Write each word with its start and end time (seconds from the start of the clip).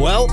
Well, 0.00 0.28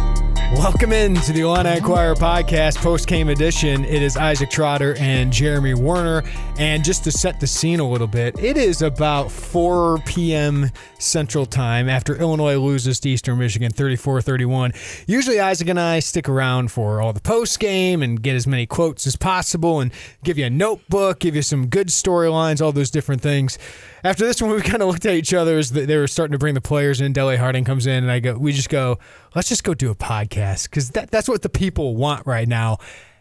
welcome 0.56 0.94
into 0.94 1.34
the 1.34 1.42
Illini 1.42 1.76
Inquirer 1.76 2.16
podcast 2.16 2.78
post 2.78 3.06
game 3.06 3.28
edition. 3.28 3.84
It 3.84 4.02
is 4.02 4.16
Isaac 4.16 4.50
Trotter 4.50 4.96
and 4.98 5.30
Jeremy 5.30 5.74
Werner. 5.74 6.24
And 6.58 6.86
just 6.86 7.04
to 7.04 7.12
set 7.12 7.42
the 7.42 7.48
scene 7.48 7.82
a 7.82 7.88
little 7.88 8.08
bit, 8.08 8.40
it 8.40 8.56
is 8.56 8.82
about 8.82 9.30
4 9.30 9.98
p.m. 10.06 10.72
Central 11.00 11.46
Time 11.46 11.90
after 11.90 12.16
Illinois 12.16 12.56
loses 12.56 13.02
to 13.02 13.10
Eastern 13.10 13.40
Michigan 13.40 13.70
34 13.70 14.22
31. 14.22 14.72
Usually, 15.06 15.42
Isaac 15.42 15.68
and 15.68 15.82
I 15.82 16.00
stick 16.00 16.30
around 16.30 16.72
for 16.72 17.02
all 17.02 17.12
the 17.12 17.20
post 17.20 17.60
game 17.60 18.02
and 18.02 18.24
get 18.24 18.38
as 18.38 18.48
many 18.48 18.66
quotes 18.66 19.06
as 19.06 19.18
possible 19.18 19.82
and 19.82 19.92
give 20.24 20.38
you 20.38 20.46
a 20.46 20.50
notebook, 20.50 21.20
give 21.20 21.36
you 21.36 21.42
some 21.42 21.68
good 21.68 21.90
storylines, 21.90 22.62
all 22.62 22.72
those 22.72 22.90
different 22.90 23.22
things. 23.22 23.60
After 24.04 24.26
this 24.26 24.42
one, 24.42 24.52
we 24.52 24.62
kind 24.62 24.82
of 24.82 24.88
looked 24.88 25.06
at 25.06 25.16
each 25.16 25.34
other 25.34 25.58
as 25.58 25.72
they 25.72 25.98
were 25.98 26.08
starting 26.08 26.32
to 26.32 26.38
bring 26.38 26.54
the 26.54 26.62
players 26.62 27.02
in. 27.02 27.12
Dele 27.12 27.36
Harding 27.36 27.66
comes 27.66 27.86
in, 27.86 28.04
and 28.04 28.12
I 28.12 28.20
go, 28.20 28.38
we 28.38 28.54
just 28.54 28.70
go, 28.70 29.00
let's 29.38 29.50
just 29.50 29.64
go 29.64 29.76
do 29.76 29.92
a 29.92 29.96
podcast 29.96 30.64
because 30.64 30.90
that, 30.90 31.12
that's 31.12 31.30
what 31.30 31.44
the 31.44 31.50
people 31.50 31.96
want 31.96 32.26
right 32.26 32.48
now. 32.48 32.80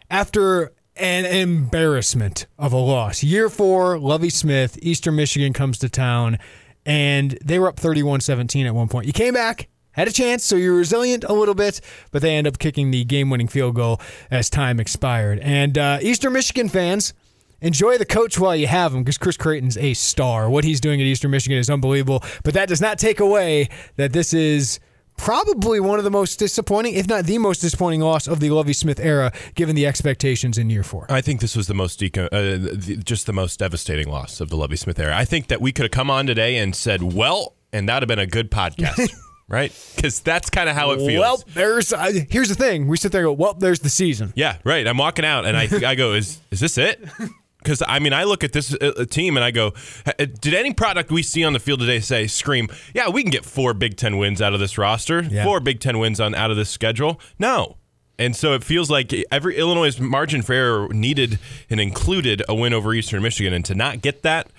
After 0.09 0.73
an 0.95 1.25
embarrassment 1.25 2.47
of 2.57 2.73
a 2.73 2.77
loss, 2.77 3.21
year 3.21 3.49
four, 3.49 3.99
Lovie 3.99 4.31
Smith, 4.31 4.79
Eastern 4.81 5.15
Michigan 5.15 5.53
comes 5.53 5.77
to 5.77 5.89
town, 5.89 6.39
and 6.87 7.37
they 7.45 7.59
were 7.59 7.67
up 7.67 7.79
31 7.79 8.21
17 8.21 8.65
at 8.65 8.73
one 8.73 8.87
point. 8.87 9.05
You 9.05 9.13
came 9.13 9.35
back, 9.35 9.69
had 9.91 10.07
a 10.07 10.11
chance, 10.11 10.43
so 10.43 10.55
you're 10.55 10.75
resilient 10.75 11.23
a 11.23 11.33
little 11.33 11.53
bit, 11.53 11.81
but 12.09 12.23
they 12.23 12.35
end 12.35 12.47
up 12.47 12.57
kicking 12.57 12.89
the 12.89 13.03
game 13.03 13.29
winning 13.29 13.47
field 13.47 13.75
goal 13.75 14.01
as 14.31 14.49
time 14.49 14.79
expired. 14.79 15.37
And 15.43 15.77
uh, 15.77 15.99
Eastern 16.01 16.33
Michigan 16.33 16.67
fans, 16.67 17.13
enjoy 17.61 17.99
the 17.99 18.05
coach 18.05 18.39
while 18.39 18.55
you 18.55 18.65
have 18.65 18.91
him 18.91 19.03
because 19.03 19.19
Chris 19.19 19.37
Creighton's 19.37 19.77
a 19.77 19.93
star. 19.93 20.49
What 20.49 20.63
he's 20.63 20.81
doing 20.81 20.99
at 20.99 21.05
Eastern 21.05 21.29
Michigan 21.29 21.59
is 21.59 21.69
unbelievable, 21.69 22.23
but 22.43 22.55
that 22.55 22.69
does 22.69 22.81
not 22.81 22.97
take 22.97 23.19
away 23.19 23.69
that 23.97 24.13
this 24.13 24.33
is 24.33 24.79
probably 25.17 25.79
one 25.79 25.99
of 25.99 26.05
the 26.05 26.11
most 26.11 26.37
disappointing, 26.39 26.93
if 26.93 27.07
not 27.07 27.25
the 27.25 27.37
most 27.37 27.59
disappointing 27.59 28.01
loss 28.01 28.27
of 28.27 28.39
the 28.39 28.49
Lovie 28.49 28.73
Smith 28.73 28.99
era, 28.99 29.31
given 29.55 29.75
the 29.75 29.85
expectations 29.85 30.57
in 30.57 30.69
year 30.69 30.83
four. 30.83 31.05
I 31.09 31.21
think 31.21 31.41
this 31.41 31.55
was 31.55 31.67
the 31.67 31.73
most 31.73 31.99
deco- 31.99 32.29
uh, 32.31 32.97
just 33.03 33.25
the 33.25 33.33
most 33.33 33.59
devastating 33.59 34.09
loss 34.09 34.39
of 34.39 34.49
the 34.49 34.55
Lovie 34.55 34.77
Smith 34.77 34.99
era. 34.99 35.15
I 35.17 35.25
think 35.25 35.47
that 35.47 35.59
we 35.59 35.71
could 35.71 35.83
have 35.83 35.91
come 35.91 36.09
on 36.09 36.25
today 36.27 36.57
and 36.57 36.75
said, 36.75 37.01
"Well," 37.01 37.55
and 37.73 37.89
that'd 37.89 38.03
have 38.03 38.15
been 38.15 38.23
a 38.23 38.27
good 38.27 38.49
podcast. 38.49 39.09
right? 39.49 39.71
Because 39.95 40.19
that's 40.19 40.49
kind 40.49 40.69
of 40.69 40.75
how 40.75 40.91
it 40.91 40.97
feels. 40.97 41.19
Well, 41.19 41.43
there's 41.53 41.93
uh, 41.93 42.11
here's 42.29 42.49
the 42.49 42.55
thing. 42.55 42.87
We 42.87 42.97
sit 42.97 43.11
there 43.11 43.21
and 43.21 43.29
go, 43.29 43.33
well, 43.33 43.53
there's 43.53 43.79
the 43.79 43.89
season. 43.89 44.33
Yeah, 44.35 44.57
right. 44.63 44.85
I'm 44.87 44.97
walking 44.97 45.25
out 45.25 45.45
and 45.45 45.57
I 45.57 45.69
I 45.85 45.95
go, 45.95 46.13
is 46.13 46.39
is 46.51 46.59
this 46.59 46.77
it? 46.77 47.03
Because 47.59 47.83
I 47.87 47.99
mean, 47.99 48.13
I 48.13 48.23
look 48.23 48.43
at 48.43 48.53
this 48.53 48.73
uh, 48.73 49.05
team 49.09 49.35
and 49.35 49.43
I 49.43 49.51
go, 49.51 49.73
did 50.17 50.53
any 50.53 50.73
product 50.73 51.11
we 51.11 51.23
see 51.23 51.43
on 51.43 51.53
the 51.53 51.59
field 51.59 51.79
today 51.79 51.99
say 51.99 52.27
scream? 52.27 52.69
Yeah, 52.93 53.09
we 53.09 53.23
can 53.23 53.31
get 53.31 53.45
four 53.45 53.73
Big 53.73 53.97
Ten 53.97 54.17
wins 54.17 54.41
out 54.41 54.53
of 54.53 54.59
this 54.59 54.77
roster, 54.77 55.23
yeah. 55.23 55.43
four 55.43 55.59
Big 55.59 55.79
Ten 55.79 55.99
wins 55.99 56.19
on 56.19 56.35
out 56.35 56.51
of 56.51 56.57
this 56.57 56.69
schedule. 56.69 57.19
No, 57.39 57.77
and 58.19 58.35
so 58.35 58.53
it 58.53 58.63
feels 58.63 58.89
like 58.89 59.13
every 59.31 59.57
Illinois' 59.57 59.99
margin 59.99 60.41
for 60.41 60.53
error 60.53 60.87
needed 60.89 61.39
and 61.69 61.79
included 61.79 62.41
a 62.47 62.55
win 62.55 62.73
over 62.73 62.93
Eastern 62.93 63.21
Michigan, 63.21 63.53
and 63.53 63.65
to 63.65 63.75
not 63.75 64.01
get 64.01 64.23
that, 64.23 64.49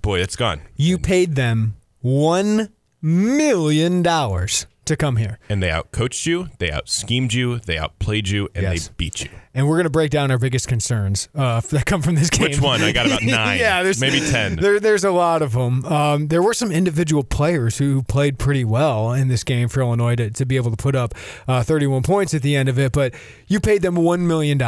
boy, 0.00 0.20
it's 0.20 0.36
gone. 0.36 0.60
You 0.76 0.98
paid 0.98 1.34
them 1.34 1.76
one 2.00 2.70
million 3.02 4.02
dollars 4.02 4.66
to 4.86 4.96
come 4.96 5.16
here. 5.16 5.38
And 5.48 5.62
they 5.62 5.68
outcoached 5.68 6.26
you, 6.26 6.48
they 6.58 6.70
out 6.70 6.88
schemed 6.88 7.32
you, 7.32 7.58
they 7.60 7.78
outplayed 7.78 8.28
you, 8.28 8.48
and 8.54 8.62
yes. 8.62 8.88
they 8.88 8.94
beat 8.96 9.24
you. 9.24 9.30
And 9.52 9.68
we're 9.68 9.76
going 9.76 9.84
to 9.84 9.90
break 9.90 10.10
down 10.10 10.30
our 10.30 10.38
biggest 10.38 10.68
concerns 10.68 11.28
uh, 11.34 11.60
that 11.70 11.86
come 11.86 12.02
from 12.02 12.14
this 12.14 12.30
game. 12.30 12.42
Which 12.42 12.60
one? 12.60 12.82
I 12.82 12.92
got 12.92 13.06
about 13.06 13.22
nine. 13.24 13.58
yeah, 13.58 13.82
there's, 13.82 14.00
maybe 14.00 14.20
ten. 14.20 14.56
There, 14.56 14.80
there's 14.80 15.04
a 15.04 15.10
lot 15.10 15.42
of 15.42 15.52
them. 15.52 15.84
Um, 15.84 16.28
there 16.28 16.42
were 16.42 16.54
some 16.54 16.70
individual 16.70 17.24
players 17.24 17.78
who 17.78 18.02
played 18.02 18.38
pretty 18.38 18.64
well 18.64 19.12
in 19.12 19.28
this 19.28 19.44
game 19.44 19.68
for 19.68 19.80
Illinois 19.80 20.16
to, 20.16 20.30
to 20.30 20.44
be 20.46 20.56
able 20.56 20.70
to 20.70 20.76
put 20.76 20.94
up 20.94 21.14
uh, 21.48 21.62
31 21.62 22.02
points 22.02 22.34
at 22.34 22.42
the 22.42 22.56
end 22.56 22.68
of 22.68 22.78
it, 22.78 22.92
but 22.92 23.14
you 23.46 23.60
paid 23.60 23.82
them 23.82 23.96
$1 23.96 24.20
million. 24.20 24.60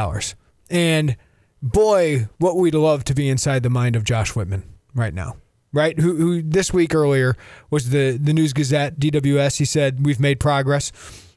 And 0.71 1.17
boy, 1.63 2.29
what 2.39 2.57
we'd 2.57 2.75
love 2.75 3.05
to 3.05 3.15
be 3.15 3.29
inside 3.29 3.63
the 3.63 3.71
mind 3.71 3.97
of 3.97 4.05
Josh 4.05 4.35
Whitman 4.35 4.65
right 4.95 5.15
now 5.15 5.37
right? 5.73 5.99
Who, 5.99 6.17
who 6.17 6.43
this 6.43 6.73
week 6.73 6.95
earlier 6.95 7.37
was 7.71 7.91
the 7.91 8.19
the 8.21 8.33
News 8.33 8.53
Gazette 8.53 8.99
DWS. 8.99 9.59
He 9.59 9.65
said 9.65 10.05
we've 10.05 10.21
made 10.21 10.41
progress. 10.41 10.93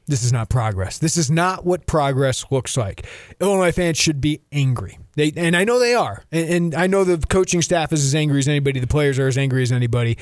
This 0.06 0.24
is 0.24 0.32
not 0.32 0.48
progress. 0.48 0.98
This 0.98 1.16
is 1.16 1.30
not 1.30 1.64
what 1.64 1.86
progress 1.86 2.44
looks 2.50 2.76
like. 2.76 3.06
Illinois 3.40 3.70
fans 3.70 3.96
should 3.96 4.20
be 4.20 4.40
angry. 4.50 4.98
They 5.14 5.32
and 5.36 5.56
I 5.56 5.64
know 5.64 5.78
they 5.78 5.94
are, 5.94 6.24
and, 6.32 6.48
and 6.50 6.74
I 6.74 6.86
know 6.86 7.04
the 7.04 7.24
coaching 7.26 7.62
staff 7.62 7.92
is 7.92 8.04
as 8.04 8.14
angry 8.14 8.40
as 8.40 8.48
anybody. 8.48 8.80
The 8.80 8.86
players 8.86 9.18
are 9.18 9.28
as 9.28 9.38
angry 9.38 9.62
as 9.62 9.72
anybody. 9.72 10.18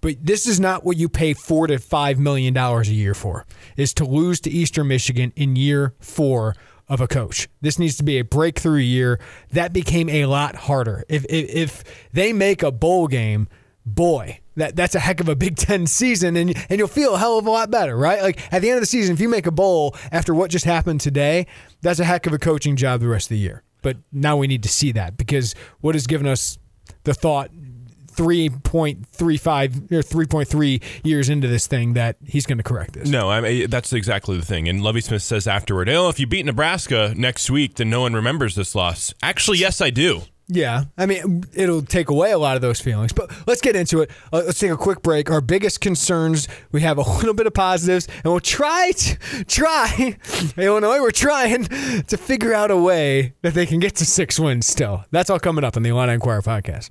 But 0.00 0.16
this 0.20 0.48
is 0.48 0.58
not 0.58 0.84
what 0.84 0.96
you 0.96 1.08
pay 1.08 1.32
four 1.32 1.68
to 1.68 1.78
five 1.78 2.18
million 2.18 2.52
dollars 2.54 2.88
a 2.88 2.92
year 2.92 3.14
for. 3.14 3.46
Is 3.76 3.94
to 3.94 4.04
lose 4.04 4.40
to 4.40 4.50
Eastern 4.50 4.88
Michigan 4.88 5.32
in 5.36 5.56
year 5.56 5.94
four 6.00 6.54
of 6.92 7.00
a 7.00 7.08
coach. 7.08 7.48
This 7.62 7.78
needs 7.78 7.96
to 7.96 8.02
be 8.04 8.18
a 8.18 8.22
breakthrough 8.22 8.80
year. 8.80 9.18
That 9.52 9.72
became 9.72 10.10
a 10.10 10.26
lot 10.26 10.54
harder. 10.54 11.04
If 11.08 11.24
if, 11.24 11.48
if 11.48 11.84
they 12.12 12.34
make 12.34 12.62
a 12.62 12.70
bowl 12.70 13.06
game 13.08 13.48
boy, 13.86 14.40
that 14.56 14.76
that's 14.76 14.94
a 14.94 15.00
heck 15.00 15.18
of 15.20 15.28
a 15.28 15.34
Big 15.34 15.56
Ten 15.56 15.86
season, 15.86 16.36
and 16.36 16.54
and 16.68 16.78
you'll 16.78 16.88
feel 16.88 17.14
a 17.14 17.18
hell 17.18 17.38
of 17.38 17.46
a 17.46 17.50
lot 17.50 17.70
better, 17.70 17.96
right? 17.96 18.20
Like 18.20 18.52
at 18.52 18.60
the 18.60 18.68
end 18.68 18.76
of 18.76 18.82
the 18.82 18.86
season, 18.86 19.14
if 19.14 19.20
you 19.20 19.30
make 19.30 19.46
a 19.46 19.50
bowl 19.50 19.96
after 20.12 20.34
what 20.34 20.50
just 20.50 20.66
happened 20.66 21.00
today, 21.00 21.46
that's 21.80 21.98
a 21.98 22.04
heck 22.04 22.26
of 22.26 22.34
a 22.34 22.38
coaching 22.38 22.76
job 22.76 23.00
the 23.00 23.08
rest 23.08 23.26
of 23.26 23.30
the 23.30 23.38
year. 23.38 23.62
But 23.80 23.96
now 24.12 24.36
we 24.36 24.46
need 24.46 24.62
to 24.64 24.68
see 24.68 24.92
that 24.92 25.16
because 25.16 25.54
what 25.80 25.94
has 25.94 26.06
given 26.06 26.26
us 26.26 26.58
the 27.04 27.14
thought 27.14 27.50
3.35 28.14 29.92
or 29.92 30.02
3.3 30.02 30.82
years 31.04 31.28
into 31.28 31.48
this 31.48 31.66
thing 31.66 31.94
that 31.94 32.16
he's 32.24 32.46
going 32.46 32.58
to 32.58 32.64
correct 32.64 32.94
this. 32.94 33.08
No, 33.08 33.30
I 33.30 33.40
mean, 33.40 33.70
that's 33.70 33.92
exactly 33.92 34.36
the 34.36 34.44
thing. 34.44 34.68
And 34.68 34.82
Lovie 34.82 35.00
Smith 35.00 35.22
says 35.22 35.46
afterward, 35.46 35.88
"Oh, 35.88 36.08
if 36.08 36.18
you 36.20 36.26
beat 36.26 36.46
Nebraska 36.46 37.14
next 37.16 37.50
week, 37.50 37.74
then 37.76 37.90
no 37.90 38.02
one 38.02 38.14
remembers 38.14 38.54
this 38.54 38.74
loss." 38.74 39.14
Actually, 39.22 39.58
yes, 39.58 39.80
I 39.80 39.90
do. 39.90 40.22
Yeah, 40.48 40.84
I 40.98 41.06
mean, 41.06 41.44
it'll 41.54 41.82
take 41.82 42.10
away 42.10 42.32
a 42.32 42.38
lot 42.38 42.56
of 42.56 42.62
those 42.62 42.80
feelings. 42.80 43.12
But 43.12 43.30
let's 43.46 43.60
get 43.60 43.74
into 43.74 44.02
it. 44.02 44.10
Uh, 44.32 44.42
let's 44.44 44.58
take 44.58 44.70
a 44.70 44.76
quick 44.76 45.00
break. 45.00 45.30
Our 45.30 45.40
biggest 45.40 45.80
concerns. 45.80 46.46
We 46.72 46.82
have 46.82 46.98
a 46.98 47.02
little 47.16 47.32
bit 47.32 47.46
of 47.46 47.54
positives, 47.54 48.06
and 48.22 48.24
we'll 48.24 48.40
try 48.40 48.90
to 48.90 49.44
try 49.44 50.16
Illinois. 50.58 51.00
We're 51.00 51.10
trying 51.10 51.64
to 51.64 52.16
figure 52.16 52.52
out 52.52 52.70
a 52.70 52.76
way 52.76 53.34
that 53.42 53.54
they 53.54 53.66
can 53.66 53.80
get 53.80 53.94
to 53.96 54.04
six 54.04 54.38
wins. 54.38 54.66
Still, 54.66 55.04
that's 55.10 55.30
all 55.30 55.38
coming 55.38 55.64
up 55.64 55.76
on 55.76 55.84
the 55.84 55.90
Illini 55.90 56.14
Inquirer 56.14 56.42
podcast. 56.42 56.90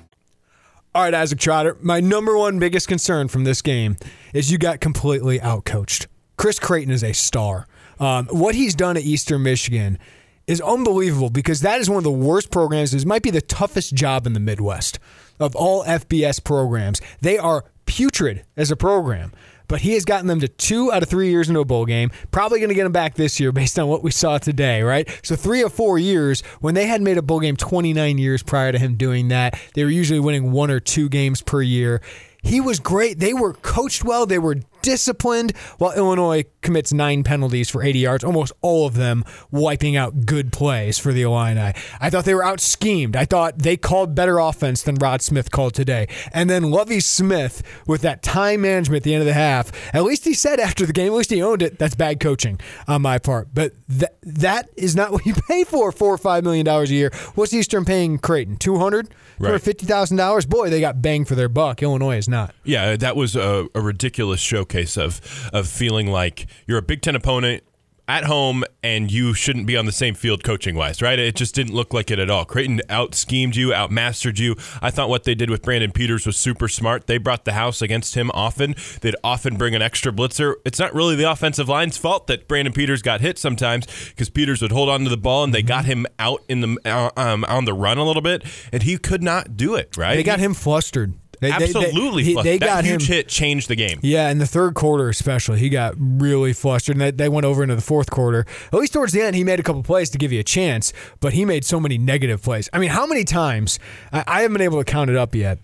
All 0.93 1.03
right, 1.03 1.13
Isaac 1.13 1.39
Trotter, 1.39 1.77
my 1.81 2.01
number 2.01 2.37
one 2.37 2.59
biggest 2.59 2.87
concern 2.87 3.29
from 3.29 3.45
this 3.45 3.61
game 3.61 3.95
is 4.33 4.51
you 4.51 4.57
got 4.57 4.81
completely 4.81 5.39
outcoached. 5.39 6.07
Chris 6.37 6.59
Creighton 6.59 6.91
is 6.91 7.03
a 7.03 7.13
star. 7.13 7.67
Um, 7.99 8.27
what 8.27 8.55
he's 8.55 8.75
done 8.75 8.97
at 8.97 9.03
Eastern 9.03 9.43
Michigan– 9.43 9.97
is 10.47 10.61
unbelievable 10.61 11.29
because 11.29 11.61
that 11.61 11.79
is 11.79 11.89
one 11.89 11.97
of 11.97 12.03
the 12.03 12.11
worst 12.11 12.51
programs. 12.51 12.91
This 12.91 13.05
might 13.05 13.23
be 13.23 13.31
the 13.31 13.41
toughest 13.41 13.93
job 13.93 14.27
in 14.27 14.33
the 14.33 14.39
Midwest 14.39 14.99
of 15.39 15.55
all 15.55 15.83
FBS 15.85 16.43
programs. 16.43 17.01
They 17.21 17.37
are 17.37 17.65
putrid 17.85 18.43
as 18.57 18.71
a 18.71 18.75
program, 18.75 19.31
but 19.71 19.79
he 19.79 19.93
has 19.93 20.03
gotten 20.03 20.27
them 20.27 20.41
to 20.41 20.49
two 20.49 20.91
out 20.91 21.01
of 21.01 21.07
three 21.07 21.29
years 21.29 21.47
into 21.47 21.61
a 21.61 21.65
bowl 21.65 21.85
game. 21.85 22.11
Probably 22.31 22.59
going 22.59 22.67
to 22.69 22.75
get 22.75 22.83
them 22.83 22.91
back 22.91 23.15
this 23.15 23.39
year 23.39 23.53
based 23.53 23.79
on 23.79 23.87
what 23.87 24.03
we 24.03 24.11
saw 24.11 24.37
today, 24.37 24.81
right? 24.81 25.09
So 25.23 25.37
three 25.37 25.63
or 25.63 25.69
four 25.69 25.97
years 25.97 26.41
when 26.59 26.75
they 26.75 26.87
had 26.87 27.01
made 27.01 27.17
a 27.17 27.21
bowl 27.21 27.39
game 27.39 27.55
29 27.55 28.17
years 28.17 28.43
prior 28.43 28.73
to 28.73 28.77
him 28.77 28.95
doing 28.95 29.29
that. 29.29 29.57
They 29.73 29.85
were 29.85 29.89
usually 29.89 30.19
winning 30.19 30.51
one 30.51 30.71
or 30.71 30.81
two 30.81 31.07
games 31.07 31.41
per 31.41 31.61
year. 31.61 32.01
He 32.43 32.59
was 32.59 32.81
great. 32.81 33.19
They 33.19 33.33
were 33.33 33.53
coached 33.53 34.03
well. 34.03 34.25
They 34.25 34.39
were 34.39 34.57
disciplined, 34.81 35.55
while 35.77 35.93
Illinois 35.93 36.45
commits 36.61 36.93
nine 36.93 37.23
penalties 37.23 37.69
for 37.69 37.83
80 37.83 37.99
yards, 37.99 38.23
almost 38.23 38.53
all 38.61 38.85
of 38.85 38.95
them 38.95 39.23
wiping 39.49 39.95
out 39.95 40.25
good 40.25 40.51
plays 40.51 40.97
for 40.97 41.13
the 41.13 41.23
Illini. 41.23 41.73
I 41.99 42.09
thought 42.09 42.25
they 42.25 42.35
were 42.35 42.43
out 42.43 42.59
schemed. 42.59 43.15
I 43.15 43.25
thought 43.25 43.59
they 43.59 43.77
called 43.77 44.15
better 44.15 44.37
offense 44.39 44.83
than 44.83 44.95
Rod 44.95 45.21
Smith 45.21 45.51
called 45.51 45.73
today. 45.73 46.07
And 46.33 46.49
then 46.49 46.71
Lovie 46.71 46.99
Smith 46.99 47.63
with 47.87 48.01
that 48.01 48.21
time 48.23 48.61
management 48.61 48.97
at 48.97 49.03
the 49.03 49.13
end 49.13 49.21
of 49.21 49.27
the 49.27 49.33
half. 49.33 49.71
At 49.93 50.03
least 50.03 50.25
he 50.25 50.33
said 50.33 50.59
after 50.59 50.85
the 50.85 50.93
game, 50.93 51.07
at 51.07 51.17
least 51.17 51.31
he 51.31 51.41
owned 51.41 51.61
it. 51.61 51.79
That's 51.79 51.95
bad 51.95 52.19
coaching 52.19 52.59
on 52.87 53.01
my 53.01 53.17
part. 53.17 53.49
But 53.53 53.73
that 53.87 54.15
that 54.23 54.69
is 54.75 54.95
not 54.95 55.11
what 55.11 55.25
you 55.25 55.33
pay 55.47 55.63
for 55.63 55.91
four 55.91 56.13
or 56.13 56.17
five 56.17 56.43
million 56.43 56.65
dollars 56.65 56.91
a 56.91 56.93
year. 56.93 57.11
What's 57.35 57.53
Eastern 57.53 57.85
paying 57.85 58.17
Creighton? 58.19 58.57
Two 58.57 58.77
hundred 58.77 59.13
right. 59.39 59.51
for 59.51 59.59
fifty 59.59 59.85
thousand 59.85 60.17
dollars? 60.17 60.45
Boy, 60.45 60.69
they 60.69 60.79
got 60.79 61.01
bang 61.01 61.25
for 61.25 61.35
their 61.35 61.49
buck. 61.49 61.81
Illinois 61.81 62.17
is 62.17 62.27
not. 62.27 62.53
Yeah, 62.63 62.95
that 62.95 63.15
was 63.15 63.35
a, 63.35 63.67
a 63.73 63.81
ridiculous 63.81 64.39
show 64.39 64.65
showcase 64.71 64.97
of 64.97 65.49
of 65.53 65.67
feeling 65.67 66.07
like 66.07 66.47
you're 66.67 66.77
a 66.77 66.81
Big 66.81 67.01
Ten 67.01 67.15
opponent 67.15 67.63
at 68.07 68.25
home 68.25 68.63
and 68.83 69.09
you 69.09 69.33
shouldn't 69.33 69.65
be 69.65 69.77
on 69.77 69.85
the 69.85 69.91
same 69.91 70.13
field 70.13 70.43
coaching 70.43 70.75
wise, 70.75 71.01
right? 71.01 71.17
It 71.17 71.35
just 71.35 71.55
didn't 71.55 71.73
look 71.73 71.93
like 71.93 72.11
it 72.11 72.19
at 72.19 72.29
all. 72.29 72.43
Creighton 72.43 72.81
out 72.89 73.15
schemed 73.15 73.55
you, 73.55 73.73
out 73.73 73.89
mastered 73.89 74.37
you. 74.37 74.55
I 74.81 74.91
thought 74.91 75.07
what 75.07 75.23
they 75.23 75.33
did 75.33 75.49
with 75.49 75.61
Brandon 75.61 75.91
Peters 75.91 76.25
was 76.25 76.35
super 76.35 76.67
smart. 76.67 77.07
They 77.07 77.17
brought 77.17 77.45
the 77.45 77.53
house 77.53 77.81
against 77.81 78.15
him 78.15 78.29
often. 78.33 78.75
They'd 78.99 79.15
often 79.23 79.55
bring 79.55 79.75
an 79.75 79.81
extra 79.81 80.11
blitzer. 80.11 80.55
It's 80.65 80.79
not 80.79 80.93
really 80.93 81.15
the 81.15 81.31
offensive 81.31 81.69
line's 81.69 81.95
fault 81.95 82.27
that 82.27 82.49
Brandon 82.49 82.73
Peters 82.73 83.01
got 83.01 83.21
hit 83.21 83.37
sometimes 83.37 83.85
because 84.09 84.29
Peters 84.29 84.61
would 84.61 84.73
hold 84.73 84.89
on 84.89 85.05
to 85.05 85.09
the 85.09 85.15
ball 85.15 85.45
and 85.45 85.53
they 85.53 85.63
got 85.63 85.85
him 85.85 86.05
out 86.19 86.43
in 86.49 86.59
the 86.59 86.77
uh, 86.83 87.11
um, 87.15 87.45
on 87.45 87.63
the 87.63 87.73
run 87.73 87.97
a 87.97 88.03
little 88.03 88.21
bit 88.21 88.43
and 88.73 88.83
he 88.83 88.97
could 88.97 89.23
not 89.23 89.55
do 89.55 89.75
it, 89.75 89.95
right? 89.95 90.15
They 90.15 90.23
got 90.23 90.39
him 90.39 90.53
flustered. 90.53 91.13
They, 91.41 91.51
they- 91.51 91.57
they- 91.57 91.63
Absolutely, 91.85 92.33
they 92.35 92.57
that 92.59 92.65
got 92.65 92.85
huge 92.85 93.09
him. 93.09 93.15
hit 93.15 93.27
changed 93.27 93.67
the 93.67 93.75
game. 93.75 93.99
Yeah, 94.01 94.29
in 94.29 94.37
the 94.37 94.45
third 94.47 94.73
quarter 94.75 95.09
especially, 95.09 95.59
he 95.59 95.67
got 95.69 95.95
really 95.97 96.53
flustered, 96.53 96.95
and 96.95 97.01
they, 97.01 97.11
they 97.11 97.27
went 97.29 97.45
over 97.45 97.61
into 97.63 97.75
the 97.75 97.81
fourth 97.81 98.09
quarter. 98.09 98.45
At 98.71 98.79
least 98.79 98.93
towards 98.93 99.11
the 99.11 99.21
end, 99.21 99.35
he 99.35 99.43
made 99.43 99.59
a 99.59 99.63
couple 99.63 99.83
plays 99.83 100.09
to 100.11 100.17
give 100.17 100.31
you 100.31 100.39
a 100.39 100.43
chance, 100.43 100.93
but 101.19 101.33
he 101.33 101.43
made 101.43 101.65
so 101.65 101.79
many 101.79 101.97
negative 101.97 102.41
plays. 102.41 102.69
I 102.71 102.79
mean, 102.79 102.91
how 102.91 103.05
many 103.05 103.23
times? 103.25 103.77
I, 104.13 104.23
I 104.25 104.41
haven't 104.43 104.53
been 104.53 104.61
able 104.61 104.77
to 104.81 104.89
count 104.89 105.09
it 105.09 105.17
up 105.17 105.35
yet. 105.35 105.59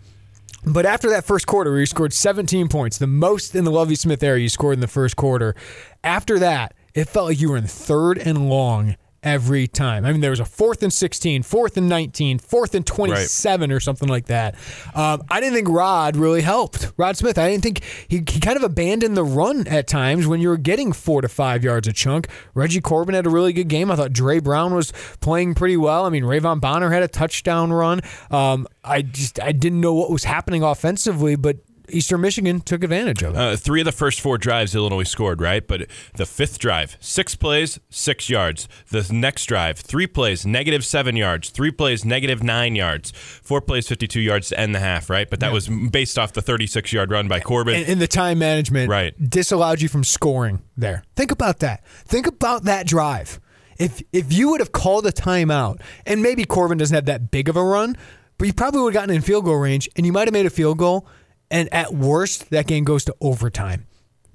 But 0.65 0.85
after 0.85 1.09
that 1.11 1.23
first 1.23 1.47
quarter, 1.47 1.69
where 1.71 1.79
you 1.79 1.85
scored 1.85 2.11
17 2.11 2.67
points, 2.67 2.97
the 2.97 3.07
most 3.07 3.55
in 3.55 3.63
the 3.63 3.71
Lovie 3.71 3.95
Smith 3.95 4.21
era 4.21 4.37
you 4.39 4.49
scored 4.49 4.73
in 4.73 4.79
the 4.81 4.87
first 4.87 5.15
quarter. 5.15 5.55
After 6.03 6.39
that, 6.39 6.73
it 6.93 7.05
felt 7.07 7.27
like 7.27 7.39
you 7.39 7.51
were 7.51 7.57
in 7.57 7.67
third 7.67 8.17
and 8.17 8.49
long 8.49 8.95
every 9.27 9.67
time. 9.67 10.05
I 10.05 10.11
mean, 10.11 10.21
there 10.21 10.31
was 10.31 10.39
a 10.39 10.45
fourth 10.45 10.81
and 10.81 10.91
16, 10.91 11.43
fourth 11.43 11.75
and 11.75 11.89
19, 11.89 12.39
fourth 12.39 12.73
and 12.73 12.87
27 12.87 13.71
or 13.71 13.79
something 13.81 14.07
like 14.07 14.27
that. 14.27 14.55
Um, 14.95 15.21
I 15.29 15.41
didn't 15.41 15.53
think 15.55 15.67
Rod 15.67 16.15
really 16.15 16.41
helped. 16.41 16.93
Rod 16.95 17.17
Smith, 17.17 17.37
I 17.37 17.49
didn't 17.49 17.63
think 17.63 17.83
he, 18.07 18.23
he 18.27 18.39
kind 18.39 18.55
of 18.55 18.63
abandoned 18.63 19.17
the 19.17 19.25
run 19.25 19.67
at 19.67 19.85
times 19.87 20.27
when 20.27 20.39
you 20.39 20.47
were 20.47 20.57
getting 20.57 20.93
four 20.93 21.21
to 21.21 21.27
five 21.27 21.63
yards 21.63 21.87
a 21.87 21.93
chunk. 21.93 22.27
Reggie 22.53 22.81
Corbin 22.81 23.15
had 23.15 23.27
a 23.27 23.29
really 23.29 23.51
good 23.51 23.67
game. 23.67 23.91
I 23.91 23.97
thought 23.97 24.13
Dre 24.13 24.39
Brown 24.39 24.73
was 24.73 24.93
playing 25.19 25.55
pretty 25.55 25.77
well. 25.77 26.05
I 26.05 26.09
mean, 26.09 26.23
Ra'Von 26.23 26.61
Bonner 26.61 26.89
had 26.89 27.03
a 27.03 27.07
touchdown 27.07 27.73
run. 27.73 28.01
Um, 28.31 28.65
I 28.83 29.01
just 29.01 29.41
I 29.41 29.51
didn't 29.51 29.81
know 29.81 29.93
what 29.93 30.09
was 30.09 30.23
happening 30.23 30.63
offensively, 30.63 31.35
but 31.35 31.57
Eastern 31.89 32.21
Michigan 32.21 32.59
took 32.61 32.83
advantage 32.83 33.23
of 33.23 33.33
it. 33.35 33.37
Uh, 33.37 33.55
three 33.55 33.81
of 33.81 33.85
the 33.85 33.91
first 33.91 34.19
four 34.21 34.37
drives 34.37 34.75
Illinois 34.75 35.03
scored, 35.03 35.41
right? 35.41 35.65
But 35.65 35.87
the 36.15 36.25
fifth 36.25 36.59
drive, 36.59 36.97
six 36.99 37.35
plays, 37.35 37.79
six 37.89 38.29
yards. 38.29 38.67
The 38.89 39.07
next 39.11 39.45
drive, 39.45 39.77
three 39.79 40.07
plays, 40.07 40.45
negative 40.45 40.85
seven 40.85 41.15
yards. 41.15 41.49
Three 41.49 41.71
plays, 41.71 42.03
negative 42.05 42.43
nine 42.43 42.75
yards. 42.75 43.11
Four 43.11 43.61
plays, 43.61 43.87
52 43.87 44.19
yards 44.19 44.49
to 44.49 44.59
end 44.59 44.75
the 44.75 44.79
half, 44.79 45.09
right? 45.09 45.29
But 45.29 45.39
that 45.39 45.51
was 45.53 45.67
based 45.69 46.17
off 46.19 46.33
the 46.33 46.41
36 46.41 46.91
yard 46.93 47.11
run 47.11 47.27
by 47.27 47.39
Corbin. 47.39 47.75
and, 47.75 47.87
and 47.87 48.01
the 48.01 48.07
time 48.07 48.39
management 48.39 48.89
Right. 48.89 49.13
disallowed 49.29 49.81
you 49.81 49.87
from 49.89 50.03
scoring 50.03 50.61
there. 50.75 51.03
Think 51.15 51.31
about 51.31 51.59
that. 51.59 51.85
Think 52.05 52.27
about 52.27 52.63
that 52.63 52.85
drive. 52.87 53.39
If 53.79 54.01
if 54.11 54.33
you 54.33 54.49
would 54.49 54.59
have 54.59 54.71
called 54.71 55.05
a 55.05 55.11
timeout, 55.11 55.79
and 56.05 56.21
maybe 56.23 56.43
Corbin 56.45 56.79
doesn't 56.79 56.95
have 56.95 57.05
that 57.05 57.29
big 57.29 57.47
of 57.47 57.55
a 57.55 57.63
run, 57.63 57.95
but 58.39 58.47
you 58.47 58.53
probably 58.53 58.81
would 58.81 58.93
have 58.95 59.01
gotten 59.03 59.15
in 59.15 59.21
field 59.21 59.45
goal 59.45 59.57
range, 59.57 59.87
and 59.95 60.05
you 60.05 60.11
might 60.11 60.27
have 60.27 60.33
made 60.33 60.47
a 60.47 60.49
field 60.49 60.79
goal, 60.79 61.07
and 61.49 61.73
at 61.73 61.93
worst 61.93 62.49
that 62.49 62.67
game 62.67 62.83
goes 62.83 63.05
to 63.05 63.15
overtime. 63.21 63.86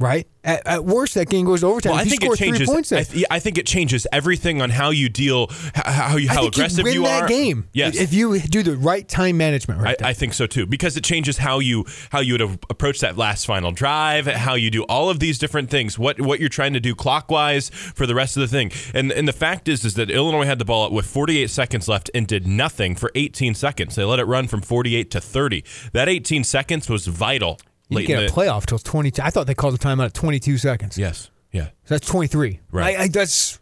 Right? 0.03 0.27
At, 0.45 0.67
at 0.67 0.85
worst, 0.85 1.15
that 1.15 1.29
game 1.29 1.47
goes 1.47 1.63
overtime. 1.63 1.93
Well, 1.93 2.01
I 2.01 2.05
think 2.05 2.25
it 2.25 2.35
changes. 2.37 2.69
Points 2.69 2.91
I, 2.91 3.05
th- 3.05 3.25
I 3.31 3.39
think 3.39 3.59
it 3.59 3.67
changes 3.67 4.09
everything 4.11 4.61
on 4.61 4.71
how 4.71 4.91
you 4.91 5.09
deal, 5.09 5.47
how 5.75 6.17
you, 6.17 6.29
how 6.29 6.49
aggressive 6.49 6.85
you 6.87 6.93
you 6.93 7.03
that 7.05 7.25
are. 7.25 7.29
game. 7.29 7.69
Yes, 7.73 7.97
If 7.97 8.13
you 8.13 8.41
do 8.41 8.65
the 8.65 8.77
right 8.77 9.07
time 9.07 9.37
management 9.37 9.81
right 9.81 10.03
I. 10.03 10.09
I 10.09 10.13
think 10.15 10.35
so 10.35 10.47
too 10.47 10.67
because 10.67 10.97
it 10.97 11.05
changes 11.05 11.39
how 11.39 11.61
you 11.61 11.85
how 12.11 12.19
you 12.21 12.35
would 12.35 12.41
have 12.41 12.59
approached 12.69 13.03
that 13.03 13.17
last 13.17 13.47
final 13.47 13.71
drive, 13.71 14.27
how 14.27 14.55
you 14.55 14.71
do 14.71 14.83
all 14.85 15.11
of 15.11 15.21
these 15.21 15.39
different 15.39 15.71
things, 15.71 15.97
what 15.99 16.21
what 16.21 16.41
you're 16.41 16.49
trying 16.49 16.73
to 16.73 16.81
do 16.81 16.95
clockwise 16.95 17.71
for 17.71 18.07
the 18.07 18.15
rest 18.15 18.37
of 18.37 18.41
the 18.41 18.49
thing. 18.49 18.73
And 18.93 19.13
and 19.13 19.29
the 19.29 19.33
fact 19.33 19.69
is 19.69 19.85
is 19.85 19.95
that 19.95 20.11
Illinois 20.11 20.45
had 20.47 20.59
the 20.59 20.65
ball 20.65 20.91
with 20.91 21.07
48 21.07 21.51
seconds 21.51 21.89
left 21.89 22.11
and 22.15 22.27
did 22.27 22.47
nothing 22.47 22.97
for 22.97 23.13
18 23.15 23.55
seconds. 23.55 23.95
They 23.95 24.05
let 24.05 24.19
it 24.19 24.25
run 24.25 24.49
from 24.49 24.61
48 24.61 25.11
to 25.13 25.21
30. 25.21 25.65
That 25.93 26.09
18 26.09 26.43
seconds 26.43 26.89
was 26.89 27.07
vital. 27.07 27.59
You 27.93 27.99
late 27.99 28.07
didn't 28.07 28.25
in 28.25 28.29
get 28.29 28.33
a 28.33 28.41
playoff 28.41 28.67
till 28.67 28.79
22. 28.79 29.23
I 29.23 29.31
thought 29.31 29.47
they 29.47 29.55
called 29.55 29.75
the 29.75 29.79
timeout 29.79 30.07
at 30.07 30.15
22 30.15 30.59
seconds. 30.59 30.99
Yes. 30.99 31.31
Yeah. 31.53 31.67
So 31.85 31.95
that's 31.95 32.07
23. 32.09 32.61
Right. 32.71 32.99
I, 32.99 33.03
I, 33.03 33.09
that's 33.09 33.61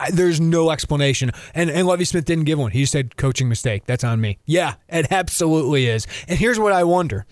I, 0.00 0.10
there's 0.10 0.40
no 0.40 0.70
explanation. 0.70 1.30
And 1.54 1.70
and 1.70 1.86
Lovie 1.86 2.04
Smith 2.04 2.24
didn't 2.24 2.44
give 2.44 2.58
one. 2.58 2.70
He 2.70 2.80
just 2.80 2.92
said 2.92 3.16
coaching 3.16 3.48
mistake. 3.48 3.84
That's 3.86 4.04
on 4.04 4.20
me. 4.20 4.38
Yeah, 4.46 4.74
it 4.88 5.10
absolutely 5.10 5.86
is. 5.86 6.06
And 6.28 6.38
here's 6.38 6.58
what 6.58 6.72
I 6.72 6.84
wonder. 6.84 7.26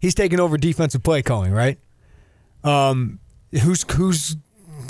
He's 0.00 0.14
taking 0.14 0.40
over 0.40 0.56
defensive 0.56 1.02
play 1.02 1.22
calling, 1.22 1.52
right? 1.52 1.78
Um, 2.64 3.20
who's 3.62 3.84
who's 3.92 4.36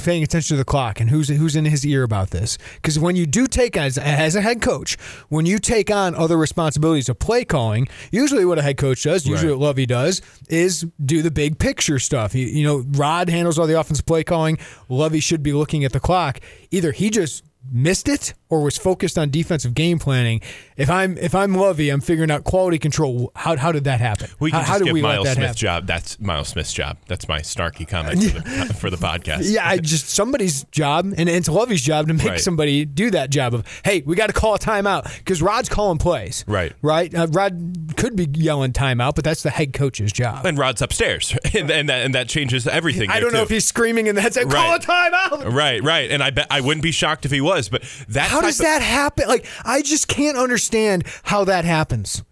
paying 0.04 0.22
attention 0.22 0.54
to 0.54 0.58
the 0.58 0.64
clock 0.64 1.00
and 1.00 1.10
who's 1.10 1.28
who's 1.28 1.56
in 1.56 1.64
his 1.64 1.84
ear 1.86 2.02
about 2.02 2.30
this? 2.30 2.58
Because 2.76 2.98
when 2.98 3.16
you 3.16 3.26
do 3.26 3.46
take 3.46 3.76
as 3.76 3.98
as 3.98 4.34
a 4.34 4.40
head 4.40 4.60
coach, 4.62 4.96
when 5.28 5.46
you 5.46 5.58
take 5.58 5.90
on 5.90 6.14
other 6.14 6.36
responsibilities 6.36 7.08
of 7.08 7.18
play 7.18 7.44
calling, 7.44 7.88
usually 8.10 8.44
what 8.44 8.58
a 8.58 8.62
head 8.62 8.76
coach 8.76 9.02
does, 9.02 9.26
usually 9.26 9.52
Right. 9.52 9.58
what 9.58 9.66
Lovie 9.66 9.86
does, 9.86 10.22
is 10.48 10.86
do 11.04 11.22
the 11.22 11.30
big 11.30 11.58
picture 11.58 11.98
stuff. 11.98 12.34
You, 12.34 12.46
you 12.46 12.64
know, 12.64 12.84
Rod 12.92 13.28
handles 13.28 13.58
all 13.58 13.66
the 13.66 13.78
offensive 13.78 14.06
play 14.06 14.24
calling. 14.24 14.58
Lovie 14.88 15.20
should 15.20 15.42
be 15.42 15.52
looking 15.52 15.84
at 15.84 15.92
the 15.92 16.00
clock. 16.00 16.40
Either 16.70 16.92
he 16.92 17.10
just 17.10 17.44
missed 17.70 18.08
it 18.08 18.34
or 18.50 18.62
was 18.62 18.76
focused 18.76 19.16
on 19.16 19.30
defensive 19.30 19.72
game 19.74 19.98
planning. 19.98 20.40
If 20.76 20.90
I'm 20.90 21.16
if 21.18 21.34
I'm 21.34 21.54
Lovie, 21.54 21.88
I'm 21.90 22.00
figuring 22.00 22.30
out 22.30 22.44
quality 22.44 22.78
control. 22.78 23.30
How 23.36 23.56
how 23.56 23.72
did 23.72 23.84
that 23.84 24.00
happen? 24.00 24.28
We 24.40 24.50
can 24.50 24.56
how, 24.56 24.60
just 24.62 24.70
how 24.72 24.78
did 24.78 24.84
give 24.86 24.92
we 24.94 25.02
Miles 25.02 25.26
Smith's 25.28 25.38
happen? 25.38 25.54
job. 25.56 25.86
That's 25.86 26.18
Miles 26.20 26.48
Smith's 26.48 26.72
job. 26.72 26.98
That's 27.06 27.28
my 27.28 27.40
snarky 27.40 27.86
comment 27.88 28.22
for 28.22 28.40
the, 28.40 28.74
for 28.80 28.90
the 28.90 28.96
podcast. 28.96 29.50
Yeah, 29.52 29.66
I 29.66 29.78
just 29.78 30.08
somebody's 30.10 30.64
job, 30.64 31.12
and 31.16 31.28
it's 31.28 31.48
Lovie's 31.48 31.82
job 31.82 32.08
to 32.08 32.14
make 32.14 32.26
Right. 32.28 32.40
somebody 32.40 32.84
do 32.84 33.10
that 33.12 33.30
job 33.30 33.54
of, 33.54 33.64
hey, 33.84 34.02
we 34.04 34.14
got 34.16 34.26
to 34.28 34.32
call 34.32 34.54
a 34.54 34.58
timeout 34.58 35.16
because 35.18 35.40
Rod's 35.42 35.68
calling 35.68 35.98
plays. 35.98 36.44
Right. 36.46 36.72
Right. 36.82 37.14
Uh, 37.14 37.26
Rod 37.30 37.94
could 37.96 38.16
be 38.16 38.26
yelling 38.34 38.72
timeout, 38.72 39.14
but 39.14 39.24
that's 39.24 39.42
the 39.42 39.50
head 39.50 39.72
coach's 39.72 40.12
job. 40.12 40.44
And 40.46 40.58
Rod's 40.58 40.82
upstairs, 40.82 41.36
and, 41.54 41.70
and 41.70 41.88
that 41.88 42.04
and 42.04 42.14
that 42.14 42.28
changes 42.28 42.66
everything. 42.66 43.10
I 43.10 43.20
don't 43.20 43.32
know 43.32 43.42
if 43.42 43.48
he's 43.48 43.66
screaming 43.66 44.06
in 44.08 44.14
the 44.14 44.20
headset, 44.22 44.48
call 44.50 44.74
a 44.74 44.78
Right. 44.78 44.80
timeout. 44.82 45.52
Right, 45.52 45.82
right, 45.82 46.10
and 46.10 46.22
I 46.22 46.30
bet 46.30 46.46
I 46.50 46.60
wouldn't 46.60 46.82
be 46.82 46.92
shocked 46.92 47.24
if 47.24 47.30
he 47.30 47.40
was. 47.40 47.68
But 47.68 47.82
that 48.08 48.28
How 48.30 48.39
type 48.42 48.48
does 48.48 48.58
that 48.58 48.82
happen? 48.82 49.28
Like, 49.28 49.46
I 49.64 49.82
just 49.82 50.08
can't 50.08 50.36
understand 50.36 51.04
how 51.24 51.44
that 51.44 51.64
happens 51.64 52.22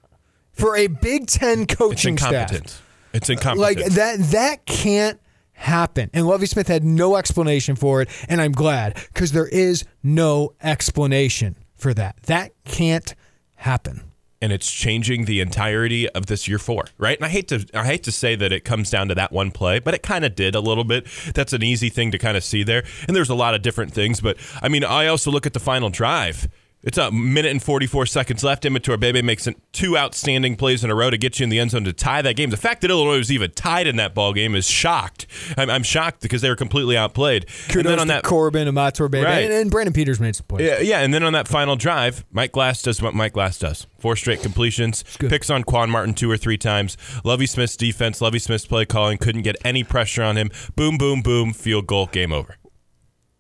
for 0.53 0.77
a 0.77 0.87
Big 0.87 1.27
Ten 1.27 1.62
It's 1.62 1.75
coaching 1.75 2.19
staff. 2.19 2.83
It's 3.12 3.31
incompetent. 3.31 3.59
Like 3.59 3.85
that 3.95 4.19
that 4.33 4.67
can't 4.67 5.19
happen. 5.53 6.11
And 6.12 6.27
Lovie 6.27 6.47
Smith 6.47 6.69
had 6.69 6.85
no 6.85 7.17
explanation 7.17 7.77
for 7.77 8.03
it, 8.03 8.09
and 8.29 8.41
I'm 8.41 8.53
glad 8.53 8.95
because 9.12 9.33
there 9.33 9.49
is 9.49 9.85
no 10.03 10.55
explanation 10.62 11.57
for 11.75 11.95
that. 11.95 12.17
That 12.25 12.53
can't 12.65 13.15
happen. 13.57 14.03
And 14.40 14.52
it's 14.52 14.71
changing 14.71 15.25
the 15.25 15.40
entirety 15.40 16.09
of 16.11 16.26
this 16.26 16.47
year 16.47 16.59
four, 16.59 16.85
right? 16.99 17.16
And 17.16 17.25
I 17.25 17.28
hate 17.28 17.49
to 17.49 17.66
I 17.75 17.85
hate 17.85 18.02
to 18.04 18.12
say 18.12 18.37
that 18.37 18.52
it 18.52 18.64
comes 18.64 18.90
down 18.90 19.09
to 19.09 19.14
that 19.14 19.33
one 19.33 19.50
play, 19.50 19.78
but 19.78 19.95
it 19.95 20.02
kind 20.02 20.25
of 20.25 20.35
did 20.35 20.54
a 20.54 20.61
little 20.61 20.85
bit. 20.85 21.07
That's 21.35 21.52
an 21.52 21.62
easy 21.62 21.88
thing 21.88 22.11
to 22.12 22.18
kind 22.18 22.37
of 22.37 22.45
see 22.45 22.62
there. 22.62 22.85
And 23.07 23.16
there's 23.16 23.30
a 23.30 23.35
lot 23.35 23.54
of 23.54 23.62
different 23.62 23.92
things, 23.92 24.21
but 24.21 24.37
I 24.62 24.68
mean, 24.68 24.85
I 24.85 25.07
also 25.07 25.30
look 25.30 25.47
at 25.47 25.52
the 25.52 25.61
final 25.61 25.90
drive. 25.90 26.49
It's 26.80 26.97
a 26.97 27.11
minute 27.11 27.50
and 27.50 27.61
44 27.61 28.06
seconds 28.06 28.44
left. 28.44 28.62
Imatorbhebhe 28.62 29.25
makes 29.25 29.49
two 29.73 29.99
outstanding 29.99 30.54
plays 30.54 30.85
in 30.85 30.90
a 30.90 30.94
row 30.94 31.11
to 31.11 31.18
get 31.18 31.40
you 31.40 31.44
in 31.44 31.50
the 31.50 31.58
end 31.58 31.73
zone 31.73 31.82
to 31.85 31.92
tie 31.92 32.23
that 32.23 32.37
game. 32.37 32.50
The 32.50 32.56
fact 32.56 32.82
that 32.82 32.90
Illinois 32.90 33.18
was 33.18 33.32
even 33.32 33.50
tied 33.50 33.88
in 33.88 33.97
that 33.97 34.14
ball 34.14 34.32
game 34.32 34.54
is 34.54 34.68
shocked. 34.68 35.26
I'm, 35.56 35.68
I'm 35.70 35.82
shocked 35.82 36.20
because 36.23 36.40
they 36.40 36.49
were 36.49 36.54
completely 36.56 36.97
outplayed. 36.97 37.47
Kudos 37.66 37.76
and 37.78 37.87
then 37.87 37.99
on 37.99 38.06
that 38.06 38.23
Corbin, 38.23 38.68
Imatorbhebhe, 38.68 39.25
Right. 39.25 39.42
and, 39.42 39.52
and 39.52 39.70
Brandon 39.73 39.92
Peters 39.92 40.20
made 40.20 40.37
some 40.37 40.47
plays. 40.47 40.64
yeah, 40.68 40.78
yeah, 40.78 41.00
and 41.00 41.12
then 41.12 41.25
on 41.25 41.32
that 41.32 41.49
final 41.49 41.75
drive, 41.75 42.25
Mike 42.30 42.52
Glass 42.52 42.80
does 42.80 43.02
what 43.02 43.12
Mike 43.12 43.32
Glass 43.32 43.58
does: 43.58 43.88
four 43.99 44.14
straight 44.14 44.40
completions, 44.40 45.02
picks 45.18 45.50
on 45.50 45.64
Quan 45.64 45.90
Martin 45.90 46.14
two 46.14 46.30
or 46.30 46.37
three 46.37 46.58
times. 46.58 46.97
Lovie 47.25 47.47
Smith's 47.47 47.76
defense, 47.76 48.20
Lovie 48.20 48.38
Smith's 48.38 48.66
play 48.66 48.87
calling 48.87 49.18
couldn't 49.18 49.42
get 49.42 49.56
any 49.64 49.82
pressure 49.82 50.23
on 50.23 50.37
him. 50.37 50.49
Boom, 50.76 50.97
boom, 50.97 51.23
boom, 51.23 51.52
field 51.52 51.88
goal, 51.88 52.06
game 52.06 52.32
over. 52.32 52.54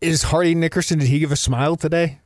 Is 0.00 0.24
Hardy 0.24 0.56
Nickerson? 0.56 0.98
Did 0.98 1.08
he 1.08 1.20
give 1.20 1.30
a 1.32 1.36
smile 1.36 1.76
today? 1.76 2.20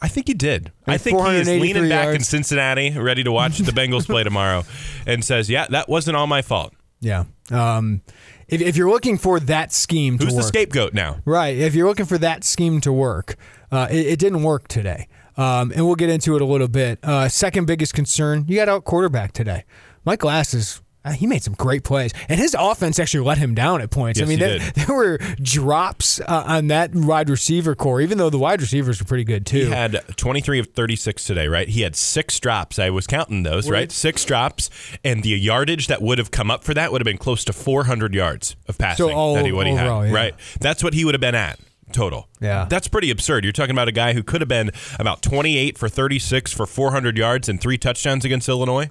I 0.00 0.08
think 0.08 0.28
he 0.28 0.34
did. 0.34 0.72
I 0.86 0.96
think 0.98 1.16
he 1.16 1.22
is 1.22 1.46
483 1.46 1.60
leaning 1.60 1.88
back 1.88 2.14
in. 2.14 2.22
Cincinnati, 2.22 2.90
ready 2.96 3.24
to 3.24 3.32
watch 3.32 3.58
the 3.58 3.72
Bengals 3.72 4.06
play 4.06 4.22
tomorrow, 4.22 4.64
and 5.06 5.24
says, 5.24 5.50
"Yeah, 5.50 5.66
that 5.70 5.88
wasn't 5.88 6.16
all 6.16 6.26
my 6.26 6.42
fault." 6.42 6.72
Yeah. 7.00 7.24
Um, 7.50 8.02
if, 8.48 8.60
if 8.60 8.76
you're 8.76 8.90
looking 8.90 9.18
for 9.18 9.40
that 9.40 9.72
scheme 9.72 10.18
to 10.18 10.24
Who's 10.24 10.34
the 10.34 10.42
scapegoat 10.42 10.94
now? 10.94 11.18
Right. 11.24 11.56
If 11.56 11.74
you're 11.74 11.86
looking 11.86 12.06
for 12.06 12.18
that 12.18 12.44
scheme 12.44 12.80
to 12.82 12.92
work, 12.92 13.36
uh, 13.70 13.88
it, 13.90 14.06
it 14.06 14.18
didn't 14.18 14.42
work 14.42 14.68
today. 14.68 15.08
Um, 15.36 15.70
and 15.70 15.86
we'll 15.86 15.94
get 15.94 16.10
into 16.10 16.34
it 16.34 16.42
a 16.42 16.44
little 16.44 16.66
bit. 16.66 16.98
Uh, 17.02 17.28
second 17.28 17.66
biggest 17.66 17.94
concern, 17.94 18.44
you 18.48 18.56
got 18.56 18.68
out 18.68 18.84
quarterback 18.84 19.32
today. 19.32 19.64
Mike 20.04 20.20
Glass 20.20 20.52
is 20.52 20.82
uh, 21.08 21.12
he 21.12 21.26
made 21.26 21.42
some 21.42 21.54
great 21.54 21.84
plays, 21.84 22.12
and 22.28 22.38
his 22.38 22.54
offense 22.58 22.98
actually 22.98 23.24
let 23.24 23.38
him 23.38 23.54
down 23.54 23.80
at 23.80 23.90
points. 23.90 24.18
Yes, 24.18 24.26
I 24.26 24.28
mean, 24.28 24.38
there, 24.38 24.58
there 24.86 24.94
were 24.94 25.18
drops 25.40 26.20
uh, 26.20 26.44
on 26.46 26.68
that 26.68 26.94
wide 26.94 27.30
receiver 27.30 27.74
core, 27.74 28.00
even 28.00 28.18
though 28.18 28.30
the 28.30 28.38
wide 28.38 28.60
receivers 28.60 29.00
were 29.00 29.06
pretty 29.06 29.24
good 29.24 29.46
too. 29.46 29.66
He 29.66 29.70
had 29.70 30.02
23 30.16 30.60
of 30.60 30.68
36 30.68 31.24
today, 31.24 31.48
right? 31.48 31.68
He 31.68 31.82
had 31.82 31.96
six 31.96 32.38
drops. 32.40 32.78
I 32.78 32.90
was 32.90 33.06
counting 33.06 33.42
those, 33.42 33.68
right? 33.68 33.90
Six 33.90 34.24
drops, 34.24 34.70
and 35.04 35.22
the 35.22 35.30
yardage 35.30 35.86
that 35.88 36.02
would 36.02 36.18
have 36.18 36.30
come 36.30 36.50
up 36.50 36.64
for 36.64 36.74
that 36.74 36.92
would 36.92 37.00
have 37.00 37.06
been 37.06 37.18
close 37.18 37.44
to 37.44 37.52
400 37.52 38.14
yards 38.14 38.56
of 38.66 38.78
passing 38.78 39.08
So 39.08 39.12
all 39.12 39.34
that 39.34 39.46
he 39.46 39.52
would 39.52 39.66
have 39.66 39.78
overall, 39.78 40.02
had, 40.02 40.10
yeah. 40.10 40.16
right? 40.16 40.34
That's 40.60 40.82
what 40.82 40.94
he 40.94 41.04
would 41.04 41.14
have 41.14 41.20
been 41.20 41.34
at 41.34 41.58
total. 41.92 42.28
Yeah. 42.40 42.66
That's 42.68 42.88
pretty 42.88 43.10
absurd. 43.10 43.44
You're 43.44 43.52
talking 43.52 43.74
about 43.74 43.88
a 43.88 43.92
guy 43.92 44.12
who 44.12 44.22
could 44.22 44.40
have 44.40 44.48
been 44.48 44.70
about 44.98 45.22
28 45.22 45.78
for 45.78 45.88
36 45.88 46.52
for 46.52 46.66
400 46.66 47.16
yards 47.16 47.48
and 47.48 47.60
three 47.60 47.78
touchdowns 47.78 48.24
against 48.24 48.48
Illinois. 48.48 48.90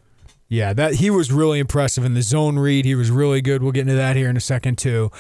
Yeah, 0.50 0.72
that 0.74 0.96
he 0.96 1.10
was 1.10 1.32
really 1.32 1.60
impressive 1.60 2.06
in 2.06 2.14
the 2.14 2.22
zone 2.22 2.58
read. 2.58 2.86
He 2.86 2.96
was 2.96 3.12
really 3.12 3.42
good. 3.42 3.62
We'll 3.62 3.74
get 3.74 3.82
into 3.82 3.96
that 3.96 4.16
here 4.16 4.30
in 4.30 4.38
a 4.38 4.42
second 4.42 4.78
too. 4.78 5.12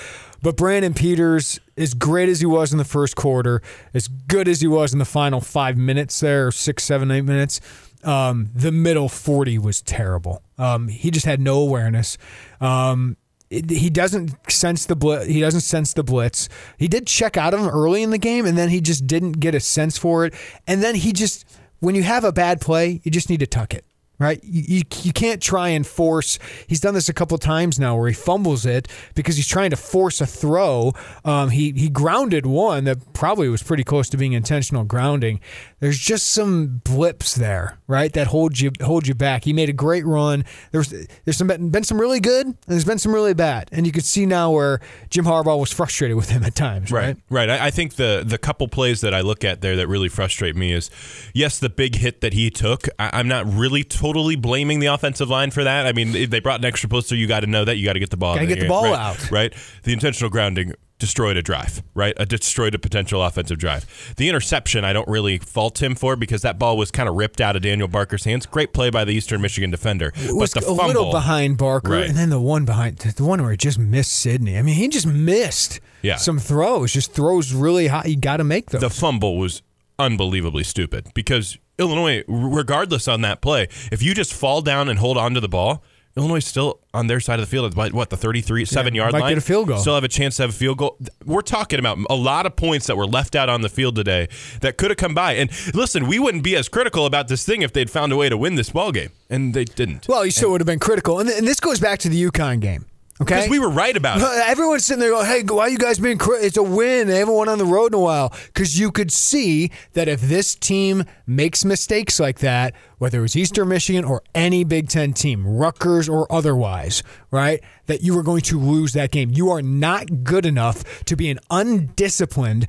But 0.41 0.55
Brandon 0.55 0.93
Peters, 0.93 1.59
as 1.75 1.93
great 1.93 2.29
as 2.29 2.39
he 2.39 2.45
was 2.45 2.71
in 2.71 2.77
the 2.77 2.85
first 2.85 3.15
quarter, 3.17 3.61
as 3.93 4.07
good 4.07 4.47
as 4.47 4.61
he 4.61 4.67
was 4.67 4.93
in 4.93 4.99
the 4.99 5.05
final 5.05 5.41
five 5.41 5.75
minutes 5.77 6.17
there, 6.21 6.49
six, 6.51 6.83
seven, 6.85 7.11
eight 7.11 7.21
minutes, 7.23 7.59
um, 8.05 8.49
the 8.55 8.71
middle 8.71 9.09
forty 9.09 9.57
was 9.57 9.81
terrible. 9.81 10.43
Um, 10.57 10.87
he 10.87 11.11
just 11.11 11.25
had 11.25 11.41
no 11.41 11.59
awareness. 11.59 12.17
Um, 12.61 13.17
it- 13.49 13.69
he 13.69 13.89
doesn't 13.89 14.31
sense 14.49 14.85
the 14.85 14.95
blitz. 14.95 15.25
He 15.25 15.41
doesn't 15.41 15.61
sense 15.61 15.91
the 15.93 16.03
blitz. 16.03 16.47
He 16.77 16.87
did 16.87 17.05
check 17.07 17.35
out 17.35 17.53
of 17.53 17.59
him 17.59 17.67
early 17.67 18.01
in 18.03 18.11
the 18.11 18.17
game, 18.17 18.45
and 18.45 18.57
then 18.57 18.69
he 18.69 18.79
just 18.79 19.07
didn't 19.07 19.33
get 19.41 19.55
a 19.55 19.59
sense 19.59 19.97
for 19.97 20.23
it. 20.25 20.33
And 20.67 20.81
then 20.81 20.95
he 20.95 21.11
just, 21.11 21.43
when 21.79 21.95
you 21.95 22.03
have 22.03 22.23
a 22.23 22.31
bad 22.31 22.61
play, 22.61 23.01
you 23.03 23.11
just 23.11 23.29
need 23.29 23.39
to 23.41 23.47
tuck 23.47 23.73
it 23.73 23.83
right? 24.19 24.39
You, 24.43 24.63
you, 24.67 24.81
you 25.03 25.13
can't 25.13 25.41
try 25.41 25.69
and 25.69 25.85
force. 25.85 26.39
He's 26.67 26.79
done 26.79 26.93
this 26.93 27.09
a 27.09 27.13
couple 27.13 27.37
times 27.37 27.79
now 27.79 27.95
where 27.97 28.07
he 28.07 28.13
fumbles 28.13 28.65
it 28.65 28.87
because 29.15 29.35
he's 29.35 29.47
trying 29.47 29.69
to 29.69 29.75
force 29.75 30.21
a 30.21 30.25
throw. 30.25 30.93
Um, 31.23 31.49
he 31.49 31.71
he 31.71 31.89
grounded 31.89 32.45
one 32.45 32.85
that 32.85 33.13
probably 33.13 33.49
was 33.49 33.63
pretty 33.63 33.83
close 33.83 34.09
to 34.09 34.17
being 34.17 34.33
intentional 34.33 34.83
grounding. 34.83 35.39
There's 35.79 35.99
just 35.99 36.31
some 36.31 36.81
blips 36.83 37.35
there, 37.35 37.77
right? 37.87 38.11
That 38.13 38.27
hold 38.27 38.59
you 38.59 38.71
hold 38.81 39.07
you 39.07 39.13
back. 39.13 39.43
He 39.43 39.53
made 39.53 39.69
a 39.69 39.73
great 39.73 40.05
run. 40.05 40.45
There's 40.71 40.89
there's 41.25 41.37
some 41.37 41.47
been 41.47 41.83
some 41.83 41.99
really 41.99 42.19
good 42.19 42.47
and 42.47 42.55
there's 42.65 42.85
been 42.85 42.99
some 42.99 43.13
really 43.13 43.33
bad, 43.33 43.69
and 43.71 43.85
you 43.85 43.91
can 43.91 44.03
see 44.03 44.25
now 44.25 44.51
where 44.51 44.79
Jim 45.09 45.25
Harbaugh 45.25 45.59
was 45.59 45.71
frustrated 45.71 46.17
with 46.17 46.29
him 46.29 46.43
at 46.43 46.55
times, 46.55 46.91
right? 46.91 47.17
Right. 47.29 47.49
I, 47.49 47.67
I 47.67 47.71
think 47.71 47.95
the 47.95 48.23
the 48.25 48.37
couple 48.37 48.67
plays 48.67 49.01
that 49.01 49.13
I 49.13 49.21
look 49.21 49.43
at 49.43 49.61
there 49.61 49.75
that 49.75 49.87
really 49.87 50.09
frustrate 50.09 50.55
me 50.55 50.73
is, 50.73 50.89
yes, 51.33 51.59
the 51.59 51.69
big 51.69 51.95
hit 51.95 52.21
that 52.21 52.33
he 52.33 52.49
took. 52.49 52.87
I, 52.97 53.11
I'm 53.13 53.27
not 53.27 53.45
really 53.45 53.83
totally 54.07 54.35
blaming 54.35 54.79
the 54.79 54.87
offensive 54.87 55.29
line 55.29 55.51
for 55.51 55.63
that. 55.63 55.85
I 55.85 55.91
mean, 55.93 56.29
they 56.29 56.39
brought 56.39 56.59
an 56.59 56.65
extra 56.65 56.89
poster. 56.89 57.15
You 57.15 57.27
got 57.27 57.41
to 57.41 57.47
know 57.47 57.65
that 57.65 57.77
you 57.77 57.85
got 57.85 57.93
to 57.93 57.99
get 57.99 58.09
the 58.09 58.17
ball. 58.17 58.35
Gotta 58.35 58.47
get 58.47 58.59
the 58.59 58.67
ball 58.67 58.83
right, 58.85 58.93
out. 58.99 59.31
Right. 59.31 59.53
The 59.83 59.93
intentional 59.93 60.29
grounding 60.29 60.73
destroyed 60.99 61.37
a 61.37 61.43
drive. 61.43 61.83
Right. 61.93 62.13
A 62.17 62.25
destroyed 62.25 62.73
a 62.73 62.79
potential 62.79 63.21
offensive 63.23 63.59
drive. 63.59 64.13
The 64.17 64.29
interception 64.29 64.83
I 64.83 64.93
don't 64.93 65.07
really 65.07 65.37
fault 65.37 65.81
him 65.81 65.93
for 65.93 66.15
because 66.15 66.41
that 66.41 66.57
ball 66.57 66.77
was 66.77 66.89
kind 66.89 67.07
of 67.07 67.15
ripped 67.15 67.39
out 67.41 67.55
of 67.55 67.61
Daniel 67.61 67.87
Barker's 67.87 68.23
hands. 68.23 68.45
Great 68.45 68.73
play 68.73 68.89
by 68.89 69.03
the 69.05 69.11
Eastern 69.13 69.41
Michigan 69.41 69.69
defender. 69.69 70.11
It 70.15 70.33
was 70.35 70.53
but 70.53 70.63
the 70.63 70.71
a 70.71 70.75
fumble, 70.75 70.87
little 70.87 71.11
behind 71.11 71.57
Barker, 71.57 71.91
Right. 71.91 72.07
and 72.07 72.17
then 72.17 72.29
the 72.29 72.39
one 72.39 72.65
behind 72.65 72.97
the 72.97 73.23
one 73.23 73.41
where 73.41 73.51
he 73.51 73.57
just 73.57 73.77
missed 73.77 74.13
Sidney. 74.13 74.57
I 74.57 74.61
mean, 74.63 74.75
he 74.75 74.87
just 74.87 75.05
missed 75.05 75.79
Yeah. 76.01 76.15
some 76.15 76.39
throws, 76.39 76.93
just 76.93 77.13
throws 77.13 77.53
really 77.53 77.87
high. 77.87 78.05
You 78.05 78.15
got 78.17 78.37
to 78.37 78.43
make 78.43 78.71
those. 78.71 78.81
the 78.81 78.89
fumble 78.89 79.37
was 79.37 79.61
unbelievably 79.99 80.63
stupid 80.63 81.07
because 81.13 81.57
Illinois, 81.79 82.23
regardless 82.27 83.07
on 83.07 83.21
that 83.21 83.41
play, 83.41 83.67
if 83.91 84.01
you 84.01 84.13
just 84.13 84.33
fall 84.33 84.61
down 84.61 84.89
and 84.89 84.99
hold 84.99 85.17
on 85.17 85.33
to 85.33 85.39
the 85.39 85.49
ball, 85.49 85.83
Illinois 86.17 86.37
is 86.37 86.45
still 86.47 86.79
on 86.95 87.05
their 87.05 87.19
side 87.19 87.39
of 87.39 87.45
the 87.45 87.49
field 87.49 87.77
at 87.77 87.93
what, 87.93 88.09
the 88.09 88.17
33 88.17 88.65
7 88.65 88.95
yard 88.95 89.13
might 89.13 89.19
line? 89.19 89.31
get 89.33 89.37
a 89.37 89.41
field 89.41 89.67
goal. 89.67 89.77
still 89.77 89.93
have 89.93 90.03
a 90.03 90.07
chance 90.07 90.37
to 90.37 90.43
have 90.43 90.49
a 90.49 90.53
field 90.53 90.79
goal. 90.79 90.97
We're 91.23 91.41
talking 91.41 91.77
about 91.77 91.99
a 92.09 92.15
lot 92.15 92.47
of 92.47 92.55
points 92.55 92.87
that 92.87 92.97
were 92.97 93.05
left 93.05 93.35
out 93.35 93.49
on 93.49 93.61
the 93.61 93.69
field 93.69 93.95
today 93.95 94.27
that 94.61 94.77
could 94.77 94.89
have 94.89 94.97
come 94.97 95.13
by. 95.13 95.33
And 95.33 95.51
listen 95.75 96.07
we 96.07 96.17
wouldn't 96.17 96.43
be 96.43 96.55
as 96.55 96.69
critical 96.69 97.05
about 97.05 97.27
this 97.27 97.45
thing 97.45 97.61
if 97.61 97.71
they'd 97.71 97.91
found 97.91 98.11
a 98.11 98.17
way 98.17 98.29
to 98.29 98.37
win 98.37 98.55
this 98.55 98.71
ball 98.71 98.91
game 98.91 99.11
and 99.29 99.53
they 99.53 99.63
didn't. 99.65 100.07
Well, 100.07 100.25
you 100.25 100.31
still 100.31 100.49
would 100.49 100.61
have 100.61 100.65
been 100.65 100.79
critical, 100.79 101.19
and, 101.19 101.29
and 101.29 101.47
this 101.47 101.59
goes 101.59 101.79
back 101.79 101.99
to 101.99 102.09
the 102.09 102.23
UConn 102.23 102.61
game. 102.61 102.86
Okay, 103.19 103.33
because 103.35 103.49
we 103.49 103.57
were 103.57 103.69
right 103.71 103.97
about 103.97 104.19
it 104.19 104.23
Everyone's 104.47 104.85
sitting 104.85 104.99
there 104.99 105.09
going, 105.09 105.25
"Hey, 105.25 105.41
why 105.41 105.63
are 105.63 105.69
you 105.69 105.79
guys 105.79 105.97
being? 105.97 106.19
Cri- 106.19 106.37
it's 106.37 106.57
a 106.57 106.61
win. 106.61 107.07
They 107.07 107.17
haven't 107.17 107.33
won 107.33 107.49
on 107.49 107.57
the 107.57 107.65
road 107.65 107.87
in 107.87 107.95
a 107.95 107.99
while." 107.99 108.31
Because 108.53 108.79
you 108.79 108.91
could 108.91 109.11
see 109.11 109.71
that 109.93 110.07
if 110.07 110.21
this 110.21 110.53
team 110.53 111.03
makes 111.25 111.65
mistakes 111.65 112.19
like 112.19 112.39
that, 112.39 112.75
whether 112.99 113.17
it 113.17 113.21
was 113.23 113.35
Eastern 113.35 113.69
Michigan 113.69 114.05
or 114.05 114.21
any 114.35 114.63
Big 114.63 114.87
Ten 114.87 115.13
team, 115.13 115.47
Rutgers 115.47 116.07
or 116.07 116.31
otherwise, 116.31 117.01
right, 117.31 117.59
that 117.87 118.03
you 118.03 118.15
were 118.15 118.21
going 118.23 118.41
to 118.41 118.59
lose 118.59 118.93
that 118.93 119.09
game. 119.09 119.31
You 119.33 119.49
are 119.49 119.63
not 119.63 120.23
good 120.23 120.45
enough 120.45 121.03
to 121.05 121.15
be 121.15 121.29
an 121.31 121.39
undisciplined. 121.49 122.67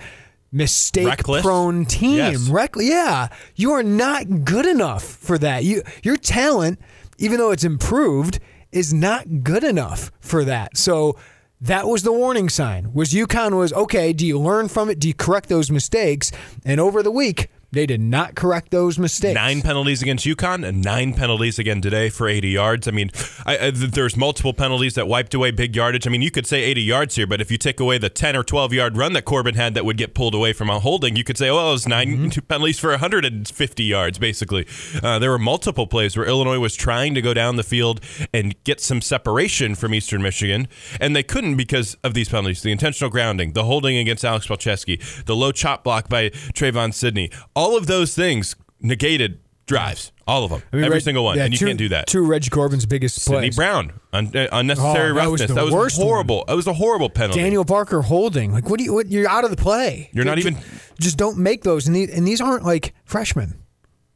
Mistake-prone 0.50 1.85
team, 1.85 2.17
Yes. 2.17 2.49
Reck- 2.49 2.76
yeah, 2.78 3.28
you 3.55 3.73
are 3.73 3.83
not 3.83 4.45
good 4.47 4.64
enough 4.64 5.05
for 5.05 5.37
that. 5.37 5.62
You, 5.64 5.83
your 6.02 6.17
talent, 6.17 6.81
even 7.19 7.37
though 7.37 7.50
it's 7.50 7.64
improved, 7.64 8.38
is 8.72 8.92
not 8.92 9.42
good 9.42 9.64
enough 9.64 10.10
for 10.20 10.44
that. 10.44 10.76
So 10.76 11.16
that 11.60 11.87
was 11.87 12.02
the 12.02 12.12
warning 12.12 12.48
sign. 12.48 12.92
Was 12.92 13.12
UConn 13.12 13.58
was 13.58 13.72
okay? 13.72 14.12
Do 14.12 14.26
you 14.26 14.38
learn 14.38 14.68
from 14.68 14.88
it? 14.90 14.98
Do 14.98 15.08
you 15.08 15.14
correct 15.14 15.48
those 15.48 15.70
mistakes? 15.70 16.30
And 16.64 16.80
over 16.80 17.02
the 17.02 17.10
week, 17.10 17.50
they 17.70 17.84
did 17.87 18.00
not 18.00 18.34
correct 18.34 18.70
those 18.70 18.98
mistakes. 18.98 19.34
Nine 19.34 19.60
penalties 19.62 20.00
against 20.02 20.25
UConn 20.25 20.66
and 20.66 20.82
nine 20.82 21.12
penalties 21.12 21.58
again 21.58 21.80
today 21.82 22.08
for 22.08 22.28
80 22.28 22.48
yards. 22.48 22.88
I 22.88 22.92
mean, 22.92 23.10
I, 23.44 23.58
I, 23.58 23.70
there's 23.70 24.16
multiple 24.16 24.54
penalties 24.54 24.94
that 24.94 25.06
wiped 25.06 25.34
away 25.34 25.50
big 25.50 25.76
yardage. 25.76 26.06
I 26.06 26.10
mean, 26.10 26.22
you 26.22 26.30
could 26.30 26.46
say 26.46 26.62
80 26.62 26.82
yards 26.82 27.16
here, 27.16 27.26
but 27.26 27.40
if 27.40 27.50
you 27.50 27.58
take 27.58 27.78
away 27.78 27.98
the 27.98 28.08
10 28.08 28.37
or 28.37 28.42
12 28.42 28.72
yard 28.72 28.96
run 28.96 29.12
that 29.12 29.25
Corbin 29.26 29.54
had 29.54 29.75
that 29.75 29.84
would 29.84 29.96
get 29.98 30.14
pulled 30.14 30.34
away 30.34 30.52
from 30.52 30.70
a 30.70 30.78
holding, 30.80 31.14
you 31.16 31.25
could 31.25 31.37
say, 31.37 31.48
oh, 31.50 31.56
well, 31.56 31.68
it 31.68 31.72
was 31.72 31.87
9 31.87 32.08
Mm-hmm. 32.08 32.40
penalties 32.48 32.78
for 32.78 32.90
150 32.90 33.84
yards, 33.84 34.18
basically. 34.18 34.66
Uh, 35.02 35.18
there 35.18 35.30
were 35.30 35.38
multiple 35.38 35.87
plays 35.87 36.16
where 36.16 36.26
Illinois 36.26 36.58
was 36.58 36.75
trying 36.75 37.14
to 37.14 37.20
go 37.20 37.34
down 37.34 37.56
the 37.56 37.62
field 37.62 38.00
and 38.32 38.54
get 38.64 38.80
some 38.80 39.00
separation 39.02 39.75
from 39.75 39.92
Eastern 39.94 40.22
Michigan, 40.22 40.68
and 41.00 41.14
they 41.14 41.22
couldn't 41.22 41.56
because 41.56 41.96
of 42.02 42.14
these 42.14 42.28
penalties 42.28 42.62
the 42.62 42.72
intentional 42.72 43.10
grounding, 43.10 43.52
the 43.52 43.64
holding 43.64 43.96
against 43.98 44.25
Alex 44.25 44.46
Palczewski, 44.46 45.25
the 45.25 45.37
low 45.37 45.52
chop 45.52 45.84
block 45.84 46.08
by 46.08 46.30
Trevon 46.30 46.94
Sidney. 46.94 47.30
All 47.59 47.77
of 47.77 47.87
those 47.87 48.15
things 48.15 48.55
negated 48.81 49.41
drives. 49.67 50.12
All 50.27 50.45
of 50.45 50.50
them. 50.50 50.62
I 50.73 50.77
mean, 50.77 50.85
Every 50.85 50.97
Reg- 50.97 51.03
single 51.05 51.25
one. 51.25 51.37
yeah, 51.37 51.45
and 51.45 51.53
you 51.53 51.59
two- 51.59 51.67
can't 51.67 51.79
do 51.79 51.88
that. 51.88 52.07
Two 52.07 52.25
Reggie 52.25 52.50
Corbin's 52.50 52.87
biggest 52.87 53.21
Sidney 53.21 53.38
plays. 53.49 53.57
Brown. 53.57 53.93
Un- 54.12 54.31
uh, 54.37 54.47
unnecessary 54.53 55.11
Oh, 55.11 55.15
that 55.15 55.31
was 55.31 55.41
roughness. 55.41 55.57
that 55.57 55.65
was 55.65 55.75
worst 55.75 55.99
one. 55.99 56.07
horrible. 56.07 56.45
It 56.49 56.55
was 56.55 56.67
a 56.67 56.73
horrible 56.75 57.11
penalty. 57.11 57.41
Daniel 57.41 57.65
Barker 57.65 58.03
holding. 58.03 58.53
Like, 58.53 58.69
what 58.69 58.79
do 58.79 58.85
you? 58.85 58.93
What, 58.95 59.09
you're 59.11 59.29
out 59.29 59.45
of 59.45 59.50
the 59.50 59.57
play. 59.57 60.11
You're 60.12 60.25
not 60.25 60.37
Just- 60.37 60.47
even- 60.49 60.62
Just 61.00 61.17
don't 61.17 61.38
make 61.38 61.65
those. 61.65 61.87
And 61.87 61.97
these, 61.97 62.11
and 62.11 62.27
these 62.27 62.41
aren't 62.41 62.65
like 62.65 62.95
freshmen. 63.05 63.55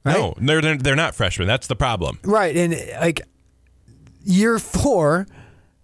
Right? 0.04 0.16
No, 0.16 0.34
they're, 0.40 0.60
they're 0.60 0.76
they're 0.76 0.96
not 0.96 1.14
freshmen. 1.14 1.46
That's 1.48 1.66
the 1.66 1.76
problem. 1.76 2.18
Right. 2.24 2.56
And 2.56 2.76
like 3.00 3.20
year 4.24 4.58
four, 4.58 5.26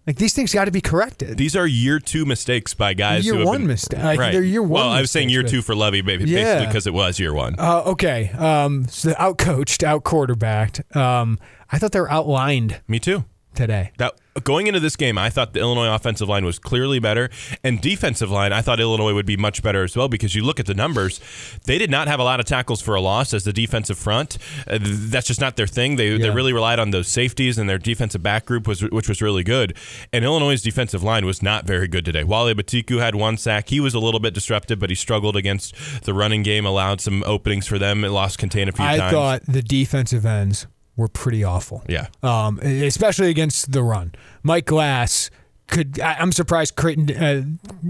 like 0.08 0.16
these 0.16 0.32
things 0.32 0.54
got 0.54 0.64
to 0.64 0.70
be 0.70 0.80
corrected. 0.80 1.36
These 1.36 1.54
are 1.54 1.66
year 1.66 2.00
two 2.00 2.24
mistakes 2.24 2.72
by 2.72 2.94
guys 2.94 3.26
Year 3.26 3.44
one 3.44 3.58
been, 3.58 3.66
mistake- 3.66 4.02
like, 4.02 4.18
right. 4.18 4.32
they're 4.32 4.42
year 4.42 4.62
one 4.62 4.70
Well, 4.80 4.88
I 4.88 5.02
was 5.02 5.10
saying 5.10 5.28
year 5.28 5.42
two 5.42 5.60
for 5.60 5.74
Lovie, 5.76 6.00
basically 6.00 6.32
Yeah. 6.34 6.64
because 6.66 6.86
it 6.86 6.94
was 6.94 7.20
year 7.20 7.34
one. 7.34 7.54
Uh, 7.58 7.82
okay. 7.86 8.30
Um, 8.30 8.86
so 8.88 9.14
out 9.18 9.36
coached, 9.36 9.84
out 9.84 10.04
quarterbacked. 10.04 10.80
Um, 10.96 11.38
I 11.70 11.78
thought 11.78 11.92
they 11.92 12.00
were 12.00 12.10
outlined 12.10 12.80
Me 12.88 12.98
too. 12.98 13.24
Today. 13.54 13.92
That 13.98 14.14
going 14.44 14.66
into 14.66 14.80
this 14.80 14.96
game, 14.96 15.18
I 15.18 15.30
thought 15.30 15.52
the 15.52 15.60
Illinois 15.60 15.92
offensive 15.92 16.28
line 16.28 16.44
was 16.44 16.58
clearly 16.58 16.98
better, 16.98 17.30
and 17.64 17.80
defensive 17.80 18.30
line, 18.30 18.52
I 18.52 18.62
thought 18.62 18.80
Illinois 18.80 19.14
would 19.14 19.26
be 19.26 19.36
much 19.36 19.62
better 19.62 19.82
as 19.82 19.96
well 19.96 20.08
because 20.08 20.34
you 20.34 20.44
look 20.44 20.60
at 20.60 20.66
the 20.66 20.74
numbers, 20.74 21.20
they 21.64 21.78
did 21.78 21.90
not 21.90 22.08
have 22.08 22.20
a 22.20 22.24
lot 22.24 22.40
of 22.40 22.46
tackles 22.46 22.80
for 22.80 22.94
a 22.94 23.00
loss 23.00 23.34
as 23.34 23.44
the 23.44 23.52
defensive 23.52 23.98
front. 23.98 24.38
Uh, 24.66 24.78
that's 24.80 25.26
just 25.26 25.40
not 25.40 25.56
their 25.56 25.66
thing. 25.66 25.96
They 25.96 26.16
they 26.18 26.30
really 26.30 26.52
relied 26.52 26.78
on 26.78 26.90
those 26.90 27.08
safeties, 27.08 27.58
and 27.58 27.68
their 27.68 27.78
defensive 27.78 28.22
back 28.22 28.46
group 28.46 28.66
was 28.66 28.82
which 28.82 29.08
was 29.08 29.20
really 29.22 29.42
good. 29.42 29.76
And 30.12 30.24
Illinois' 30.24 30.62
defensive 30.62 31.02
line 31.02 31.26
was 31.26 31.42
not 31.42 31.66
very 31.66 31.88
good 31.88 32.04
today. 32.04 32.24
Wale 32.24 32.54
Betiku 32.54 33.00
had 33.00 33.14
one 33.14 33.36
sack. 33.36 33.68
He 33.68 33.80
was 33.80 33.94
a 33.94 34.00
little 34.00 34.20
bit 34.20 34.34
disruptive, 34.34 34.78
but 34.78 34.90
he 34.90 34.96
struggled 34.96 35.36
against 35.36 35.74
the 36.04 36.14
running 36.14 36.42
game. 36.42 36.64
Allowed 36.64 37.00
some 37.00 37.24
openings 37.24 37.66
for 37.66 37.78
them. 37.78 38.04
It 38.04 38.10
lost 38.10 38.38
contain 38.38 38.68
a 38.68 38.72
few 38.72 38.84
I 38.84 38.98
times. 38.98 39.12
thought 39.12 39.42
the 39.46 39.62
defensive 39.62 40.24
ends 40.24 40.66
were 40.98 41.08
pretty 41.08 41.42
awful. 41.44 41.82
Yeah. 41.88 42.08
Um, 42.22 42.58
especially 42.58 43.30
against 43.30 43.72
the 43.72 43.82
run. 43.82 44.12
Mike 44.42 44.66
Glass 44.66 45.30
could. 45.68 45.98
I, 46.00 46.14
I'm 46.14 46.32
surprised 46.32 46.76
Creighton, 46.76 47.10
uh, 47.16 47.44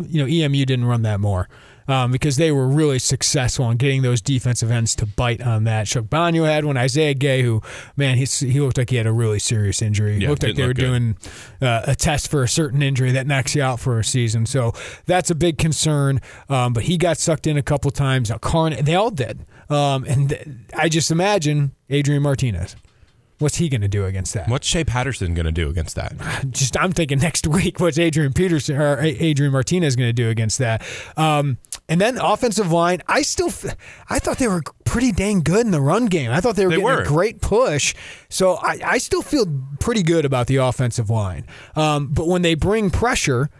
you 0.06 0.22
know, 0.22 0.28
EMU 0.30 0.64
didn't 0.64 0.84
run 0.84 1.02
that 1.02 1.18
more. 1.18 1.48
Um, 1.88 2.12
because 2.12 2.36
they 2.36 2.52
were 2.52 2.68
really 2.68 2.98
successful 2.98 3.70
in 3.70 3.78
getting 3.78 4.02
those 4.02 4.20
defensive 4.20 4.70
ends 4.70 4.94
to 4.96 5.06
bite 5.06 5.40
on 5.40 5.64
that. 5.64 5.86
Chuck 5.86 6.04
Banyo 6.04 6.44
had 6.44 6.66
one. 6.66 6.76
Isaiah 6.76 7.14
Gay, 7.14 7.40
who 7.40 7.62
man, 7.96 8.18
he's, 8.18 8.40
he 8.40 8.60
looked 8.60 8.76
like 8.76 8.90
he 8.90 8.96
had 8.96 9.06
a 9.06 9.12
really 9.12 9.38
serious 9.38 9.80
injury. 9.80 10.18
Yeah, 10.18 10.28
looked 10.28 10.42
like 10.42 10.54
they 10.54 10.66
were 10.66 10.74
good. 10.74 10.82
doing 10.82 11.16
uh, 11.62 11.84
a 11.86 11.94
test 11.96 12.30
for 12.30 12.42
a 12.42 12.48
certain 12.48 12.82
injury 12.82 13.12
that 13.12 13.26
knocks 13.26 13.54
you 13.54 13.62
out 13.62 13.80
for 13.80 13.98
a 13.98 14.04
season. 14.04 14.44
So 14.44 14.74
that's 15.06 15.30
a 15.30 15.34
big 15.34 15.56
concern. 15.56 16.20
Um, 16.50 16.74
but 16.74 16.82
he 16.82 16.98
got 16.98 17.16
sucked 17.16 17.46
in 17.46 17.56
a 17.56 17.62
couple 17.62 17.90
times. 17.90 18.28
Now, 18.28 18.36
Karn, 18.36 18.76
they 18.84 18.94
all 18.94 19.10
did. 19.10 19.46
Um, 19.70 20.04
and 20.04 20.28
th- 20.28 20.46
I 20.76 20.90
just 20.90 21.10
imagine 21.10 21.72
Adrian 21.88 22.22
Martinez. 22.22 22.76
What's 23.38 23.56
he 23.56 23.68
going 23.68 23.82
to 23.82 23.88
do 23.88 24.04
against 24.04 24.34
that? 24.34 24.48
What's 24.48 24.66
Shea 24.66 24.82
Patterson 24.84 25.32
going 25.34 25.46
to 25.46 25.52
do 25.52 25.68
against 25.70 25.94
that? 25.94 26.12
Just 26.50 26.76
I'm 26.76 26.90
thinking 26.92 27.18
next 27.20 27.46
week. 27.46 27.78
What's 27.78 27.98
Adrian 27.98 28.32
Peterson 28.32 28.76
or 28.76 28.98
Adrian 29.00 29.52
Martinez 29.52 29.94
going 29.94 30.08
to 30.08 30.12
do 30.12 30.28
against 30.28 30.58
that? 30.58 30.82
Um, 31.16 31.58
and 31.88 32.00
then 32.00 32.18
offensive 32.18 32.72
line. 32.72 33.00
I 33.06 33.22
still, 33.22 33.52
I 34.10 34.18
thought 34.18 34.38
they 34.38 34.48
were 34.48 34.62
pretty 34.84 35.12
dang 35.12 35.40
good 35.42 35.64
in 35.64 35.70
the 35.70 35.80
run 35.80 36.06
game. 36.06 36.30
I 36.32 36.40
thought 36.40 36.56
they 36.56 36.64
were 36.66 36.70
They 36.70 36.76
getting 36.78 36.96
were. 36.96 37.02
a 37.02 37.06
great 37.06 37.40
push. 37.40 37.94
So 38.28 38.54
I, 38.56 38.80
I 38.84 38.98
still 38.98 39.22
feel 39.22 39.46
pretty 39.78 40.02
good 40.02 40.24
about 40.24 40.48
the 40.48 40.56
offensive 40.56 41.08
line. 41.08 41.46
Um, 41.76 42.08
but 42.08 42.26
when 42.26 42.42
they 42.42 42.54
bring 42.54 42.90
pressure. 42.90 43.50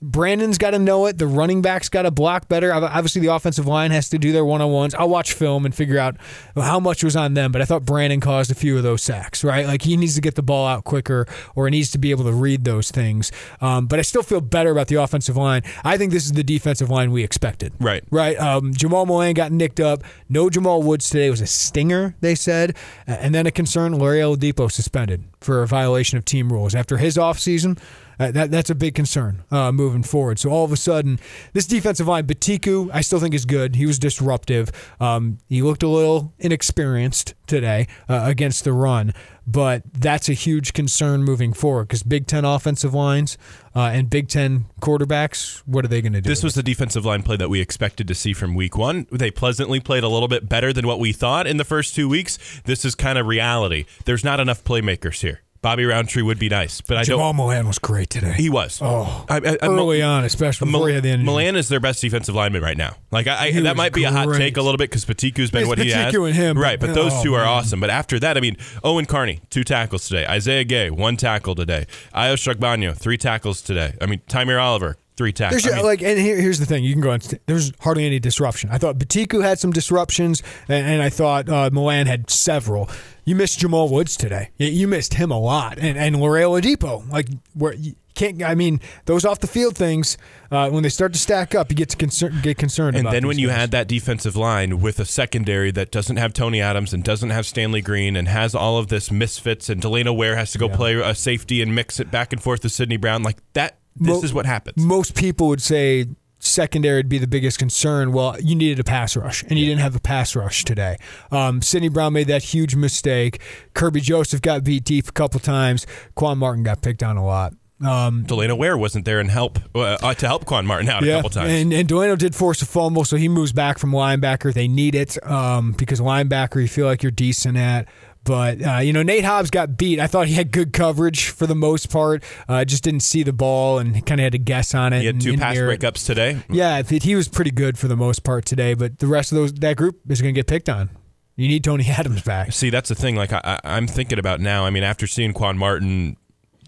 Brandon's 0.00 0.58
got 0.58 0.70
to 0.70 0.78
know 0.78 1.06
it. 1.06 1.18
The 1.18 1.26
running 1.26 1.60
backs 1.60 1.88
got 1.88 2.02
to 2.02 2.10
block 2.10 2.48
better. 2.48 2.72
Obviously, 2.72 3.20
the 3.20 3.34
offensive 3.34 3.66
line 3.66 3.90
has 3.90 4.08
to 4.10 4.18
do 4.18 4.30
their 4.30 4.44
one 4.44 4.60
on 4.60 4.70
ones. 4.70 4.94
I'll 4.94 5.08
watch 5.08 5.32
film 5.32 5.64
and 5.64 5.74
figure 5.74 5.98
out 5.98 6.16
how 6.54 6.78
much 6.78 7.02
was 7.02 7.16
on 7.16 7.34
them, 7.34 7.50
but 7.50 7.60
I 7.60 7.64
thought 7.64 7.84
Brandon 7.84 8.20
caused 8.20 8.50
a 8.50 8.54
few 8.54 8.76
of 8.76 8.84
those 8.84 9.02
sacks, 9.02 9.42
right? 9.42 9.66
Like 9.66 9.82
he 9.82 9.96
needs 9.96 10.14
to 10.14 10.20
get 10.20 10.36
the 10.36 10.42
ball 10.42 10.66
out 10.66 10.84
quicker 10.84 11.26
or 11.56 11.66
he 11.66 11.72
needs 11.72 11.90
to 11.92 11.98
be 11.98 12.12
able 12.12 12.24
to 12.24 12.32
read 12.32 12.64
those 12.64 12.90
things. 12.90 13.32
Um, 13.60 13.86
but 13.86 13.98
I 13.98 14.02
still 14.02 14.22
feel 14.22 14.40
better 14.40 14.70
about 14.70 14.86
the 14.86 14.96
offensive 14.96 15.36
line. 15.36 15.62
I 15.84 15.98
think 15.98 16.12
this 16.12 16.24
is 16.26 16.32
the 16.32 16.44
defensive 16.44 16.90
line 16.90 17.10
we 17.10 17.24
expected. 17.24 17.72
Right. 17.80 18.04
Right. 18.10 18.38
Um, 18.38 18.72
Jamal 18.72 19.04
Milan 19.04 19.34
got 19.34 19.50
nicked 19.50 19.80
up. 19.80 20.04
No 20.28 20.48
Jamal 20.48 20.82
Woods 20.82 21.10
today. 21.10 21.26
It 21.26 21.30
was 21.30 21.40
a 21.40 21.46
stinger, 21.46 22.14
they 22.20 22.36
said. 22.36 22.76
And 23.06 23.34
then 23.34 23.46
a 23.46 23.50
concern, 23.50 23.98
Lere 23.98 24.20
Oladipo 24.22 24.70
suspended 24.70 25.24
for 25.40 25.62
a 25.62 25.66
violation 25.66 26.18
of 26.18 26.24
team 26.24 26.52
rules. 26.52 26.74
After 26.74 26.98
his 26.98 27.16
offseason, 27.16 27.78
uh, 28.18 28.30
that, 28.32 28.50
that's 28.50 28.70
a 28.70 28.74
big 28.74 28.94
concern 28.94 29.44
uh, 29.50 29.72
moving 29.72 30.02
forward. 30.02 30.38
So 30.38 30.50
all 30.50 30.64
of 30.64 30.72
a 30.72 30.76
sudden, 30.76 31.18
this 31.52 31.66
defensive 31.66 32.08
line, 32.08 32.26
Betiku, 32.26 32.90
I 32.92 33.00
still 33.00 33.20
think 33.20 33.34
is 33.34 33.44
good. 33.44 33.76
He 33.76 33.86
was 33.86 33.98
disruptive. 33.98 34.70
Um, 35.00 35.38
he 35.48 35.62
looked 35.62 35.82
a 35.82 35.88
little 35.88 36.32
inexperienced 36.38 37.34
today 37.46 37.88
uh, 38.08 38.22
against 38.24 38.64
the 38.64 38.72
run, 38.72 39.14
but 39.46 39.82
that's 39.92 40.28
a 40.28 40.34
huge 40.34 40.72
concern 40.72 41.24
moving 41.24 41.52
forward 41.52 41.88
because 41.88 42.02
Big 42.02 42.26
Ten 42.26 42.44
offensive 42.44 42.92
lines 42.92 43.38
uh, 43.74 43.90
and 43.92 44.10
Big 44.10 44.28
Ten 44.28 44.66
quarterbacks, 44.80 45.62
what 45.64 45.84
are 45.84 45.88
they 45.88 46.02
going 46.02 46.12
to 46.12 46.20
do? 46.20 46.28
This 46.28 46.42
was 46.42 46.54
the 46.54 46.62
defensive 46.62 47.04
line 47.04 47.22
play 47.22 47.36
that 47.36 47.48
we 47.48 47.60
expected 47.60 48.08
to 48.08 48.14
see 48.14 48.32
from 48.32 48.54
week 48.54 48.76
one. 48.76 49.06
They 49.10 49.30
pleasantly 49.30 49.80
played 49.80 50.04
a 50.04 50.08
little 50.08 50.28
bit 50.28 50.48
better 50.48 50.72
than 50.72 50.86
what 50.86 51.00
we 51.00 51.12
thought 51.12 51.46
in 51.46 51.56
the 51.56 51.64
first 51.64 51.94
two 51.94 52.08
weeks. 52.08 52.38
This 52.64 52.84
is 52.84 52.94
kind 52.94 53.18
of 53.18 53.26
reality. 53.26 53.86
There's 54.04 54.24
not 54.24 54.40
enough 54.40 54.64
playmakers 54.64 55.22
here. 55.22 55.40
Bobby 55.60 55.84
Roundtree 55.84 56.22
would 56.22 56.38
be 56.38 56.48
nice, 56.48 56.80
but 56.80 56.98
I 56.98 57.02
Jamal 57.02 57.30
don't. 57.30 57.36
Milan 57.36 57.66
was 57.66 57.78
great 57.78 58.10
today. 58.10 58.32
He 58.32 58.48
was. 58.48 58.78
Oh, 58.80 59.26
I, 59.28 59.36
I, 59.36 59.38
I, 59.38 59.56
early 59.62 60.02
on, 60.02 60.24
especially 60.24 60.70
before 60.70 60.88
he 60.88 60.94
had 60.94 61.02
the 61.02 61.10
injury. 61.10 61.24
Milan 61.26 61.56
is 61.56 61.68
their 61.68 61.80
best 61.80 62.00
defensive 62.00 62.34
lineman 62.34 62.62
right 62.62 62.76
now. 62.76 62.96
Like 63.10 63.26
I, 63.26 63.48
I 63.48 63.60
that 63.62 63.76
might 63.76 63.92
be 63.92 64.04
a 64.04 64.12
hot 64.12 64.32
take 64.36 64.56
a 64.56 64.62
little 64.62 64.78
bit 64.78 64.90
because 64.90 65.04
Betiku's 65.04 65.50
been 65.50 65.62
It's 65.62 65.68
what 65.68 65.78
he 65.78 65.90
has. 65.90 66.14
Betiku 66.14 66.26
and 66.26 66.36
him, 66.36 66.58
right? 66.58 66.78
but- 66.78 66.94
those 66.94 67.12
oh, 67.12 67.22
two 67.22 67.34
are 67.34 67.44
man. 67.44 67.48
awesome. 67.48 67.80
But 67.80 67.90
after 67.90 68.18
that, 68.20 68.36
I 68.36 68.40
mean, 68.40 68.56
Owen 68.84 69.06
Carney, 69.06 69.40
two 69.50 69.64
tackles 69.64 70.06
today. 70.08 70.26
Isaiah 70.26 70.64
Gay, 70.64 70.90
one 70.90 71.16
tackle 71.16 71.54
today. 71.54 71.86
Ayo 72.14 72.34
Shogbonyo, 72.34 72.96
three 72.96 73.18
tackles 73.18 73.60
today. 73.60 73.94
I 74.00 74.06
mean, 74.06 74.20
Tymir 74.28 74.62
Oliver, 74.62 74.96
three 75.18 75.32
tackles. 75.32 75.62
There's 75.62 75.74
I 75.74 75.76
mean, 75.76 75.84
like, 75.84 76.02
and 76.02 76.18
here, 76.18 76.40
here's 76.40 76.58
the 76.58 76.64
thing: 76.64 76.84
you 76.84 76.94
can 76.94 77.02
go. 77.02 77.10
On, 77.10 77.20
there's 77.44 77.72
hardly 77.80 78.06
any 78.06 78.18
disruption. 78.18 78.70
I 78.70 78.78
thought 78.78 78.96
Betiku 78.96 79.42
had 79.42 79.58
some 79.58 79.72
disruptions, 79.72 80.42
and, 80.68 80.86
and 80.86 81.02
I 81.02 81.10
thought 81.10 81.48
uh, 81.48 81.68
Milan 81.70 82.06
had 82.06 82.30
several. 82.30 82.88
You 83.24 83.36
missed 83.36 83.58
Jamal 83.58 83.90
Woods 83.90 84.16
today. 84.16 84.50
You, 84.56 84.68
you 84.68 84.88
missed 84.88 85.14
him 85.14 85.30
a 85.30 85.38
lot, 85.38 85.78
and 85.78 85.98
and 85.98 86.18
Lere 86.18 86.42
Oladipo. 86.44 87.06
Like 87.10 87.26
where 87.52 87.74
you 87.74 87.94
can't. 88.18 88.42
I 88.42 88.54
mean, 88.54 88.80
those 89.06 89.24
off 89.24 89.40
the 89.40 89.46
field 89.46 89.76
things 89.76 90.18
uh, 90.50 90.68
when 90.70 90.82
they 90.82 90.88
start 90.88 91.12
to 91.14 91.18
stack 91.18 91.54
up, 91.54 91.70
you 91.70 91.76
get 91.76 91.88
to 91.90 91.96
concern, 91.96 92.38
get 92.42 92.58
concerned. 92.58 92.96
And 92.96 93.06
then 93.08 93.26
when 93.26 93.38
you 93.38 93.48
had 93.48 93.70
that 93.70 93.88
defensive 93.88 94.36
line 94.36 94.80
with 94.80 94.98
a 94.98 95.04
secondary 95.04 95.70
that 95.70 95.90
doesn't 95.90 96.16
have 96.16 96.34
Tony 96.34 96.60
Adams 96.60 96.92
and 96.92 97.02
doesn't 97.02 97.30
have 97.30 97.46
Stanley 97.46 97.80
Green 97.80 98.16
and 98.16 98.28
has 98.28 98.54
all 98.54 98.76
of 98.78 98.88
this 98.88 99.10
misfits 99.10 99.68
and 99.68 99.80
Delano 99.80 100.12
Ware 100.12 100.36
has 100.36 100.52
to 100.52 100.58
go 100.58 100.68
play 100.68 100.94
a 100.94 101.14
safety 101.14 101.62
and 101.62 101.74
mix 101.74 102.00
it 102.00 102.10
back 102.10 102.32
and 102.32 102.42
forth 102.42 102.62
with 102.62 102.72
Sydney 102.72 102.96
Brown, 102.96 103.22
like 103.22 103.38
that. 103.54 103.78
This 104.00 104.16
Mo- 104.16 104.22
is 104.22 104.34
what 104.34 104.46
happens. 104.46 104.84
most 104.84 105.14
people 105.14 105.48
would 105.48 105.62
say 105.62 106.06
secondary 106.40 106.98
would 106.98 107.08
be 107.08 107.18
the 107.18 107.26
biggest 107.26 107.58
concern. 107.58 108.12
Well, 108.12 108.36
you 108.40 108.54
needed 108.54 108.78
a 108.78 108.84
pass 108.84 109.16
rush, 109.16 109.42
and 109.44 109.58
you 109.58 109.66
didn't 109.66 109.80
have 109.80 109.96
a 109.96 110.00
pass 110.00 110.36
rush 110.36 110.64
today. 110.64 110.96
Um, 111.32 111.62
Sydney 111.62 111.88
Brown 111.88 112.12
made 112.12 112.28
that 112.28 112.42
huge 112.42 112.76
mistake. 112.76 113.40
Kirby 113.74 114.00
Joseph 114.00 114.40
got 114.40 114.64
beat 114.64 114.84
deep 114.84 115.08
a 115.08 115.12
couple 115.12 115.40
times. 115.40 115.86
Quan 116.14 116.38
Martin 116.38 116.62
got 116.62 116.82
picked 116.82 117.02
on 117.02 117.16
a 117.16 117.24
lot. 117.24 117.54
Um, 117.84 118.24
Delano 118.24 118.56
Ware 118.56 118.76
wasn't 118.76 119.04
there 119.04 119.20
and 119.20 119.30
help 119.30 119.60
uh, 119.74 119.98
uh, 120.02 120.14
to 120.14 120.26
help 120.26 120.44
Quan 120.46 120.66
Martin 120.66 120.88
out 120.88 121.04
a 121.04 121.06
couple 121.06 121.30
times. 121.30 121.52
And, 121.52 121.72
and 121.72 121.86
Delano 121.86 122.16
did 122.16 122.34
force 122.34 122.60
a 122.60 122.66
fumble, 122.66 123.04
so 123.04 123.16
he 123.16 123.28
moves 123.28 123.52
back 123.52 123.78
from 123.78 123.92
linebacker. 123.92 124.52
They 124.52 124.66
need 124.66 124.96
it 124.96 125.24
um, 125.24 125.72
because 125.72 126.00
linebacker 126.00 126.60
you 126.60 126.66
feel 126.66 126.86
like 126.86 127.04
you're 127.04 127.12
decent 127.12 127.56
at. 127.56 127.86
But, 128.28 128.62
uh, 128.62 128.78
you 128.80 128.92
know, 128.92 129.02
Nate 129.02 129.24
Hobbs 129.24 129.48
got 129.48 129.78
beat. 129.78 129.98
I 129.98 130.06
thought 130.06 130.26
he 130.26 130.34
had 130.34 130.52
good 130.52 130.74
coverage 130.74 131.30
for 131.30 131.46
the 131.46 131.54
most 131.54 131.88
part. 131.90 132.22
Uh, 132.46 132.62
just 132.62 132.84
didn't 132.84 133.00
see 133.00 133.22
the 133.22 133.32
ball 133.32 133.78
and 133.78 134.04
kind 134.04 134.20
of 134.20 134.24
had 134.24 134.32
to 134.32 134.38
guess 134.38 134.74
on 134.74 134.92
it. 134.92 135.00
he 135.00 135.06
had 135.06 135.18
two 135.18 135.38
pass 135.38 135.56
breakups 135.56 136.04
today. 136.04 136.42
Yeah, 136.50 136.82
he 136.82 137.14
was 137.14 137.26
pretty 137.26 137.52
good 137.52 137.78
for 137.78 137.88
the 137.88 137.96
most 137.96 138.24
part 138.24 138.44
today, 138.44 138.74
but 138.74 138.98
the 138.98 139.06
rest 139.06 139.32
of 139.32 139.36
those 139.36 139.54
that 139.54 139.78
group 139.78 140.00
is 140.10 140.20
going 140.20 140.34
to 140.34 140.38
get 140.38 140.46
picked 140.46 140.68
on. 140.68 140.90
You 141.36 141.48
need 141.48 141.64
Tony 141.64 141.86
Adams 141.88 142.20
back. 142.20 142.52
See, 142.52 142.68
that's 142.68 142.90
the 142.90 142.94
thing. 142.94 143.16
Like 143.16 143.32
I, 143.32 143.40
I, 143.42 143.60
I'm 143.64 143.86
thinking 143.86 144.18
about 144.18 144.40
now. 144.40 144.66
I 144.66 144.70
mean, 144.70 144.82
after 144.82 145.06
seeing 145.06 145.32
Quan 145.32 145.56
Martin 145.56 146.18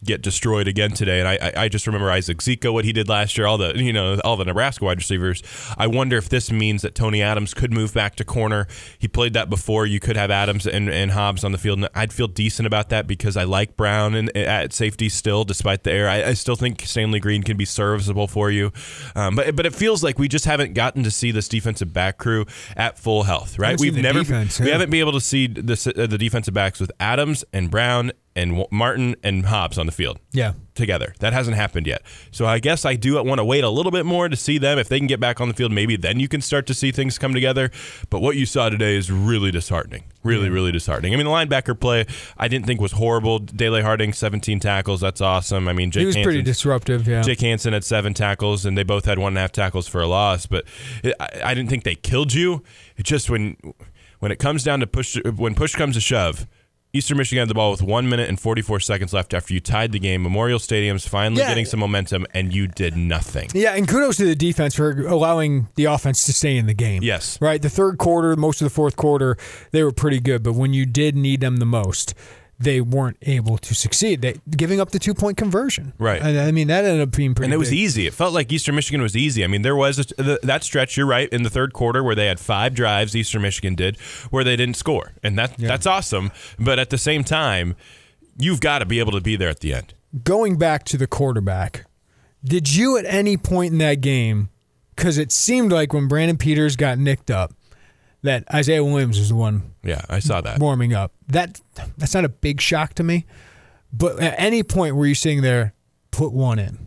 get 0.04 0.22
destroyed 0.22 0.68
again 0.68 0.92
today, 0.92 1.20
and 1.20 1.28
I, 1.28 1.52
I, 1.56 1.68
just 1.68 1.86
remember 1.86 2.10
Isaac 2.10 2.38
Zika, 2.38 2.72
what 2.72 2.84
he 2.84 2.92
did 2.92 3.08
last 3.08 3.36
year, 3.36 3.46
all 3.46 3.58
the 3.58 3.76
you 3.76 3.92
know 3.92 4.18
all 4.24 4.36
the 4.36 4.44
Nebraska 4.44 4.84
wide 4.84 4.98
receivers. 4.98 5.42
I 5.76 5.86
wonder 5.86 6.16
if 6.16 6.28
this 6.28 6.50
means 6.50 6.82
that 6.82 6.94
Tony 6.94 7.22
Adams 7.22 7.54
could 7.54 7.72
move 7.72 7.92
back 7.92 8.16
to 8.16 8.24
corner. 8.24 8.66
He 8.98 9.08
played 9.08 9.32
that 9.34 9.50
before. 9.50 9.86
You 9.86 10.00
could 10.00 10.16
have 10.16 10.30
Adams 10.30 10.66
and, 10.66 10.88
and 10.88 11.10
Hobbs 11.10 11.44
on 11.44 11.52
the 11.52 11.58
field. 11.58 11.80
And 11.80 11.88
I'd 11.94 12.12
feel 12.12 12.28
decent 12.28 12.66
about 12.66 12.88
that 12.90 13.06
because 13.06 13.36
I 13.36 13.44
like 13.44 13.76
Brown 13.76 14.14
and 14.14 14.34
at 14.36 14.72
safety 14.72 15.08
still, 15.08 15.44
despite 15.44 15.84
the 15.84 15.92
error. 15.92 16.08
I, 16.08 16.24
I 16.24 16.32
still 16.34 16.56
think 16.56 16.82
Stanley 16.82 17.20
Green 17.20 17.42
can 17.42 17.56
be 17.56 17.64
serviceable 17.64 18.26
for 18.26 18.50
you, 18.50 18.72
um, 19.14 19.36
but 19.36 19.54
but 19.56 19.66
it 19.66 19.74
feels 19.74 20.02
like 20.02 20.18
we 20.18 20.28
just 20.28 20.44
haven't 20.44 20.74
gotten 20.74 21.02
to 21.04 21.10
see 21.10 21.30
this 21.30 21.48
defensive 21.48 21.92
back 21.92 22.18
crew 22.18 22.46
at 22.76 22.98
full 22.98 23.24
health. 23.24 23.58
Right? 23.58 23.78
We've 23.78 23.96
never 23.96 24.20
defense, 24.20 24.60
we 24.60 24.70
haven't 24.70 24.90
been 24.90 25.00
able 25.00 25.12
to 25.12 25.20
see 25.20 25.46
the 25.46 25.92
uh, 25.96 26.06
the 26.06 26.18
defensive 26.18 26.54
backs 26.54 26.80
with 26.80 26.90
Adams 26.98 27.44
and 27.52 27.70
Brown 27.70 28.12
and 28.40 28.64
Martin 28.70 29.14
and 29.22 29.46
Hobbs 29.46 29.78
on 29.78 29.86
the 29.86 29.92
field 29.92 30.18
Yeah. 30.32 30.52
together. 30.74 31.14
That 31.20 31.32
hasn't 31.32 31.56
happened 31.56 31.86
yet. 31.86 32.02
So 32.30 32.46
I 32.46 32.58
guess 32.58 32.84
I 32.84 32.96
do 32.96 33.22
want 33.22 33.38
to 33.38 33.44
wait 33.44 33.62
a 33.64 33.68
little 33.68 33.92
bit 33.92 34.06
more 34.06 34.28
to 34.28 34.36
see 34.36 34.58
them. 34.58 34.78
If 34.78 34.88
they 34.88 34.98
can 34.98 35.06
get 35.06 35.20
back 35.20 35.40
on 35.40 35.48
the 35.48 35.54
field, 35.54 35.72
maybe 35.72 35.96
then 35.96 36.18
you 36.20 36.26
can 36.28 36.40
start 36.40 36.66
to 36.68 36.74
see 36.74 36.90
things 36.90 37.18
come 37.18 37.34
together. 37.34 37.70
But 38.08 38.20
what 38.22 38.36
you 38.36 38.46
saw 38.46 38.68
today 38.70 38.96
is 38.96 39.10
really 39.10 39.50
disheartening. 39.50 40.04
Really, 40.22 40.48
really 40.50 40.72
disheartening. 40.72 41.14
I 41.14 41.16
mean, 41.16 41.26
the 41.26 41.32
linebacker 41.32 41.78
play 41.78 42.06
I 42.36 42.48
didn't 42.48 42.66
think 42.66 42.80
was 42.80 42.92
horrible. 42.92 43.38
Dele 43.38 43.82
Harding, 43.82 44.12
17 44.12 44.60
tackles. 44.60 45.00
That's 45.00 45.20
awesome. 45.20 45.68
I 45.68 45.72
mean, 45.72 45.90
Jake 45.90 46.00
He 46.00 46.06
was 46.06 46.16
pretty 46.16 46.38
Hansen- 46.38 46.44
disruptive, 46.44 47.08
yeah. 47.08 47.22
Jake 47.22 47.40
Hansen 47.40 47.72
had 47.72 47.84
seven 47.84 48.12
tackles, 48.14 48.64
and 48.66 48.76
they 48.76 48.82
both 48.82 49.04
had 49.04 49.18
one 49.18 49.32
and 49.32 49.38
a 49.38 49.40
half 49.42 49.52
tackles 49.52 49.86
for 49.88 50.00
a 50.02 50.06
loss. 50.06 50.46
But 50.46 50.64
it, 51.02 51.14
I, 51.20 51.28
I 51.44 51.54
didn't 51.54 51.70
think 51.70 51.84
they 51.84 51.94
killed 51.94 52.32
you. 52.34 52.62
It 52.96 53.04
just 53.04 53.30
when 53.30 53.56
when 54.18 54.30
it 54.30 54.38
comes 54.38 54.62
down 54.62 54.80
to 54.80 54.86
push, 54.86 55.16
when 55.36 55.54
push 55.54 55.74
comes 55.74 55.94
to 55.94 56.00
shove, 56.02 56.46
Eastern 56.92 57.18
Michigan 57.18 57.42
had 57.42 57.48
the 57.48 57.54
ball 57.54 57.70
with 57.70 57.82
one 57.82 58.08
minute 58.08 58.28
and 58.28 58.40
forty 58.40 58.62
four 58.62 58.80
seconds 58.80 59.12
left 59.12 59.32
after 59.32 59.54
you 59.54 59.60
tied 59.60 59.92
the 59.92 60.00
game. 60.00 60.22
Memorial 60.22 60.58
Stadium's 60.58 61.06
finally 61.06 61.40
Yeah. 61.40 61.48
getting 61.48 61.64
some 61.64 61.78
momentum, 61.78 62.26
and 62.34 62.52
you 62.52 62.66
did 62.66 62.96
nothing. 62.96 63.48
Yeah, 63.54 63.74
and 63.74 63.86
kudos 63.86 64.16
to 64.16 64.24
the 64.24 64.34
defense 64.34 64.74
for 64.74 65.06
allowing 65.06 65.68
the 65.76 65.84
offense 65.84 66.24
to 66.24 66.32
stay 66.32 66.56
in 66.56 66.66
the 66.66 66.74
game. 66.74 67.02
Yes. 67.04 67.38
Right. 67.40 67.62
The 67.62 67.70
third 67.70 67.98
quarter, 67.98 68.34
most 68.34 68.60
of 68.60 68.66
the 68.66 68.70
fourth 68.74 68.96
quarter, 68.96 69.36
they 69.70 69.84
were 69.84 69.92
pretty 69.92 70.18
good, 70.18 70.42
but 70.42 70.54
when 70.54 70.72
you 70.74 70.84
did 70.84 71.16
need 71.16 71.40
them 71.40 71.58
the 71.58 71.66
most, 71.66 72.12
they 72.60 72.80
weren't 72.82 73.16
able 73.22 73.56
to 73.56 73.74
succeed. 73.74 74.20
They 74.20 74.36
giving 74.50 74.80
up 74.80 74.90
the 74.90 74.98
two 74.98 75.14
point 75.14 75.38
conversion. 75.38 75.94
Right. 75.98 76.20
And 76.20 76.38
I 76.38 76.52
mean 76.52 76.68
that 76.68 76.84
ended 76.84 77.00
up 77.00 77.16
being 77.16 77.34
pretty. 77.34 77.46
And 77.46 77.54
it 77.54 77.56
was 77.56 77.70
big. 77.70 77.78
easy. 77.78 78.06
It 78.06 78.14
felt 78.14 78.34
like 78.34 78.52
Eastern 78.52 78.74
Michigan 78.74 79.00
was 79.00 79.16
easy. 79.16 79.42
I 79.42 79.46
mean, 79.46 79.62
there 79.62 79.74
was 79.74 79.98
a, 79.98 80.22
the, 80.22 80.40
that 80.42 80.62
stretch. 80.62 80.96
You're 80.96 81.06
right 81.06 81.28
in 81.30 81.42
the 81.42 81.50
third 81.50 81.72
quarter 81.72 82.04
where 82.04 82.14
they 82.14 82.26
had 82.26 82.38
five 82.38 82.74
drives. 82.74 83.16
Eastern 83.16 83.42
Michigan 83.42 83.74
did 83.74 83.98
where 84.28 84.44
they 84.44 84.56
didn't 84.56 84.76
score, 84.76 85.12
and 85.22 85.38
that 85.38 85.56
that's 85.56 85.86
awesome. 85.86 86.30
But 86.58 86.78
at 86.78 86.90
the 86.90 86.98
same 86.98 87.24
time, 87.24 87.76
you've 88.36 88.60
got 88.60 88.80
to 88.80 88.86
be 88.86 88.98
able 88.98 89.12
to 89.12 89.22
be 89.22 89.36
there 89.36 89.48
at 89.48 89.60
the 89.60 89.72
end. 89.72 89.94
Going 90.22 90.58
back 90.58 90.84
to 90.86 90.98
the 90.98 91.06
quarterback, 91.06 91.86
did 92.44 92.74
you 92.74 92.98
at 92.98 93.06
any 93.06 93.36
point 93.36 93.72
in 93.72 93.78
that 93.78 94.02
game? 94.02 94.50
Because 94.96 95.16
it 95.16 95.32
seemed 95.32 95.72
like 95.72 95.94
when 95.94 96.08
Brandon 96.08 96.36
Peters 96.36 96.76
got 96.76 96.98
nicked 96.98 97.30
up, 97.30 97.54
that 98.22 98.44
Isaiah 98.52 98.84
Williams 98.84 99.18
was 99.18 99.28
the 99.30 99.34
one 99.34 99.72
Yeah, 99.82 100.02
I 100.08 100.18
saw 100.18 100.40
that. 100.42 100.58
warming 100.58 100.92
up. 100.94 101.12
That 101.28 101.60
that's 101.96 102.14
not 102.14 102.24
a 102.24 102.28
big 102.28 102.60
shock 102.60 102.94
to 102.94 103.02
me. 103.02 103.24
But 103.92 104.20
at 104.20 104.34
any 104.38 104.62
point 104.62 104.94
were 104.96 105.06
you 105.06 105.14
sitting 105.14 105.42
there, 105.42 105.74
put 106.10 106.32
one 106.32 106.58
in? 106.58 106.78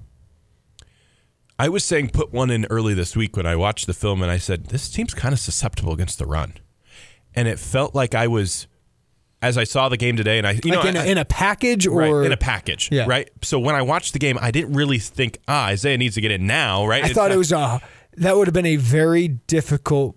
I 1.59 1.69
was 1.69 1.83
saying 1.85 2.09
put 2.09 2.33
one 2.33 2.49
in 2.49 2.65
early 2.65 2.93
this 2.93 3.15
week 3.15 3.37
when 3.37 3.45
I 3.45 3.55
watched 3.55 3.87
the 3.87 3.93
film, 3.93 4.21
and 4.21 4.31
I 4.31 4.37
said 4.37 4.65
this 4.67 4.89
team's 4.89 5.13
kind 5.13 5.33
of 5.33 5.39
susceptible 5.39 5.93
against 5.93 6.17
the 6.19 6.25
run, 6.25 6.53
and 7.35 7.47
it 7.47 7.59
felt 7.59 7.93
like 7.93 8.15
I 8.15 8.27
was, 8.27 8.67
as 9.41 9.57
I 9.57 9.63
saw 9.63 9.87
the 9.87 9.97
game 9.97 10.17
today, 10.17 10.39
and 10.39 10.47
I 10.47 10.51
you 10.63 10.71
like 10.71 10.83
know 10.83 10.89
in, 10.89 10.97
a, 10.97 11.03
in 11.03 11.17
a 11.19 11.25
package 11.25 11.85
or 11.85 11.99
right, 12.19 12.25
in 12.25 12.31
a 12.31 12.37
package, 12.37 12.89
Yeah. 12.91 13.05
right. 13.07 13.29
So 13.43 13.59
when 13.59 13.75
I 13.75 13.81
watched 13.83 14.13
the 14.13 14.19
game, 14.19 14.37
I 14.41 14.49
didn't 14.51 14.73
really 14.73 14.97
think 14.99 15.37
ah 15.47 15.65
Isaiah 15.67 15.97
needs 15.97 16.15
to 16.15 16.21
get 16.21 16.31
in 16.31 16.47
now, 16.47 16.85
right? 16.85 17.03
I 17.03 17.07
It's 17.07 17.15
thought 17.15 17.29
not- 17.29 17.35
it 17.35 17.37
was 17.37 17.51
a 17.51 17.81
that 18.17 18.35
would 18.35 18.47
have 18.47 18.53
been 18.53 18.65
a 18.65 18.75
very 18.77 19.27
difficult 19.27 20.15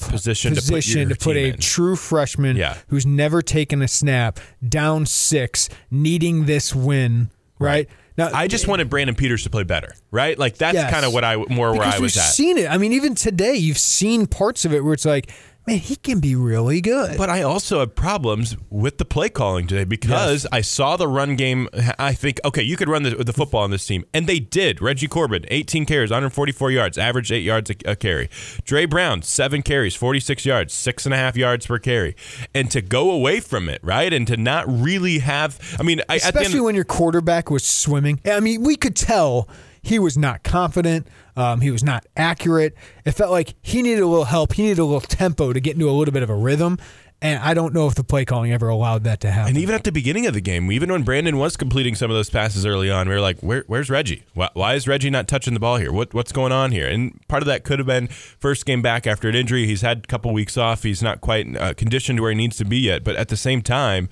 position, 0.00 0.54
position 0.54 1.08
to 1.08 1.16
put, 1.16 1.36
your 1.36 1.44
a 1.46 1.48
in. 1.50 1.58
true 1.58 1.96
freshman 1.96 2.56
Yeah. 2.56 2.76
who's 2.88 3.06
never 3.06 3.42
taken 3.42 3.82
a 3.82 3.88
snap, 3.88 4.40
down 4.66 5.06
six, 5.06 5.68
needing 5.90 6.46
this 6.46 6.74
win, 6.74 7.30
right? 7.58 7.88
Now, 8.18 8.30
I 8.34 8.46
just 8.46 8.66
eh, 8.66 8.70
wanted 8.70 8.90
Brandon 8.90 9.14
Peters 9.16 9.42
to 9.44 9.50
play 9.50 9.62
better, 9.62 9.94
right? 10.10 10.38
Like 10.38 10.58
that's 10.58 10.74
Yes. 10.74 10.90
kind 10.92 11.06
of 11.06 11.12
what 11.14 11.24
I 11.24 11.36
more 11.36 11.70
where 11.72 11.80
because 11.80 11.94
I 11.94 11.98
was 12.00 12.14
we've 12.14 12.22
at. 12.22 12.28
seen 12.32 12.58
it. 12.58 12.70
I 12.70 12.76
mean, 12.78 12.92
even 12.92 13.14
today, 13.14 13.54
you've 13.54 13.78
seen 13.78 14.26
parts 14.26 14.64
of 14.64 14.74
it 14.74 14.84
where 14.84 14.92
it's 14.92 15.06
like, 15.06 15.30
man, 15.66 15.78
he 15.78 15.96
can 15.96 16.20
be 16.20 16.34
really 16.34 16.80
good. 16.80 17.16
But 17.16 17.30
I 17.30 17.42
also 17.42 17.80
have 17.80 17.94
problems 17.94 18.56
with 18.70 18.98
the 18.98 19.04
play 19.04 19.28
calling 19.28 19.66
today 19.66 19.84
because 19.84 20.46
I 20.52 20.60
saw 20.60 20.96
the 20.96 21.08
run 21.08 21.36
game. 21.36 21.68
I 21.98 22.12
think 22.14 22.40
okay, 22.44 22.62
you 22.62 22.76
could 22.76 22.88
run 22.88 23.02
the, 23.02 23.10
the 23.10 23.32
football 23.32 23.62
on 23.62 23.70
this 23.70 23.86
team, 23.86 24.04
and 24.12 24.26
they 24.26 24.40
did. 24.40 24.80
Reggie 24.80 25.08
Corbin, 25.08 25.44
18 25.48 25.86
carries, 25.86 26.10
144 26.10 26.70
yards, 26.70 26.98
average 26.98 27.30
eight 27.30 27.44
yards 27.44 27.70
a, 27.70 27.76
a 27.84 27.96
carry. 27.96 28.28
Dre 28.64 28.86
Brown, 28.86 29.22
seven 29.22 29.62
carries, 29.62 29.94
46 29.94 30.44
yards, 30.44 30.72
six 30.72 31.04
and 31.04 31.14
a 31.14 31.18
half 31.18 31.36
yards 31.36 31.66
per 31.66 31.78
carry, 31.78 32.16
and 32.54 32.70
to 32.70 32.82
go 32.82 33.10
away 33.10 33.40
from 33.40 33.68
it, 33.68 33.80
right, 33.82 34.12
and 34.12 34.26
to 34.26 34.36
not 34.36 34.64
really 34.68 35.20
have. 35.20 35.58
I 35.78 35.82
mean, 35.82 36.00
I, 36.08 36.16
especially 36.16 36.56
end, 36.56 36.64
when 36.64 36.74
your 36.74 36.84
quarterback 36.84 37.50
was 37.50 37.64
swimming. 37.64 38.20
I 38.24 38.40
mean, 38.40 38.62
we 38.62 38.76
could 38.76 38.96
tell 38.96 39.48
he 39.82 39.98
was 39.98 40.16
not 40.16 40.42
confident. 40.42 41.06
Um, 41.36 41.60
he 41.60 41.70
was 41.70 41.82
not 41.82 42.06
accurate. 42.16 42.74
It 43.04 43.12
felt 43.12 43.30
like 43.30 43.54
he 43.62 43.82
needed 43.82 44.02
a 44.02 44.06
little 44.06 44.26
help. 44.26 44.52
He 44.52 44.62
needed 44.62 44.78
a 44.78 44.84
little 44.84 45.00
tempo 45.00 45.52
to 45.52 45.60
get 45.60 45.74
into 45.74 45.88
a 45.88 45.92
little 45.92 46.12
bit 46.12 46.22
of 46.22 46.30
a 46.30 46.34
rhythm. 46.34 46.78
And 47.22 47.38
I 47.40 47.54
don't 47.54 47.72
know 47.72 47.86
if 47.86 47.94
the 47.94 48.02
play 48.02 48.24
calling 48.24 48.52
ever 48.52 48.68
allowed 48.68 49.04
that 49.04 49.20
to 49.20 49.30
happen. 49.30 49.50
And 49.50 49.58
even 49.58 49.76
at 49.76 49.84
the 49.84 49.92
beginning 49.92 50.26
of 50.26 50.34
the 50.34 50.40
game, 50.40 50.72
even 50.72 50.90
when 50.90 51.04
Brandon 51.04 51.38
was 51.38 51.56
completing 51.56 51.94
some 51.94 52.10
of 52.10 52.16
those 52.16 52.28
passes 52.28 52.66
early 52.66 52.90
on, 52.90 53.08
we 53.08 53.14
were 53.14 53.20
like, 53.20 53.38
Where, 53.40 53.62
"Where's 53.68 53.88
Reggie? 53.88 54.24
Why, 54.34 54.48
why 54.54 54.74
is 54.74 54.88
Reggie 54.88 55.08
not 55.08 55.28
touching 55.28 55.54
the 55.54 55.60
ball 55.60 55.76
here? 55.76 55.92
What, 55.92 56.12
what's 56.14 56.32
going 56.32 56.50
on 56.50 56.72
here?" 56.72 56.88
And 56.88 57.20
part 57.28 57.40
of 57.40 57.46
that 57.46 57.62
could 57.62 57.78
have 57.78 57.86
been 57.86 58.08
first 58.08 58.66
game 58.66 58.82
back 58.82 59.06
after 59.06 59.28
an 59.28 59.36
injury. 59.36 59.66
He's 59.66 59.82
had 59.82 59.98
a 59.98 60.06
couple 60.08 60.32
weeks 60.32 60.56
off. 60.56 60.82
He's 60.82 61.00
not 61.00 61.20
quite 61.20 61.56
uh, 61.56 61.74
conditioned 61.74 62.18
where 62.18 62.30
he 62.30 62.36
needs 62.36 62.56
to 62.56 62.64
be 62.64 62.78
yet. 62.78 63.04
But 63.04 63.14
at 63.14 63.28
the 63.28 63.36
same 63.36 63.62
time, 63.62 64.08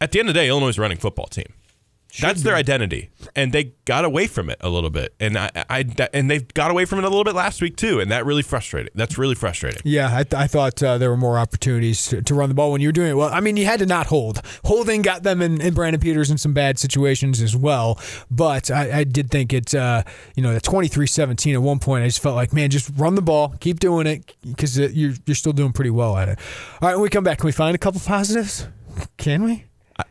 at 0.00 0.12
the 0.12 0.20
end 0.20 0.28
of 0.28 0.34
the 0.34 0.40
day, 0.40 0.48
Illinois 0.48 0.68
is 0.68 0.78
running 0.78 0.98
football 0.98 1.26
team. 1.26 1.52
That's 2.20 2.42
their 2.42 2.54
identity, 2.54 3.10
and 3.34 3.52
they 3.52 3.72
got 3.84 4.04
away 4.04 4.26
from 4.26 4.50
it 4.50 4.58
a 4.60 4.68
little 4.68 4.90
bit, 4.90 5.14
and 5.20 5.36
I, 5.36 5.50
I, 5.68 5.84
and 6.12 6.30
they 6.30 6.40
got 6.40 6.70
away 6.70 6.84
from 6.84 6.98
it 6.98 7.04
a 7.04 7.08
little 7.08 7.24
bit 7.24 7.34
last 7.34 7.60
week 7.60 7.76
too, 7.76 8.00
and 8.00 8.10
that 8.10 8.24
really 8.24 8.42
frustrated. 8.42 8.92
That's 8.94 9.18
really 9.18 9.34
frustrating. 9.34 9.82
Yeah, 9.84 10.08
I, 10.12 10.22
th- 10.22 10.34
I 10.34 10.46
thought 10.46 10.82
uh, 10.82 10.98
there 10.98 11.10
were 11.10 11.16
more 11.16 11.38
opportunities 11.38 12.06
to, 12.06 12.22
to 12.22 12.34
run 12.34 12.48
the 12.48 12.54
ball 12.54 12.72
when 12.72 12.80
you 12.80 12.88
were 12.88 12.92
doing 12.92 13.10
it 13.10 13.14
well. 13.14 13.30
I 13.32 13.40
mean, 13.40 13.56
you 13.56 13.66
had 13.66 13.80
to 13.80 13.86
not 13.86 14.06
hold. 14.06 14.40
Holding 14.64 15.02
got 15.02 15.22
them 15.22 15.42
and, 15.42 15.60
and 15.60 15.74
Brandon 15.74 16.00
Peters 16.00 16.30
in 16.30 16.38
some 16.38 16.52
bad 16.52 16.78
situations 16.78 17.40
as 17.42 17.56
well. 17.56 18.00
But 18.30 18.70
I, 18.70 19.00
I 19.00 19.04
did 19.04 19.30
think 19.30 19.52
it's, 19.52 19.74
uh, 19.74 20.02
you 20.34 20.42
know, 20.42 20.54
the 20.54 20.60
23 20.60 21.06
17 21.06 21.54
at 21.54 21.62
one 21.62 21.78
point, 21.78 22.04
I 22.04 22.06
just 22.06 22.22
felt 22.22 22.36
like, 22.36 22.52
man, 22.52 22.70
just 22.70 22.90
run 22.96 23.14
the 23.14 23.22
ball, 23.22 23.54
keep 23.60 23.80
doing 23.80 24.06
it 24.06 24.34
because 24.42 24.78
you're, 24.78 25.14
you're 25.26 25.34
still 25.34 25.52
doing 25.52 25.72
pretty 25.72 25.90
well 25.90 26.16
at 26.16 26.28
it. 26.28 26.38
All 26.80 26.88
right, 26.88 26.94
when 26.94 27.02
we 27.02 27.08
come 27.08 27.24
back, 27.24 27.38
can 27.38 27.46
we 27.46 27.52
find 27.52 27.74
a 27.74 27.78
couple 27.78 28.00
positives? 28.00 28.68
Can 29.16 29.44
we? 29.44 29.64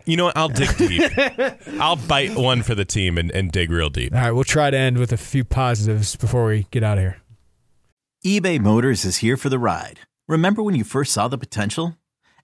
You 0.05 0.17
know, 0.17 0.25
what? 0.25 0.37
I'll 0.37 0.49
dig 0.49 0.75
deep. 0.77 1.11
I'll 1.81 1.95
bite 1.95 2.35
one 2.35 2.61
for 2.61 2.75
the 2.75 2.85
team 2.85 3.17
and, 3.17 3.31
and 3.31 3.51
dig 3.51 3.71
real 3.71 3.89
deep. 3.89 4.13
All 4.13 4.21
right, 4.21 4.31
we'll 4.31 4.43
try 4.43 4.69
to 4.69 4.77
end 4.77 4.97
with 4.97 5.11
a 5.11 5.17
few 5.17 5.43
positives 5.43 6.15
before 6.15 6.45
we 6.45 6.67
get 6.71 6.83
out 6.83 6.97
of 6.97 7.03
here. 7.03 7.17
eBay 8.25 8.59
Motors 8.59 9.05
is 9.05 9.17
here 9.17 9.37
for 9.37 9.49
the 9.49 9.59
ride. 9.59 9.99
Remember 10.27 10.61
when 10.63 10.75
you 10.75 10.83
first 10.83 11.11
saw 11.11 11.27
the 11.27 11.37
potential? 11.37 11.97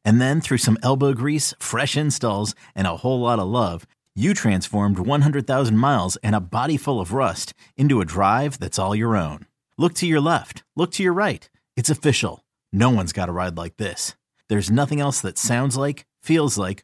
And 0.04 0.20
then 0.20 0.42
through 0.42 0.58
some 0.58 0.80
elbow 0.82 1.14
grease, 1.14 1.54
fresh 1.60 1.96
installs, 1.96 2.56
and 2.76 2.88
a 2.88 2.98
whole 2.98 3.20
lot 3.20 3.40
of 3.40 3.48
love, 3.48 3.86
you 4.16 4.34
transformed 4.34 5.00
100,000 5.00 5.78
miles 5.78 6.18
and 6.18 6.36
a 6.36 6.42
body 6.42 6.78
full 6.78 7.00
of 7.00 7.14
rust 7.14 7.54
into 7.78 8.02
a 8.02 8.06
drive 8.06 8.60
that's 8.60 8.80
all 8.80 8.96
your 8.96 9.16
own. 9.16 9.46
Look 9.78 9.94
to 9.96 10.08
your 10.08 10.22
left, 10.22 10.64
look 10.76 10.92
to 10.94 11.04
your 11.04 11.14
right. 11.14 11.50
It's 11.78 11.90
official. 11.90 12.44
No 12.74 12.90
one's 12.90 13.14
got 13.14 13.30
a 13.30 13.32
ride 13.32 13.58
like 13.58 13.78
this. 13.78 14.16
There's 14.50 14.70
nothing 14.70 15.00
else 15.00 15.22
that 15.22 15.38
sounds 15.38 15.78
like, 15.78 16.06
feels 16.22 16.58
like, 16.58 16.84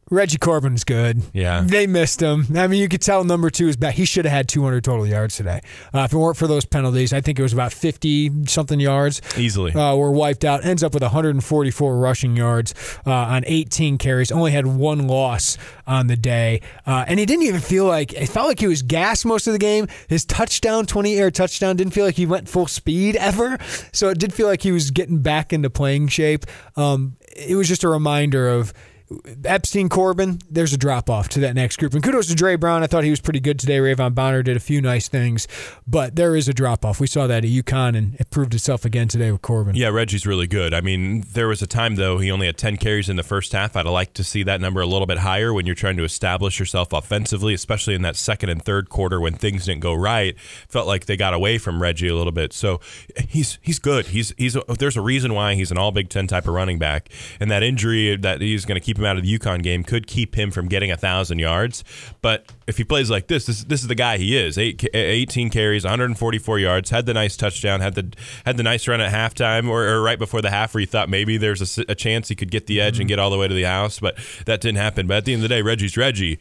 Reggie 0.11 0.37
Corbin's 0.37 0.83
good. 0.83 1.21
Yeah. 1.31 1.61
They 1.65 1.87
missed 1.87 2.21
him. 2.21 2.45
I 2.53 2.67
mean, 2.67 2.81
you 2.81 2.89
could 2.89 3.01
tell 3.01 3.23
number 3.23 3.49
two 3.49 3.69
is 3.69 3.77
back. 3.77 3.95
He 3.95 4.03
should 4.03 4.25
have 4.25 4.33
had 4.33 4.49
200 4.49 4.83
total 4.83 5.07
yards 5.07 5.37
today. 5.37 5.61
Uh, 5.93 5.99
if 5.99 6.11
it 6.11 6.17
weren't 6.17 6.35
for 6.35 6.47
those 6.47 6.65
penalties, 6.65 7.13
I 7.13 7.21
think 7.21 7.39
it 7.39 7.41
was 7.41 7.53
about 7.53 7.71
50 7.71 8.45
something 8.45 8.77
yards. 8.81 9.21
Easily. 9.37 9.71
Uh, 9.71 9.95
were 9.95 10.11
wiped 10.11 10.43
out. 10.43 10.65
Ends 10.65 10.83
up 10.83 10.93
with 10.93 11.01
144 11.01 11.97
rushing 11.97 12.35
yards 12.35 12.73
uh, 13.07 13.11
on 13.11 13.43
18 13.47 13.97
carries. 13.97 14.33
Only 14.33 14.51
had 14.51 14.67
one 14.67 15.07
loss 15.07 15.57
on 15.87 16.07
the 16.07 16.17
day. 16.17 16.59
Uh, 16.85 17.05
and 17.07 17.17
he 17.17 17.25
didn't 17.25 17.43
even 17.43 17.61
feel 17.61 17.85
like, 17.85 18.11
it 18.11 18.27
felt 18.27 18.49
like 18.49 18.59
he 18.59 18.67
was 18.67 18.81
gassed 18.81 19.25
most 19.25 19.47
of 19.47 19.53
the 19.53 19.59
game. 19.59 19.87
His 20.09 20.25
touchdown, 20.25 20.85
20 20.87 21.17
air 21.17 21.31
touchdown, 21.31 21.77
didn't 21.77 21.93
feel 21.93 22.05
like 22.05 22.15
he 22.15 22.25
went 22.25 22.49
full 22.49 22.67
speed 22.67 23.15
ever. 23.15 23.57
So 23.93 24.09
it 24.09 24.19
did 24.19 24.33
feel 24.33 24.47
like 24.47 24.61
he 24.61 24.73
was 24.73 24.91
getting 24.91 25.19
back 25.19 25.53
into 25.53 25.69
playing 25.69 26.09
shape. 26.09 26.45
Um, 26.75 27.15
it 27.33 27.55
was 27.55 27.69
just 27.69 27.85
a 27.85 27.89
reminder 27.89 28.49
of, 28.49 28.73
Epstein 29.45 29.89
Corbin, 29.89 30.39
there's 30.49 30.73
a 30.73 30.77
drop 30.77 31.09
off 31.09 31.29
to 31.29 31.39
that 31.41 31.55
next 31.55 31.77
group. 31.77 31.93
And 31.93 32.03
kudos 32.03 32.27
to 32.27 32.35
Dre 32.35 32.55
Brown. 32.55 32.83
I 32.83 32.87
thought 32.87 33.03
he 33.03 33.09
was 33.09 33.19
pretty 33.19 33.39
good 33.39 33.59
today. 33.59 33.79
Ra'Von 33.79 34.15
Bonner 34.15 34.43
did 34.43 34.57
a 34.57 34.59
few 34.59 34.81
nice 34.81 35.07
things, 35.07 35.47
but 35.87 36.15
there 36.15 36.35
is 36.35 36.47
a 36.47 36.53
drop 36.53 36.85
off. 36.85 36.99
We 36.99 37.07
saw 37.07 37.27
that 37.27 37.43
at 37.43 37.49
UConn, 37.49 37.97
and 37.97 38.15
it 38.15 38.29
proved 38.29 38.53
itself 38.53 38.85
again 38.85 39.07
today 39.07 39.31
with 39.31 39.41
Corbin. 39.41 39.75
Yeah, 39.75 39.89
Reggie's 39.89 40.25
really 40.25 40.47
good. 40.47 40.73
I 40.73 40.81
mean, 40.81 41.23
there 41.33 41.47
was 41.47 41.61
a 41.61 41.67
time 41.67 41.95
though 41.95 42.19
he 42.19 42.31
only 42.31 42.45
had 42.45 42.57
10 42.57 42.77
carries 42.77 43.09
in 43.09 43.15
the 43.15 43.23
first 43.23 43.51
half. 43.51 43.75
I'd 43.75 43.85
like 43.85 44.13
to 44.13 44.23
see 44.23 44.43
that 44.43 44.61
number 44.61 44.81
a 44.81 44.85
little 44.85 45.07
bit 45.07 45.19
higher 45.19 45.53
when 45.53 45.65
you're 45.65 45.75
trying 45.75 45.97
to 45.97 46.03
establish 46.03 46.59
yourself 46.59 46.93
offensively, 46.93 47.53
especially 47.53 47.95
in 47.95 48.01
that 48.03 48.15
second 48.15 48.49
and 48.49 48.63
third 48.63 48.89
quarter 48.89 49.19
when 49.19 49.33
things 49.33 49.65
didn't 49.65 49.81
go 49.81 49.93
right. 49.93 50.39
Felt 50.39 50.87
like 50.87 51.05
they 51.05 51.17
got 51.17 51.33
away 51.33 51.57
from 51.57 51.81
Reggie 51.81 52.07
a 52.07 52.15
little 52.15 52.31
bit. 52.31 52.53
So 52.53 52.79
he's 53.27 53.59
he's 53.61 53.79
good. 53.79 54.07
He's 54.07 54.33
he's 54.37 54.55
there's 54.79 54.97
a 54.97 55.01
reason 55.01 55.33
why 55.33 55.55
he's 55.55 55.71
an 55.71 55.77
all 55.77 55.91
Big 55.91 56.09
10 56.09 56.27
type 56.27 56.47
of 56.47 56.53
running 56.53 56.79
back. 56.79 57.09
And 57.39 57.51
that 57.51 57.63
injury 57.63 58.15
that 58.15 58.41
he's 58.41 58.65
going 58.65 58.79
to 58.79 58.85
keep 58.85 58.97
him 59.01 59.05
out 59.05 59.17
of 59.17 59.23
the 59.23 59.37
UConn 59.37 59.63
game 59.63 59.83
could 59.83 60.07
keep 60.07 60.35
him 60.35 60.51
from 60.51 60.67
getting 60.67 60.91
a 60.91 60.93
1000 60.93 61.39
yards. 61.39 61.83
But 62.21 62.45
if 62.67 62.77
he 62.77 62.83
plays 62.83 63.09
like 63.09 63.27
this, 63.27 63.45
this 63.45 63.63
this 63.63 63.81
is 63.81 63.87
the 63.87 63.95
guy 63.95 64.17
he 64.17 64.37
is. 64.37 64.57
Eight, 64.57 64.83
eh, 64.93 64.97
18 64.97 65.49
carries, 65.49 65.83
144 65.83 66.59
yards, 66.59 66.89
had 66.89 67.05
the 67.05 67.13
nice 67.13 67.35
touchdown, 67.35 67.81
had 67.81 67.95
the 67.95 68.13
had 68.45 68.57
the 68.57 68.63
nice 68.63 68.87
run 68.87 69.01
at 69.01 69.11
halftime 69.11 69.67
or, 69.69 69.87
or 69.87 70.01
right 70.01 70.19
before 70.19 70.41
the 70.41 70.49
half 70.49 70.73
where 70.73 70.81
you 70.81 70.87
thought 70.87 71.09
maybe 71.09 71.37
there's 71.37 71.77
a, 71.77 71.85
a 71.89 71.95
chance 71.95 72.29
he 72.29 72.35
could 72.35 72.51
get 72.51 72.67
the 72.67 72.79
edge 72.79 72.99
and 72.99 73.01
mm-hmm. 73.01 73.07
get 73.09 73.19
all 73.19 73.29
the 73.29 73.37
way 73.37 73.47
to 73.47 73.53
the 73.53 73.63
house, 73.63 73.99
but 73.99 74.17
that 74.45 74.61
didn't 74.61 74.77
happen. 74.77 75.07
But 75.07 75.17
at 75.17 75.25
the 75.25 75.33
end 75.33 75.43
of 75.43 75.49
the 75.49 75.55
day, 75.55 75.61
Reggie's 75.61 75.97
Reggie. 75.97 76.39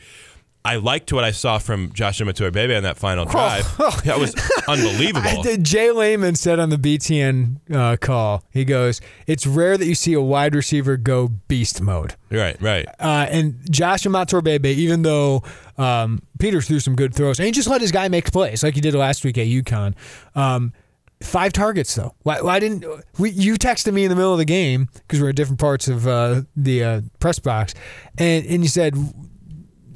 I 0.65 0.77
liked 0.77 1.13
what 1.13 1.25
I 1.25 1.31
saw 1.31 1.59
from 1.59 1.93
Joshua 1.93 2.27
Matoy 2.27 2.77
on 2.77 2.83
that 2.83 2.99
final 2.99 3.25
drive. 3.25 3.65
that 4.05 4.19
was 4.19 4.35
unbelievable. 4.69 5.27
I 5.27 5.41
did, 5.43 5.65
Jay 5.65 5.91
Lehman 5.91 6.35
said 6.35 6.59
on 6.59 6.69
the 6.69 6.77
BTN 6.77 7.57
uh, 7.75 7.97
call, 7.97 8.45
he 8.51 8.67
goes, 8.67 9.01
It's 9.27 9.47
rare 9.47 9.79
that 9.79 9.87
you 9.87 9.95
see 9.95 10.13
a 10.13 10.21
wide 10.21 10.55
receiver 10.55 10.99
go 10.99 11.29
beast 11.29 11.81
mode. 11.81 12.15
Right, 12.31 12.61
right. 12.61 12.87
Uh, 12.99 13.27
and 13.31 13.59
Josh 13.71 14.03
Imatorbhebhe, 14.03 14.67
even 14.67 15.03
though 15.03 15.43
um, 15.79 16.23
Peters 16.39 16.69
threw 16.69 16.79
some 16.81 16.95
good 16.95 17.15
throws, 17.15 17.39
and 17.39 17.47
he 17.47 17.53
just 17.53 17.69
let 17.69 17.81
his 17.81 17.91
guy 17.91 18.09
make 18.09 18.31
plays 18.31 18.63
like 18.63 18.75
he 18.75 18.83
did 18.83 18.95
last 18.95 19.25
week 19.25 19.39
at 19.39 19.47
UConn. 19.47 19.95
Um, 20.35 20.75
five 21.23 21.53
targets 21.53 21.95
though. 21.95 22.15
Why, 22.23 22.41
why 22.43 22.61
didn't 22.61 22.85
we? 23.19 23.31
You 23.31 23.55
texted 23.55 23.93
me 23.93 24.05
in 24.05 24.11
the 24.11 24.17
middle 24.17 24.33
of 24.33 24.39
the 24.39 24.45
game 24.45 24.89
because 24.93 25.21
we're 25.21 25.31
at 25.31 25.37
different 25.37 25.61
parts 25.61 25.89
of 25.89 26.07
uh, 26.07 26.43
the 26.55 26.85
uh, 26.85 27.01
press 27.19 27.39
box, 27.39 27.75
and 28.19 28.45
and 28.47 28.63
you 28.63 28.69
said. 28.69 28.95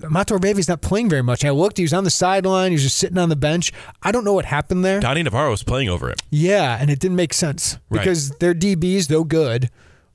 Imatorbhebhe's 0.05 0.69
not 0.69 0.81
playing 0.81 1.09
very 1.09 1.23
much. 1.23 1.45
I 1.45 1.51
looked; 1.51 1.77
he 1.79 1.85
was 1.85 1.93
on 1.93 2.05
the 2.05 2.11
sideline. 2.11 2.71
He 2.71 2.75
was 2.75 2.83
just 2.83 2.97
sitting 2.99 3.19
on 3.19 3.29
the 3.29 3.37
bench. 3.37 3.73
I 4.03 4.13
don't 4.13 4.25
know 4.25 4.33
what 4.35 4.45
happened 4.45 4.85
there. 4.85 5.01
Donny 5.01 5.23
Navarro 5.23 5.51
was 5.51 5.63
playing 5.63 5.89
over 5.89 6.09
him. 6.11 6.17
Yeah, 6.31 6.77
and 6.81 6.91
it 6.91 6.99
didn't 7.01 7.17
make 7.17 7.33
sense 7.35 7.79
Right. 7.91 8.01
because 8.01 8.31
their 8.39 8.55
DBs, 8.55 9.09
though 9.09 9.25
good, 9.25 9.71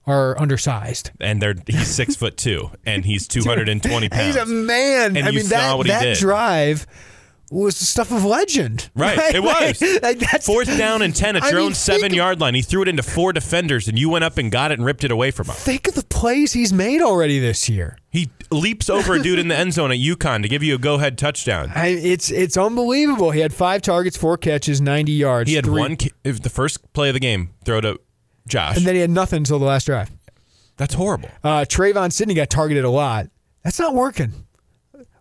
are 0.08 0.40
undersized. 0.42 1.12
and 1.20 1.42
they're 1.42 1.56
he's 1.68 1.88
six 1.88 2.16
foot 2.16 2.36
two 2.38 2.72
and 2.86 3.06
he's 3.06 3.28
two 3.28 3.44
hundred 3.44 3.70
and 3.70 3.82
twenty 3.84 4.10
pounds. 4.10 4.26
He's 4.26 4.36
a 4.38 4.46
man. 4.46 5.16
And 5.18 5.26
I 5.28 5.30
you 5.30 5.38
mean 5.38 5.46
saw 5.46 5.58
that 5.58 5.78
what 5.78 5.86
he 5.86 5.92
that 5.92 6.02
did. 6.04 6.18
drive 6.18 6.88
was 7.52 7.80
the 7.80 7.86
stuff 7.86 8.12
of 8.12 8.24
legend. 8.26 8.90
Right, 8.96 9.18
it 9.36 9.42
was. 9.44 9.82
Like, 10.02 10.22
Fourth 10.44 10.78
down 10.78 11.02
and 11.02 11.16
10 11.16 11.36
at 11.36 11.44
I 11.44 11.50
your 11.50 11.58
mean, 11.60 11.66
own 11.68 11.74
seven 11.74 12.14
yard 12.14 12.40
line. 12.40 12.56
He 12.56 12.62
threw 12.62 12.82
it 12.84 12.88
into 12.88 13.04
four 13.04 13.34
defenders, 13.34 13.88
and 13.88 13.98
you 14.00 14.10
went 14.10 14.24
up 14.24 14.38
and 14.38 14.52
got 14.52 14.72
it 14.72 14.80
and 14.80 14.86
ripped 14.86 15.04
it 15.04 15.12
away 15.12 15.32
from 15.32 15.48
him. 15.48 15.56
Think 15.56 15.88
of 15.88 15.96
the 15.96 16.04
plays 16.04 16.54
he's 16.54 16.72
made 16.72 17.02
already 17.02 17.40
this 17.40 17.68
year. 17.68 17.98
He 18.10 18.30
leaps 18.52 18.90
over 18.90 19.14
a 19.16 19.22
dude 19.22 19.40
in 19.40 19.48
the 19.48 19.56
end 19.56 19.74
zone 19.74 19.92
at 19.92 19.98
UConn 19.98 20.42
to 20.44 20.48
give 20.48 20.64
you 20.64 20.76
a 20.76 20.78
go 20.78 20.96
ahead 20.96 21.18
touchdown. 21.18 21.72
I, 21.76 21.88
it's 21.88 22.32
it's 22.32 22.58
unbelievable. 22.58 23.32
He 23.32 23.40
had 23.42 23.54
five 23.54 23.82
targets, 23.82 24.16
four 24.18 24.38
catches, 24.38 24.80
ninety 24.82 25.12
yards. 25.14 25.50
He 25.50 25.56
had 25.56 25.66
three- 25.66 25.82
one, 25.82 25.98
the 26.24 26.50
first 26.52 26.92
play 26.94 27.10
of 27.10 27.14
the 27.14 27.20
game, 27.20 27.50
throw 27.66 27.82
to 27.82 28.00
Josh. 28.48 28.78
and 28.78 28.86
then 28.86 28.96
he 28.96 29.02
had 29.02 29.12
nothing 29.12 29.38
until 29.38 29.60
the 29.60 29.66
last 29.66 29.86
drive. 29.86 30.10
That's 30.78 30.94
horrible. 30.96 31.30
Uh, 31.44 31.66
Trevon 31.68 32.12
Sidney 32.12 32.34
got 32.34 32.50
targeted 32.50 32.86
a 32.86 32.90
lot. 32.90 33.28
That's 33.64 33.78
not 33.80 33.94
working. 33.94 34.34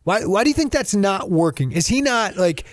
Why? 0.09 0.25
Why 0.25 0.43
do 0.43 0.49
you 0.49 0.55
think 0.55 0.73
that's 0.73 0.95
not 0.95 1.31
working? 1.31 1.71
Is 1.73 1.87
he 1.87 2.01
not 2.01 2.39
like? 2.39 2.65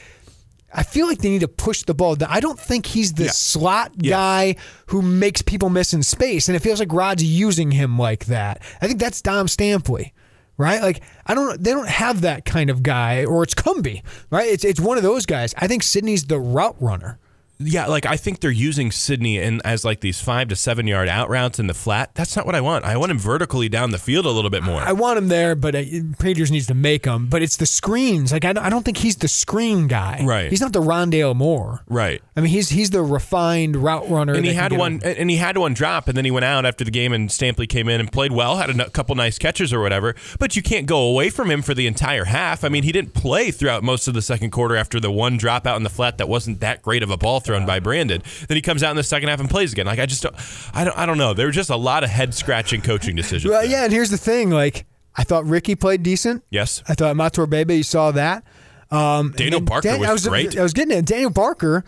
I 0.73 0.83
feel 0.83 1.05
like 1.05 1.17
they 1.19 1.27
need 1.27 1.41
to 1.41 1.49
push 1.49 1.83
the 1.83 1.93
ball. 1.93 2.15
I 2.25 2.39
don't 2.39 2.57
think 2.57 2.85
he's 2.85 3.11
the 3.15 3.25
Yeah. 3.25 3.31
slot 3.31 3.91
Yeah. 3.97 4.09
guy 4.11 4.55
who 4.85 5.01
makes 5.01 5.41
people 5.41 5.69
miss 5.69 5.93
in 5.93 6.01
space, 6.01 6.47
and 6.47 6.55
it 6.55 6.59
feels 6.59 6.79
like 6.79 6.93
Rod's 6.93 7.23
using 7.25 7.71
him 7.71 7.99
like 7.99 8.27
that. 8.27 8.61
I 8.81 8.87
think 8.87 8.99
that's 9.01 9.21
Dom 9.21 9.47
Stampley, 9.47 10.11
right? 10.57 10.81
Like 10.81 11.01
I 11.25 11.33
don't. 11.33 11.61
They 11.61 11.71
don't 11.71 11.89
have 11.89 12.21
that 12.21 12.45
kind 12.45 12.69
of 12.69 12.83
guy, 12.83 13.25
or 13.25 13.43
it's 13.43 13.53
Cumby, 13.53 14.01
right? 14.31 14.47
It's 14.47 14.63
it's 14.63 14.79
one 14.79 14.95
of 14.95 15.03
those 15.03 15.25
guys. 15.25 15.53
I 15.57 15.67
think 15.67 15.83
Sidney's 15.83 16.23
the 16.23 16.39
route 16.39 16.77
runner. 16.79 17.19
Yeah, 17.57 17.87
like 17.87 18.05
I 18.05 18.17
think 18.17 18.41
they're 18.41 18.51
using 18.51 18.91
Sidney 18.91 19.37
in 19.37 19.61
as 19.63 19.85
like 19.85 20.01
these 20.01 20.19
five 20.19 20.49
to 20.49 20.55
seven 20.55 20.87
yard 20.87 21.07
out 21.07 21.29
routes 21.29 21.59
in 21.59 21.67
the 21.67 21.73
flat. 21.73 22.13
That's 22.13 22.35
not 22.35 22.45
what 22.45 22.55
I 22.55 22.61
want. 22.61 22.83
I 22.85 22.97
want 22.97 23.11
him 23.11 23.19
vertically 23.19 23.69
down 23.69 23.91
the 23.91 23.97
field 23.97 24.25
a 24.25 24.29
little 24.29 24.49
bit 24.49 24.63
more. 24.63 24.81
I 24.81 24.91
want 24.91 25.17
him 25.17 25.29
there, 25.29 25.55
but 25.55 25.75
uh, 25.75 25.83
Patriots 26.19 26.51
needs 26.51 26.67
to 26.67 26.73
make 26.73 27.03
them. 27.03 27.27
But 27.27 27.41
it's 27.41 27.57
the 27.57 27.65
screens. 27.65 28.31
Like 28.31 28.43
I 28.43 28.53
don't, 28.53 28.63
I 28.65 28.69
don't 28.69 28.83
think 28.83 28.97
he's 28.97 29.15
the 29.15 29.27
screen 29.27 29.87
guy. 29.87 30.23
Right. 30.25 30.49
He's 30.49 30.61
not 30.61 30.73
the 30.73 30.81
Rondale 30.81 31.35
Moore. 31.35 31.81
right. 31.87 32.21
I 32.35 32.41
mean, 32.41 32.49
he's 32.49 32.69
he's 32.69 32.89
the 32.89 33.01
refined 33.01 33.77
route 33.77 34.09
runner. 34.09 34.33
And 34.33 34.45
he 34.45 34.53
had 34.53 34.73
one, 34.73 34.97
over. 34.97 35.07
and 35.07 35.29
he 35.29 35.37
had 35.37 35.57
one 35.57 35.73
drop, 35.73 36.09
and 36.09 36.17
then 36.17 36.25
he 36.25 36.31
went 36.31 36.43
out 36.45 36.65
after 36.65 36.83
the 36.83 36.91
game, 36.91 37.13
and 37.13 37.29
Stampley 37.29 37.69
came 37.69 37.87
in 37.87 38.01
and 38.01 38.11
played 38.11 38.33
well, 38.33 38.57
had 38.57 38.77
a 38.77 38.89
couple 38.89 39.15
nice 39.15 39.37
catches 39.37 39.71
or 39.71 39.79
whatever. 39.79 40.15
But 40.39 40.55
you 40.57 40.61
can't 40.61 40.85
go 40.85 40.99
away 40.99 41.29
from 41.29 41.49
him 41.49 41.61
for 41.61 41.73
the 41.73 41.87
entire 41.87 42.25
half. 42.25 42.63
I 42.65 42.69
mean, 42.69 42.83
he 42.83 42.91
didn't 42.91 43.13
play 43.13 43.51
throughout 43.51 43.83
most 43.83 44.09
of 44.09 44.13
the 44.13 44.21
second 44.21 44.51
quarter 44.51 44.75
after 44.75 44.99
the 44.99 45.11
one 45.11 45.37
drop 45.37 45.65
out 45.65 45.77
in 45.77 45.83
the 45.83 45.89
flat 45.89 46.17
that 46.17 46.27
wasn't 46.27 46.59
that 46.59 46.81
great 46.81 47.01
of 47.01 47.09
a 47.09 47.17
ball 47.17 47.39
thrown 47.45 47.65
by 47.65 47.79
Brandon. 47.79 48.21
Then 48.47 48.55
he 48.55 48.61
comes 48.61 48.83
out 48.83 48.91
in 48.91 48.97
the 48.97 49.03
second 49.03 49.29
half 49.29 49.39
and 49.39 49.49
plays 49.49 49.71
again. 49.71 49.85
Like 49.85 49.99
I 49.99 50.05
just, 50.05 50.23
don't, 50.23 50.35
I 50.73 50.83
don't, 50.83 50.97
I 50.97 51.05
don't 51.05 51.17
know. 51.17 51.33
There 51.33 51.45
were 51.45 51.51
just 51.51 51.69
a 51.69 51.75
lot 51.77 52.03
of 52.03 52.09
head 52.09 52.33
scratching 52.33 52.81
coaching 52.81 53.15
decisions. 53.15 53.49
Well, 53.49 53.61
there. 53.61 53.71
yeah, 53.71 53.83
and 53.85 53.93
here's 53.93 54.09
the 54.09 54.17
thing. 54.17 54.49
Like 54.49 54.85
I 55.15 55.23
thought 55.23 55.45
Ricky 55.45 55.75
played 55.75 56.03
decent. 56.03 56.43
Yes. 56.49 56.83
I 56.87 56.93
thought 56.95 57.15
Imatorbhebhe. 57.15 57.77
You 57.77 57.83
saw 57.83 58.11
that. 58.11 58.43
Um, 58.91 59.33
Daniel 59.35 59.61
Barker 59.61 59.89
Dan- 59.89 59.99
was 59.99 60.09
I 60.09 60.13
was, 60.13 60.27
great. 60.27 60.57
I 60.57 60.63
was 60.63 60.73
getting 60.73 60.97
it. 60.97 61.05
Daniel 61.05 61.31
Barker 61.31 61.83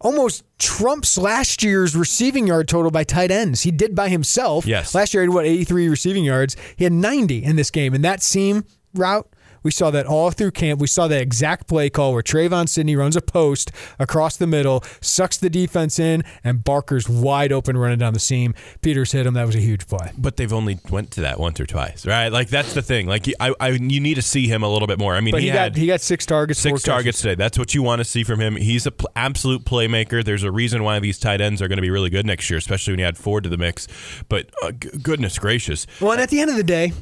almost 0.00 0.44
trumps 0.58 1.16
last 1.16 1.62
year's 1.62 1.96
receiving 1.96 2.46
yard 2.46 2.68
total 2.68 2.90
by 2.90 3.04
tight 3.04 3.30
ends. 3.30 3.62
He 3.62 3.70
did 3.70 3.94
by 3.94 4.08
himself. 4.08 4.66
Yes. 4.66 4.94
Last 4.94 5.14
year 5.14 5.22
he 5.22 5.28
had 5.28 5.34
what 5.34 5.46
83 5.46 5.88
receiving 5.88 6.24
yards. 6.24 6.56
He 6.76 6.84
had 6.84 6.92
90 6.92 7.42
in 7.42 7.56
this 7.56 7.70
game, 7.70 7.94
and 7.94 8.04
that 8.04 8.22
seam 8.22 8.64
route. 8.94 9.28
We 9.64 9.72
saw 9.72 9.90
that 9.90 10.06
all 10.06 10.30
through 10.30 10.52
camp. 10.52 10.80
We 10.80 10.86
saw 10.86 11.08
that 11.08 11.20
exact 11.20 11.66
play 11.66 11.90
call 11.90 12.12
where 12.12 12.22
Trevon 12.22 12.68
Sidney 12.68 12.94
runs 12.94 13.16
a 13.16 13.20
post 13.20 13.72
across 13.98 14.36
the 14.36 14.46
middle, 14.46 14.84
sucks 15.00 15.36
the 15.36 15.50
defense 15.50 15.98
in, 15.98 16.22
and 16.44 16.62
Barker's 16.62 17.08
wide 17.08 17.50
open 17.50 17.76
running 17.76 17.98
down 17.98 18.12
the 18.14 18.20
seam. 18.20 18.54
Peters 18.82 19.10
hit 19.12 19.26
him. 19.26 19.34
That 19.34 19.46
was 19.46 19.56
a 19.56 19.60
huge 19.60 19.88
play. 19.88 20.12
But 20.16 20.36
they've 20.36 20.52
only 20.52 20.78
went 20.90 21.10
to 21.12 21.22
that 21.22 21.40
once 21.40 21.58
or 21.58 21.66
twice, 21.66 22.06
right? 22.06 22.28
Like 22.28 22.48
that's 22.48 22.74
the 22.74 22.82
thing. 22.82 23.06
Like 23.06 23.26
I, 23.40 23.54
I 23.58 23.68
you 23.70 24.00
need 24.00 24.14
to 24.14 24.22
see 24.22 24.46
him 24.46 24.62
a 24.62 24.68
little 24.68 24.86
bit 24.86 24.98
more. 24.98 25.14
I 25.14 25.20
mean, 25.20 25.32
But 25.32 25.40
he, 25.40 25.48
he, 25.48 25.56
had 25.56 25.72
got 25.72 25.80
he 25.80 25.86
got 25.86 26.00
six 26.00 26.26
targets, 26.26 26.62
four 26.62 26.70
six 26.72 26.82
catches. 26.82 26.94
targets 26.94 27.20
today. 27.22 27.34
That's 27.34 27.58
what 27.58 27.74
you 27.74 27.82
want 27.82 28.00
to 28.00 28.04
see 28.04 28.22
from 28.22 28.40
him. 28.40 28.56
He's 28.56 28.86
an 28.86 28.92
pl- 28.92 29.10
absolute 29.16 29.64
playmaker. 29.64 30.22
There's 30.22 30.42
a 30.44 30.52
reason 30.52 30.84
why 30.84 30.98
these 30.98 31.18
tight 31.18 31.40
ends 31.40 31.62
are 31.62 31.68
going 31.68 31.78
to 31.78 31.82
be 31.82 31.90
really 31.90 32.10
good 32.10 32.26
next 32.26 32.50
year, 32.50 32.58
especially 32.58 32.92
when 32.92 33.00
you 33.00 33.06
add 33.06 33.16
Ford 33.16 33.44
to 33.44 33.48
the 33.50 33.56
mix. 33.56 33.88
But 34.28 34.50
uh, 34.62 34.72
g- 34.72 34.90
goodness 35.02 35.38
gracious, 35.38 35.86
Well, 36.00 36.12
and 36.12 36.20
at 36.20 36.28
the 36.28 36.40
end 36.40 36.50
of 36.50 36.56
the 36.56 36.62
day, 36.64 36.92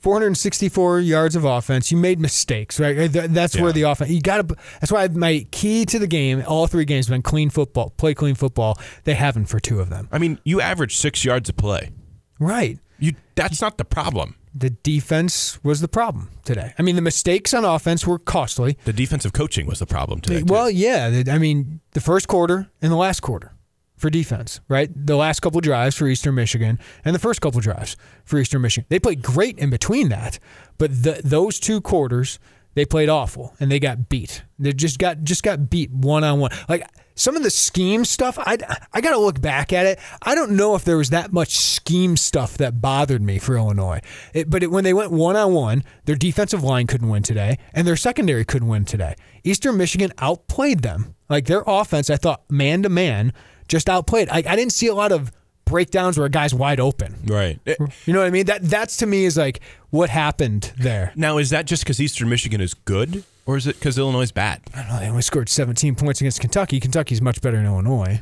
464 0.00 1.00
yards 1.00 1.36
of 1.36 1.44
offense. 1.44 1.90
You 1.90 1.96
made 1.98 2.18
mistakes, 2.20 2.78
right? 2.80 3.10
Th- 3.12 3.30
That's 3.30 3.56
where 3.56 3.66
Yeah. 3.68 3.72
the 3.72 3.82
offense. 3.82 4.10
You 4.10 4.20
got 4.20 4.48
to. 4.48 4.56
That's 4.80 4.90
why 4.92 5.08
my 5.08 5.46
key 5.50 5.84
to 5.86 5.98
the 5.98 6.06
game, 6.06 6.42
all 6.46 6.66
three 6.66 6.84
games, 6.84 7.06
have 7.06 7.14
been 7.14 7.22
clean 7.22 7.50
football, 7.50 7.90
play 7.96 8.14
clean 8.14 8.34
football. 8.34 8.78
They 9.04 9.14
haven't 9.14 9.46
for 9.46 9.60
two 9.60 9.80
of 9.80 9.88
them. 9.90 10.08
I 10.12 10.18
mean, 10.18 10.38
you 10.44 10.60
average 10.60 10.96
six 10.96 11.24
yards 11.24 11.48
a 11.48 11.52
play. 11.52 11.90
Right. 12.38 12.78
You 12.98 13.12
that's 13.34 13.60
not 13.60 13.78
the 13.78 13.84
problem. 13.84 14.36
The 14.54 14.70
defense 14.70 15.62
was 15.62 15.80
the 15.80 15.86
problem 15.88 16.30
today. 16.44 16.74
I 16.78 16.82
mean, 16.82 16.96
the 16.96 17.02
mistakes 17.02 17.54
on 17.54 17.64
offense 17.64 18.04
were 18.06 18.18
costly. 18.18 18.76
The 18.84 18.92
defensive 18.92 19.32
coaching 19.32 19.66
was 19.66 19.78
the 19.78 19.86
problem 19.86 20.20
today. 20.20 20.40
too. 20.40 20.46
Well, 20.46 20.68
yeah. 20.68 21.22
I 21.30 21.38
mean, 21.38 21.80
the 21.92 22.00
first 22.00 22.26
quarter 22.26 22.68
and 22.82 22.90
the 22.90 22.96
last 22.96 23.20
quarter 23.20 23.52
for 24.00 24.10
defense, 24.10 24.60
right? 24.68 24.90
The 24.94 25.16
last 25.16 25.40
couple 25.40 25.60
drives 25.60 25.94
for 25.94 26.08
Eastern 26.08 26.34
Michigan 26.34 26.78
and 27.04 27.14
the 27.14 27.18
first 27.18 27.40
couple 27.40 27.60
drives 27.60 27.96
for 28.24 28.38
Eastern 28.38 28.62
Michigan. 28.62 28.86
They 28.88 28.98
played 28.98 29.22
great 29.22 29.58
in 29.58 29.68
between 29.70 30.08
that, 30.08 30.38
but 30.78 30.90
the, 31.02 31.20
those 31.22 31.60
two 31.60 31.80
quarters 31.80 32.38
they 32.74 32.84
played 32.84 33.08
awful 33.08 33.54
and 33.58 33.70
they 33.70 33.80
got 33.80 34.08
beat. 34.08 34.44
They 34.58 34.72
just 34.72 34.98
got 34.98 35.22
just 35.22 35.42
got 35.42 35.70
beat 35.70 35.90
one 35.90 36.24
on 36.24 36.38
one. 36.38 36.52
Like 36.68 36.86
some 37.16 37.36
of 37.36 37.42
the 37.42 37.50
scheme 37.50 38.04
stuff, 38.04 38.38
I 38.38 38.56
I 38.92 39.00
got 39.00 39.10
to 39.10 39.18
look 39.18 39.40
back 39.40 39.72
at 39.72 39.86
it. 39.86 39.98
I 40.22 40.34
don't 40.34 40.52
know 40.52 40.74
if 40.76 40.84
there 40.84 40.96
was 40.96 41.10
that 41.10 41.32
much 41.32 41.58
scheme 41.58 42.16
stuff 42.16 42.56
that 42.58 42.80
bothered 42.80 43.22
me 43.22 43.38
for 43.38 43.56
Illinois. 43.56 44.00
It, 44.32 44.48
but 44.48 44.62
it, 44.62 44.70
when 44.70 44.84
they 44.84 44.94
went 44.94 45.10
one 45.10 45.36
on 45.36 45.52
one, 45.52 45.84
their 46.04 46.16
defensive 46.16 46.62
line 46.62 46.86
couldn't 46.86 47.08
win 47.08 47.22
today, 47.22 47.58
and 47.74 47.86
their 47.86 47.96
secondary 47.96 48.44
couldn't 48.44 48.68
win 48.68 48.84
today. 48.84 49.16
Eastern 49.42 49.76
Michigan 49.76 50.12
outplayed 50.18 50.80
them. 50.80 51.14
Like 51.28 51.46
their 51.46 51.64
offense, 51.66 52.08
I 52.08 52.16
thought 52.16 52.48
man 52.50 52.82
to 52.84 52.88
man 52.88 53.32
just 53.70 53.88
outplayed. 53.88 54.28
I, 54.28 54.38
I 54.38 54.56
didn't 54.56 54.72
see 54.72 54.88
a 54.88 54.94
lot 54.94 55.12
of 55.12 55.32
breakdowns 55.64 56.18
where 56.18 56.26
a 56.26 56.30
guy's 56.30 56.52
wide 56.52 56.80
open. 56.80 57.14
right. 57.26 57.58
Eh, 57.66 57.76
You 58.04 58.12
know 58.12 58.18
what 58.18 58.26
I 58.26 58.30
mean? 58.30 58.46
That 58.46 58.62
that's 58.62 58.96
to 58.98 59.06
me 59.06 59.24
is 59.24 59.36
like 59.38 59.60
what 59.90 60.10
happened 60.10 60.72
there. 60.76 61.12
Now, 61.16 61.38
is 61.38 61.50
that 61.50 61.64
just 61.66 61.84
because 61.84 62.00
Eastern 62.00 62.28
Michigan 62.28 62.60
is 62.60 62.74
good, 62.74 63.22
or 63.46 63.56
is 63.56 63.66
it 63.66 63.76
because 63.78 63.96
Illinois 63.96 64.22
is 64.22 64.32
bad? 64.32 64.60
I 64.74 64.80
don't 64.82 64.88
know. 64.88 64.98
They 64.98 65.08
only 65.08 65.22
scored 65.22 65.48
17 65.48 65.94
points 65.94 66.20
against 66.20 66.40
Kentucky. 66.40 66.80
Kentucky's 66.80 67.22
much 67.22 67.40
better 67.40 67.56
than 67.56 67.66
Illinois. 67.66 68.20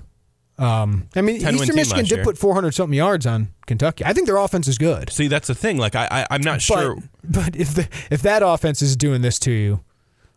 Um, 0.59 1.07
I 1.15 1.21
mean, 1.23 1.37
Eastern 1.37 1.77
Michigan 1.77 2.05
did 2.05 2.17
year. 2.17 2.25
put 2.25 2.37
400 2.37 2.73
something 2.73 2.97
yards 2.97 3.27
on 3.27 3.49
Kentucky. 3.67 4.05
I 4.05 4.13
think 4.13 4.27
their 4.27 4.39
offense 4.39 4.67
is 4.67 4.77
good. 4.77 5.09
See, 5.11 5.29
that's 5.29 5.47
the 5.47 5.55
thing. 5.55 5.79
Like, 5.79 5.95
I, 5.95 6.07
I 6.11 6.27
I'm 6.33 6.41
not 6.41 6.55
But, 6.57 6.63
sure. 6.63 6.97
but 7.25 7.55
if 7.55 7.75
the, 7.75 7.89
if 8.11 8.23
that 8.23 8.43
offense 8.45 8.83
is 8.83 8.97
doing 8.97 9.23
this 9.23 9.39
to 9.41 9.53
you, 9.53 9.85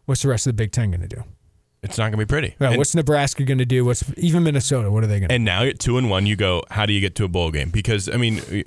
what's 0.06 0.22
the 0.22 0.30
rest 0.30 0.46
of 0.46 0.52
the 0.56 0.58
Big 0.64 0.72
Ten 0.72 0.92
going 0.92 1.02
to 1.02 1.08
do? 1.08 1.24
It's 1.84 1.98
not 1.98 2.06
going 2.06 2.12
to 2.14 2.18
be 2.18 2.26
pretty. 2.26 2.56
Well, 2.60 2.72
And- 2.72 2.78
what's 2.78 2.94
Nebraska 2.94 3.44
going 3.44 3.58
to 3.58 3.66
do? 3.66 3.84
What's 3.84 4.04
even 4.18 4.44
Minnesota? 4.44 4.92
What 4.92 5.04
are 5.04 5.08
they 5.08 5.20
going 5.20 5.30
to? 5.30 5.36
And 5.36 5.44
now 5.44 5.64
at 5.64 5.80
two 5.80 5.98
and 5.98 6.12
one, 6.12 6.28
you 6.28 6.36
go. 6.36 6.62
How 6.70 6.86
do 6.86 6.94
you 6.94 7.02
get 7.02 7.16
to 7.16 7.24
a 7.24 7.28
bowl 7.28 7.50
game? 7.50 7.70
Because 7.72 8.08
I 8.08 8.18
mean, 8.18 8.66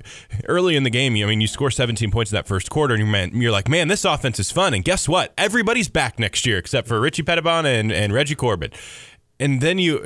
early 0.49 0.75
in 0.75 0.83
the 0.83 0.89
game, 0.89 1.13
I 1.13 1.25
mean, 1.25 1.39
you 1.39 1.47
score 1.47 1.71
17 1.71 2.11
points 2.11 2.31
in 2.31 2.35
that 2.35 2.45
first 2.45 2.69
quarter, 2.69 2.93
and 2.93 3.01
you're, 3.01 3.11
man, 3.11 3.31
you're 3.33 3.53
like, 3.53 3.69
man, 3.69 3.87
this 3.87 4.03
offense 4.03 4.37
is 4.37 4.51
fun. 4.51 4.73
And 4.73 4.83
guess 4.83 5.07
what? 5.07 5.33
Everybody's 5.37 5.87
back 5.87 6.19
next 6.19 6.45
year 6.45 6.57
except 6.57 6.89
for 6.89 6.99
Richie 6.99 7.23
Petitbon 7.23 7.63
and, 7.63 7.89
and 7.89 8.11
Reggie 8.11 8.35
Corbin. 8.35 8.71
And 9.39 9.61
then 9.61 9.79
you, 9.79 10.05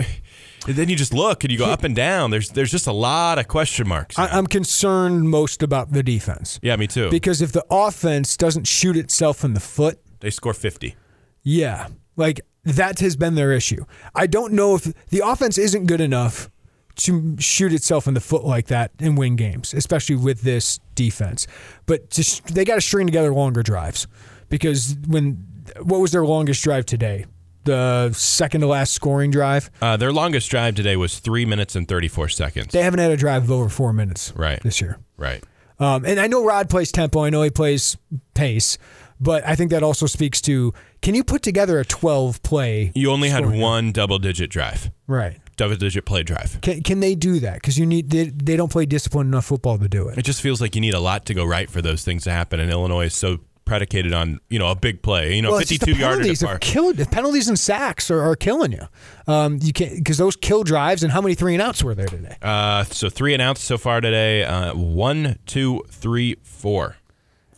and 0.67 0.75
then 0.75 0.87
you 0.87 0.95
just 0.95 1.13
look 1.13 1.43
and 1.43 1.51
you 1.51 1.57
go 1.57 1.65
up 1.65 1.83
and 1.83 1.95
down. 1.95 2.29
There's 2.29 2.49
there's 2.49 2.71
just 2.71 2.85
a 2.85 2.91
lot 2.93 3.39
of 3.39 3.47
question 3.47 3.87
marks. 3.87 4.19
I, 4.19 4.27
I'm 4.27 4.45
concerned 4.45 5.29
most 5.29 5.63
about 5.63 5.91
the 5.93 6.03
defense 6.03 6.59
yeah, 6.61 6.75
me 6.75 6.85
too. 6.85 7.09
because 7.09 7.41
if 7.41 7.51
the 7.53 7.65
offense 7.71 8.37
doesn't 8.37 8.67
shoot 8.67 8.97
itself 8.97 9.43
in 9.43 9.55
the 9.55 9.59
foot, 9.59 9.99
they 10.19 10.29
score 10.29 10.53
50. 10.53 10.95
Yeah. 11.41 11.87
Like 12.15 12.41
that 12.73 12.99
has 12.99 13.15
been 13.15 13.35
their 13.35 13.51
issue. 13.51 13.85
I 14.15 14.27
don't 14.27 14.53
know 14.53 14.75
if 14.75 14.83
the 15.09 15.21
offense 15.25 15.57
isn't 15.57 15.85
good 15.85 16.01
enough 16.01 16.49
to 16.97 17.35
shoot 17.39 17.71
itself 17.73 18.07
in 18.07 18.13
the 18.13 18.19
foot 18.19 18.43
like 18.43 18.67
that 18.67 18.91
and 18.99 19.17
win 19.17 19.35
games, 19.37 19.73
especially 19.73 20.15
with 20.17 20.41
this 20.41 20.79
defense. 20.95 21.47
But 21.85 22.09
just 22.09 22.53
they 22.53 22.65
got 22.65 22.75
to 22.75 22.81
string 22.81 23.07
together 23.07 23.33
longer 23.33 23.63
drives 23.63 24.07
because 24.49 24.95
when 25.07 25.45
what 25.81 25.99
was 26.01 26.11
their 26.11 26.25
longest 26.25 26.61
drive 26.63 26.85
today? 26.85 27.25
The 27.65 28.11
second 28.13 28.61
to 28.61 28.67
last 28.67 28.93
scoring 28.93 29.31
drive. 29.31 29.69
Uh, 29.81 29.95
their 29.97 30.11
longest 30.11 30.49
drive 30.49 30.75
today 30.75 30.95
was 30.95 31.19
three 31.19 31.45
minutes 31.45 31.75
and 31.75 31.87
34 31.87 32.29
seconds. 32.29 32.67
They 32.71 32.81
haven't 32.81 32.99
had 32.99 33.11
a 33.11 33.17
drive 33.17 33.43
of 33.43 33.51
over 33.51 33.69
four 33.69 33.93
minutes 33.93 34.33
Right. 34.35 34.61
this 34.63 34.81
year. 34.81 34.97
Right. 35.17 35.43
Um, 35.77 36.03
and 36.05 36.19
I 36.19 36.27
know 36.27 36.43
Rod 36.43 36.69
plays 36.69 36.91
tempo. 36.91 37.23
I 37.23 37.29
know 37.29 37.41
he 37.43 37.49
plays 37.49 37.95
pace, 38.33 38.77
but 39.19 39.45
I 39.47 39.55
think 39.55 39.71
that 39.71 39.83
also 39.83 40.05
speaks 40.05 40.41
to 40.41 40.73
can 41.01 41.15
you 41.15 41.23
put 41.23 41.41
together 41.41 41.79
a 41.79 41.85
12 41.85 42.41
play? 42.43 42.91
You 42.95 43.11
only 43.11 43.29
had 43.29 43.45
one 43.49 43.91
double 43.91 44.19
digit 44.19 44.49
drive, 44.49 44.91
Right. 45.07 45.39
double 45.55 45.75
digit 45.75 46.05
play 46.05 46.23
drive. 46.23 46.59
Can, 46.61 46.81
can 46.83 46.99
they 46.99 47.15
do 47.15 47.39
that? 47.39 47.55
Because 47.55 47.77
you 47.77 47.85
need 47.85 48.09
they, 48.09 48.25
they 48.25 48.55
don't 48.55 48.71
play 48.71 48.85
disciplined 48.85 49.27
enough 49.29 49.45
football 49.45 49.77
to 49.77 49.87
do 49.87 50.07
it. 50.09 50.17
It 50.17 50.23
just 50.25 50.41
feels 50.41 50.61
like 50.61 50.75
you 50.75 50.81
need 50.81 50.93
a 50.93 50.99
lot 50.99 51.25
to 51.27 51.33
go 51.33 51.45
right 51.45 51.69
for 51.69 51.81
those 51.81 52.03
things 52.03 52.23
to 52.25 52.31
happen. 52.31 52.59
And 52.59 52.69
Illinois 52.71 53.05
is 53.05 53.13
so 53.15 53.39
predicated 53.65 54.13
on 54.13 54.39
you 54.49 54.57
know 54.57 54.69
a 54.71 54.75
big 54.75 55.01
play, 55.03 55.35
you 55.35 55.43
know, 55.43 55.51
Well, 55.51 55.59
it's 55.59 55.69
just 55.69 55.81
the 55.81 55.85
fifty-two 55.87 56.01
yarder 56.01 56.21
penalties 56.23 56.41
have 56.41 56.97
The 56.97 57.05
penalties 57.11 57.47
and 57.49 57.59
sacks 57.59 58.09
are, 58.09 58.19
are 58.21 58.35
killing 58.35 58.71
you. 58.71 58.87
Um, 59.27 59.59
you 59.61 59.71
can't 59.73 59.95
because 59.95 60.17
those 60.17 60.35
kill 60.35 60.63
drives. 60.63 61.03
And 61.03 61.11
how 61.11 61.21
many 61.21 61.35
three 61.35 61.53
and 61.53 61.61
outs 61.61 61.83
were 61.83 61.93
there 61.93 62.07
today? 62.07 62.35
Uh, 62.41 62.83
so 62.85 63.09
three 63.09 63.33
announced 63.35 63.63
so 63.63 63.77
far 63.77 64.01
today. 64.01 64.43
Uh, 64.43 64.73
one, 64.75 65.37
two, 65.45 65.83
three, 65.91 66.35
four, 66.41 66.95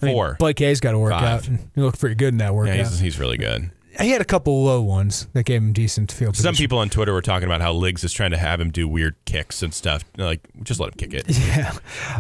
I 0.02 0.06
mean, 0.08 0.16
four. 0.16 0.36
Blake 0.40 0.60
Hayes 0.60 0.80
got 0.80 0.92
to 0.92 1.00
work 1.00 1.12
Five. 1.12 1.24
out. 1.24 1.48
And 1.48 1.60
he 1.76 1.82
looked 1.82 2.00
pretty 2.00 2.16
good 2.16 2.30
in 2.34 2.38
that 2.40 2.46
yeah, 2.46 2.52
workout. 2.52 2.76
he's, 2.76 3.00
he's 3.00 3.20
really 3.20 3.38
good. 3.38 3.72
he 4.00 4.10
had 4.12 4.22
a 4.22 4.26
couple 4.26 4.64
low 4.64 4.82
ones 4.82 5.28
that 5.34 5.44
gave 5.46 5.62
him 5.62 5.74
decent 5.74 6.12
field 6.12 6.36
Some 6.36 6.50
position. 6.52 6.64
people 6.64 6.78
on 6.80 6.90
Twitter 6.90 7.14
were 7.14 7.22
talking 7.22 7.46
about 7.46 7.62
how 7.62 7.74
Liggs 7.74 8.04
is 8.04 8.14
trying 8.14 8.32
to 8.32 8.38
have 8.38 8.60
him 8.60 8.72
do 8.72 8.88
weird 8.88 9.16
kicks 9.26 9.62
and 9.62 9.74
stuff. 9.74 10.04
Like, 10.18 10.42
just 10.64 10.80
let 10.80 10.94
him 10.94 10.98
kick 10.98 11.14
it. 11.14 11.26
Yeah. 11.38 11.74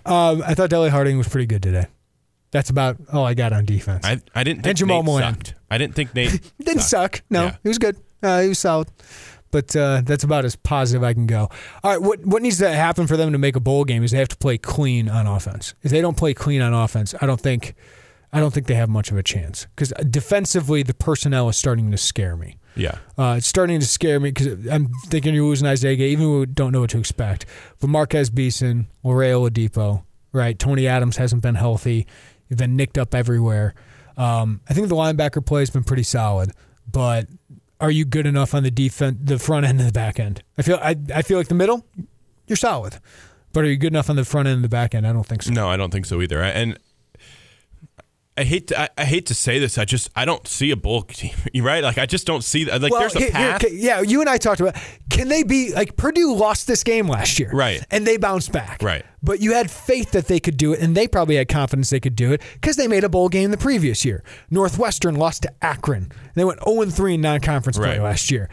Um, 0.05 0.43
I 0.45 0.53
thought 0.53 0.69
Dele 0.69 0.89
Harding 0.89 1.17
was 1.17 1.27
pretty 1.27 1.45
good 1.47 1.63
today. 1.63 1.87
That's 2.51 2.69
about 2.69 2.97
all 3.13 3.25
I 3.25 3.33
got 3.33 3.53
on 3.53 3.63
defense. 3.65 4.05
I, 4.05 4.19
I 4.35 4.43
didn't 4.43 4.63
think 4.63 4.71
And 4.71 4.77
Jamal 4.77 4.97
Nate 4.97 5.05
Milan. 5.05 5.33
sucked. 5.35 5.53
I 5.69 5.77
didn't 5.77 5.95
think 5.95 6.13
Nate 6.13 6.51
Didn't 6.59 6.81
sucked. 6.81 7.17
suck. 7.17 7.23
No, 7.29 7.43
Yeah. 7.45 7.55
he 7.63 7.69
was 7.69 7.77
good. 7.77 7.95
Uh, 8.21 8.41
he 8.41 8.49
was 8.49 8.59
solid. 8.59 8.89
But 9.51 9.75
uh, 9.75 10.01
that's 10.03 10.23
about 10.23 10.45
as 10.45 10.55
positive 10.55 11.03
I 11.03 11.13
can 11.13 11.27
go. 11.27 11.49
All 11.83 11.91
right, 11.91 12.01
what 12.01 12.25
what 12.25 12.41
needs 12.41 12.57
to 12.59 12.71
happen 12.71 13.07
for 13.07 13.17
them 13.17 13.31
to 13.31 13.37
make 13.37 13.55
a 13.55 13.59
bowl 13.59 13.83
game 13.83 14.03
is 14.03 14.11
they 14.11 14.17
have 14.17 14.29
to 14.29 14.37
play 14.37 14.57
clean 14.57 15.09
on 15.09 15.27
offense. 15.27 15.73
If 15.83 15.91
they 15.91 16.01
don't 16.01 16.17
play 16.17 16.33
clean 16.33 16.61
on 16.61 16.73
offense, 16.73 17.13
I 17.21 17.25
don't 17.25 17.39
think 17.39 17.75
I 18.33 18.39
don't 18.39 18.53
think 18.53 18.67
they 18.67 18.75
have 18.75 18.89
much 18.89 19.11
of 19.11 19.17
a 19.17 19.23
chance 19.23 19.67
because 19.75 19.93
defensively 20.09 20.83
the 20.83 20.93
personnel 20.93 21.49
is 21.49 21.57
starting 21.57 21.91
to 21.91 21.97
scare 21.97 22.35
me. 22.35 22.57
Yeah. 22.75 22.97
Uh, 23.17 23.35
it's 23.37 23.47
starting 23.47 23.79
to 23.81 23.85
scare 23.85 24.19
me 24.19 24.31
because 24.31 24.67
I'm 24.67 24.91
thinking 25.07 25.35
you're 25.35 25.45
losing 25.45 25.67
Isaiah 25.67 25.95
Gay, 25.95 26.09
even 26.09 26.39
we 26.39 26.45
don't 26.45 26.71
know 26.71 26.81
what 26.81 26.89
to 26.91 26.99
expect. 26.99 27.45
But 27.79 27.89
Marquez 27.89 28.29
Beason, 28.29 28.87
Lere 29.03 29.33
Oladipo, 29.33 30.03
right? 30.31 30.57
Tony 30.57 30.87
Adams 30.87 31.17
hasn't 31.17 31.41
been 31.41 31.55
healthy. 31.55 32.07
You've 32.47 32.59
been 32.59 32.77
nicked 32.77 32.97
up 32.97 33.13
everywhere. 33.13 33.73
Um, 34.15 34.61
I 34.69 34.73
think 34.73 34.89
the 34.89 34.95
linebacker 34.95 35.45
play 35.45 35.61
has 35.61 35.69
been 35.69 35.83
pretty 35.83 36.03
solid, 36.03 36.51
but 36.89 37.27
are 37.81 37.91
you 37.91 38.05
good 38.05 38.25
enough 38.25 38.53
on 38.53 38.63
the 38.63 38.71
defense, 38.71 39.17
the 39.21 39.39
front 39.39 39.65
end 39.65 39.79
and 39.79 39.89
the 39.89 39.93
back 39.93 40.19
end? 40.19 40.43
I 40.57 40.61
feel 40.61 40.79
I, 40.81 40.95
I 41.13 41.21
feel 41.23 41.37
like 41.37 41.47
the 41.47 41.55
middle, 41.55 41.85
you're 42.47 42.55
solid, 42.55 42.99
but 43.51 43.63
are 43.63 43.67
you 43.67 43.75
good 43.77 43.91
enough 43.91 44.09
on 44.09 44.15
the 44.15 44.23
front 44.23 44.47
end 44.47 44.55
and 44.55 44.63
the 44.63 44.69
back 44.69 44.95
end? 44.95 45.05
I 45.05 45.11
don't 45.11 45.25
think 45.25 45.43
so. 45.43 45.51
No, 45.51 45.67
I 45.67 45.75
don't 45.77 45.91
think 45.91 46.05
so 46.05 46.21
either. 46.21 46.41
And 46.41 46.77
I 48.37 48.43
hate 48.43 48.67
to, 48.67 48.79
I, 48.81 48.89
I 48.97 49.03
hate 49.05 49.25
to 49.27 49.35
say 49.35 49.59
this. 49.59 49.77
I 49.77 49.83
just 49.85 50.09
I 50.15 50.23
don't 50.25 50.47
see 50.47 50.71
a 50.71 50.75
bowl 50.77 51.01
team. 51.07 51.33
Right? 51.55 51.83
Like 51.83 51.97
I 51.97 52.05
just 52.05 52.25
don't 52.25 52.43
see 52.43 52.63
that. 52.63 52.81
Like 52.81 52.91
there's 52.93 53.15
a 53.15 53.19
here- 53.19 53.27
here- 53.27 53.35
path. 53.35 53.65
okay, 53.65 53.75
yeah, 53.75 54.01
you 54.01 54.21
and 54.21 54.29
I 54.29 54.37
talked 54.37 54.61
about 54.61 54.75
can 55.09 55.27
they 55.27 55.43
be 55.43 55.73
like 55.73 55.97
Purdue 55.97 56.33
lost 56.33 56.65
this 56.67 56.83
game 56.83 57.07
last 57.07 57.39
year, 57.39 57.51
Right. 57.53 57.85
And 57.91 58.07
they 58.07 58.17
bounced 58.17 58.51
back, 58.51 58.81
Right. 58.81 59.05
But 59.21 59.39
you 59.41 59.53
had 59.53 59.69
faith 59.69 60.11
that 60.11 60.27
they 60.27 60.39
could 60.39 60.57
do 60.57 60.73
it, 60.73 60.79
and 60.79 60.95
they 60.95 61.07
probably 61.07 61.35
had 61.35 61.47
confidence 61.49 61.89
they 61.91 61.99
could 61.99 62.15
do 62.15 62.31
it 62.31 62.41
because 62.53 62.75
they 62.77 62.87
made 62.87 63.03
a 63.03 63.09
bowl 63.09 63.27
game 63.29 63.51
the 63.51 63.57
previous 63.57 64.03
year. 64.05 64.23
Northwestern 64.49 65.15
lost 65.15 65.43
to 65.43 65.53
Akron. 65.63 66.11
They 66.33 66.43
went 66.45 66.59
0 66.63 66.85
3 66.85 67.13
in 67.15 67.21
non-conference 67.21 67.77
play 67.77 67.89
Right. 67.97 68.01
last 68.01 68.31
year, 68.31 68.49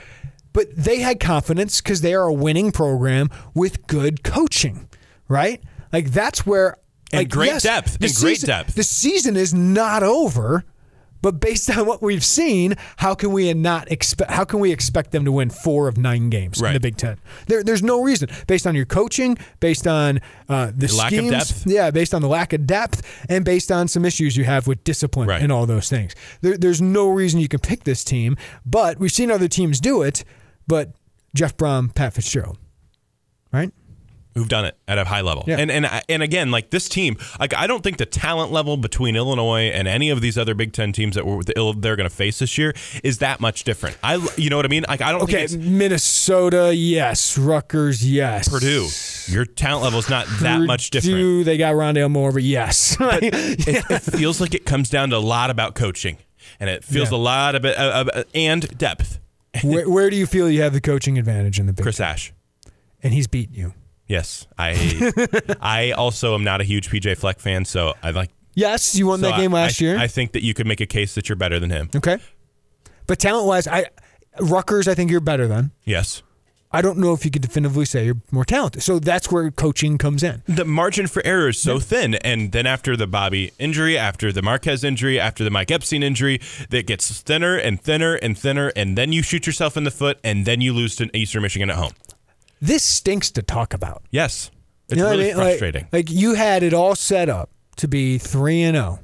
but 0.52 0.66
they 0.76 0.98
had 1.00 1.20
confidence 1.20 1.80
because 1.80 2.00
they 2.00 2.14
are 2.14 2.24
a 2.26 2.32
winning 2.34 2.72
program 2.72 3.30
with 3.54 3.86
good 3.86 4.22
coaching, 4.24 4.88
right? 5.28 5.62
Like 5.92 6.10
that's 6.10 6.44
where. 6.44 6.76
And 7.12 7.20
like, 7.20 7.30
great 7.30 7.46
yes, 7.48 7.62
depth, 7.62 7.98
the 7.98 8.06
and 8.06 8.14
great 8.16 8.34
season- 8.36 8.46
depth. 8.48 8.74
The 8.74 8.82
season 8.82 9.36
is 9.36 9.54
not 9.54 10.02
over. 10.02 10.64
But 11.20 11.40
based 11.40 11.68
on 11.76 11.84
what 11.84 12.00
we've 12.00 12.24
seen, 12.24 12.76
how 12.98 13.16
can 13.16 13.32
we 13.32 13.52
not 13.52 13.90
expect? 13.90 14.30
How 14.30 14.44
can 14.44 14.60
we 14.60 14.70
expect 14.70 15.10
them 15.10 15.24
to 15.24 15.32
win 15.32 15.50
four 15.50 15.88
of 15.88 15.98
nine 15.98 16.30
games 16.30 16.62
in 16.62 16.72
the 16.72 16.78
Big 16.78 16.96
Ten? 16.96 17.18
There, 17.48 17.64
there's 17.64 17.82
no 17.82 18.04
reason 18.04 18.28
based 18.46 18.68
on 18.68 18.76
your 18.76 18.84
coaching, 18.84 19.36
based 19.58 19.88
on 19.88 20.20
uh, 20.48 20.70
the, 20.72 20.86
lack 20.94 21.10
of 21.10 21.18
schemes, 21.18 21.30
depth. 21.48 21.66
yeah, 21.66 21.90
based 21.90 22.14
on 22.14 22.22
the 22.22 22.28
lack 22.28 22.52
of 22.52 22.68
depth, 22.68 23.02
and 23.28 23.44
based 23.44 23.72
on 23.72 23.88
some 23.88 24.04
issues 24.04 24.36
you 24.36 24.44
have 24.44 24.68
with 24.68 24.84
discipline 24.84 25.26
Right. 25.28 25.42
and 25.42 25.50
all 25.50 25.66
those 25.66 25.88
things. 25.90 26.14
There, 26.40 26.56
there's 26.56 26.80
no 26.80 27.08
reason 27.08 27.40
you 27.40 27.48
can 27.48 27.58
pick 27.58 27.82
this 27.82 28.04
team. 28.04 28.36
But 28.64 29.00
we've 29.00 29.10
seen 29.10 29.32
other 29.32 29.48
teams 29.48 29.80
do 29.80 30.02
it. 30.02 30.22
But 30.68 30.92
Jeff 31.34 31.56
Brohm, 31.56 31.92
Pat 31.92 32.14
Fitzgerald, 32.14 32.58
right? 33.52 33.72
Who've 34.34 34.48
done 34.48 34.64
it 34.64 34.76
at 34.86 34.98
a 34.98 35.04
high 35.04 35.20
level. 35.20 35.44
Yeah. 35.46 35.56
And 35.58 35.70
and 35.70 35.86
and 36.08 36.22
again, 36.22 36.50
like 36.50 36.70
this 36.70 36.88
team, 36.88 37.16
like 37.40 37.54
I 37.54 37.66
don't 37.66 37.82
think 37.82 37.96
the 37.98 38.06
talent 38.06 38.52
level 38.52 38.76
between 38.76 39.16
Illinois 39.16 39.70
and 39.70 39.88
any 39.88 40.10
of 40.10 40.20
these 40.20 40.38
other 40.38 40.54
Big 40.54 40.72
Ten 40.72 40.92
teams 40.92 41.14
that 41.16 41.26
were 41.26 41.42
the, 41.42 41.74
they're 41.78 41.96
going 41.96 42.08
to 42.08 42.14
face 42.14 42.38
this 42.38 42.56
year 42.56 42.72
is 43.02 43.18
that 43.18 43.40
much 43.40 43.64
different. 43.64 43.96
I 44.02 44.16
you 44.36 44.48
know 44.50 44.56
what 44.56 44.64
I 44.64 44.68
mean? 44.68 44.84
Like 44.88 45.00
I 45.02 45.10
don't 45.12 45.22
Okay, 45.22 45.46
Minnesota, 45.56 46.72
yes. 46.74 47.36
Rutgers, 47.36 48.08
yes. 48.08 48.48
Purdue. 48.48 48.88
Your 49.32 49.44
talent 49.44 49.84
level 49.84 49.98
is 49.98 50.08
not 50.08 50.26
that 50.40 50.60
much 50.60 50.90
different. 50.90 51.14
Purdue, 51.16 51.44
they 51.44 51.56
got 51.58 51.74
Rondale 51.74 52.10
Moore, 52.10 52.32
but 52.32 52.42
yes. 52.42 52.96
It, 53.20 53.88
it 53.90 54.00
feels 54.02 54.40
like 54.40 54.54
it 54.54 54.64
comes 54.64 54.88
down 54.90 55.10
to 55.10 55.16
a 55.16 55.18
lot 55.18 55.50
about 55.50 55.74
coaching, 55.74 56.18
and 56.60 56.70
it 56.70 56.84
feels 56.84 57.10
Yeah. 57.10 57.16
a 57.16 57.20
lot 57.20 57.54
of 57.54 57.64
it 57.64 57.76
uh, 57.76 58.04
uh, 58.14 58.22
and 58.34 58.76
depth. 58.78 59.18
where, 59.62 59.88
where 59.88 60.10
do 60.10 60.16
you 60.16 60.26
feel 60.26 60.48
you 60.50 60.62
have 60.62 60.72
the 60.72 60.80
coaching 60.80 61.18
advantage 61.18 61.58
in 61.58 61.66
the 61.66 61.72
Big 61.72 61.82
Chris 61.82 61.98
Ash. 62.00 62.32
And 63.02 63.12
he's 63.14 63.26
beaten 63.26 63.54
you. 63.54 63.74
Yes, 64.08 64.46
I 64.58 65.12
I 65.60 65.92
also 65.92 66.34
am 66.34 66.42
not 66.42 66.60
a 66.60 66.64
huge 66.64 66.88
PJ 66.90 67.16
Fleck 67.18 67.38
fan, 67.40 67.64
so 67.64 67.94
I 68.02 68.10
like 68.10 68.30
Yes, 68.54 68.96
you 68.96 69.06
won 69.06 69.20
so 69.20 69.26
that 69.30 69.36
game 69.38 69.52
last 69.52 69.80
I- 69.80 69.84
year. 69.84 69.98
I 69.98 70.06
think 70.08 70.32
that 70.32 70.42
you 70.42 70.52
could 70.54 70.66
make 70.66 70.80
a 70.80 70.86
case 70.86 71.14
that 71.14 71.28
you're 71.28 71.36
better 71.36 71.60
than 71.60 71.70
him. 71.70 71.90
okay. 71.94 72.18
But 73.06 73.18
talent 73.18 73.46
wise, 73.46 73.68
I 73.68 73.86
Rutgers, 74.40 74.88
I 74.88 74.94
think 74.94 75.10
you're 75.10 75.20
better 75.20 75.46
than. 75.46 75.70
Yes. 75.84 76.22
I 76.70 76.82
don't 76.82 76.98
know 76.98 77.14
if 77.14 77.24
you 77.24 77.30
could 77.30 77.40
definitively 77.40 77.86
say 77.86 78.04
you're 78.04 78.20
more 78.30 78.44
talented. 78.44 78.82
So 78.82 78.98
that's 78.98 79.32
where 79.32 79.50
coaching 79.50 79.96
comes 79.96 80.22
in. 80.22 80.42
The 80.46 80.66
margin 80.66 81.06
for 81.06 81.24
error 81.24 81.48
is 81.48 81.58
so 81.58 81.78
thin, 81.78 82.16
and 82.16 82.52
then 82.52 82.66
after 82.66 82.94
the 82.94 83.06
Bobby 83.06 83.52
injury, 83.58 83.96
after 83.96 84.32
the 84.32 84.42
Marquez 84.42 84.84
injury, 84.84 85.18
after 85.18 85.44
the 85.44 85.50
Mike 85.50 85.70
Epstein 85.70 86.02
injury, 86.02 86.40
that 86.68 86.86
gets 86.86 87.22
thinner 87.22 87.56
and 87.56 87.80
thinner 87.80 88.16
and 88.16 88.36
thinner, 88.36 88.70
and 88.76 88.98
then 88.98 89.12
you 89.12 89.22
shoot 89.22 89.46
yourself 89.46 89.78
in 89.78 89.84
the 89.84 89.90
foot, 89.90 90.18
and 90.22 90.44
then 90.44 90.60
you 90.60 90.74
lose 90.74 90.94
to 90.96 91.08
Eastern 91.16 91.40
Michigan 91.42 91.70
at 91.70 91.76
home. 91.76 91.92
This 92.60 92.82
stinks 92.82 93.30
to 93.32 93.42
talk 93.42 93.72
about. 93.74 94.02
Yes, 94.10 94.50
it's 94.88 94.96
You 94.96 95.04
know 95.04 95.10
really 95.10 95.24
I 95.32 95.34
mean? 95.34 95.36
Frustrating. 95.36 95.88
Like, 95.92 96.10
you 96.10 96.34
had 96.34 96.62
it 96.62 96.74
all 96.74 96.94
set 96.94 97.28
up 97.28 97.50
to 97.76 97.88
be 97.88 98.18
three 98.18 98.62
and 98.62 98.74
zero, 98.76 99.00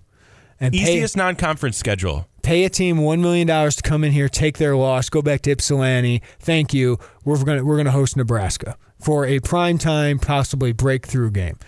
and 0.61 0.73
pay, 0.73 0.81
Easiest 0.81 1.17
non-conference 1.17 1.77
schedule. 1.77 2.27
pay 2.43 2.64
a 2.64 2.69
team 2.71 2.99
one 2.99 3.21
million 3.23 3.47
dollars 3.47 3.77
to 3.77 3.83
come 3.83 4.03
in 4.05 4.12
here, 4.12 4.29
take 4.29 4.59
their 4.59 4.77
loss, 4.77 5.09
go 5.09 5.23
back 5.23 5.43
to 5.43 5.51
Ypsilanti. 5.53 6.23
Thank 6.40 6.75
you. 6.75 6.99
We're 7.25 7.43
gonna 7.45 7.64
we're 7.64 7.77
gonna 7.77 7.90
host 7.93 8.17
Nebraska 8.17 8.77
for 9.01 9.27
a 9.27 9.38
prime 9.40 9.79
time, 9.79 10.19
possibly 10.19 10.73
breakthrough 10.73 11.31
game. 11.31 11.59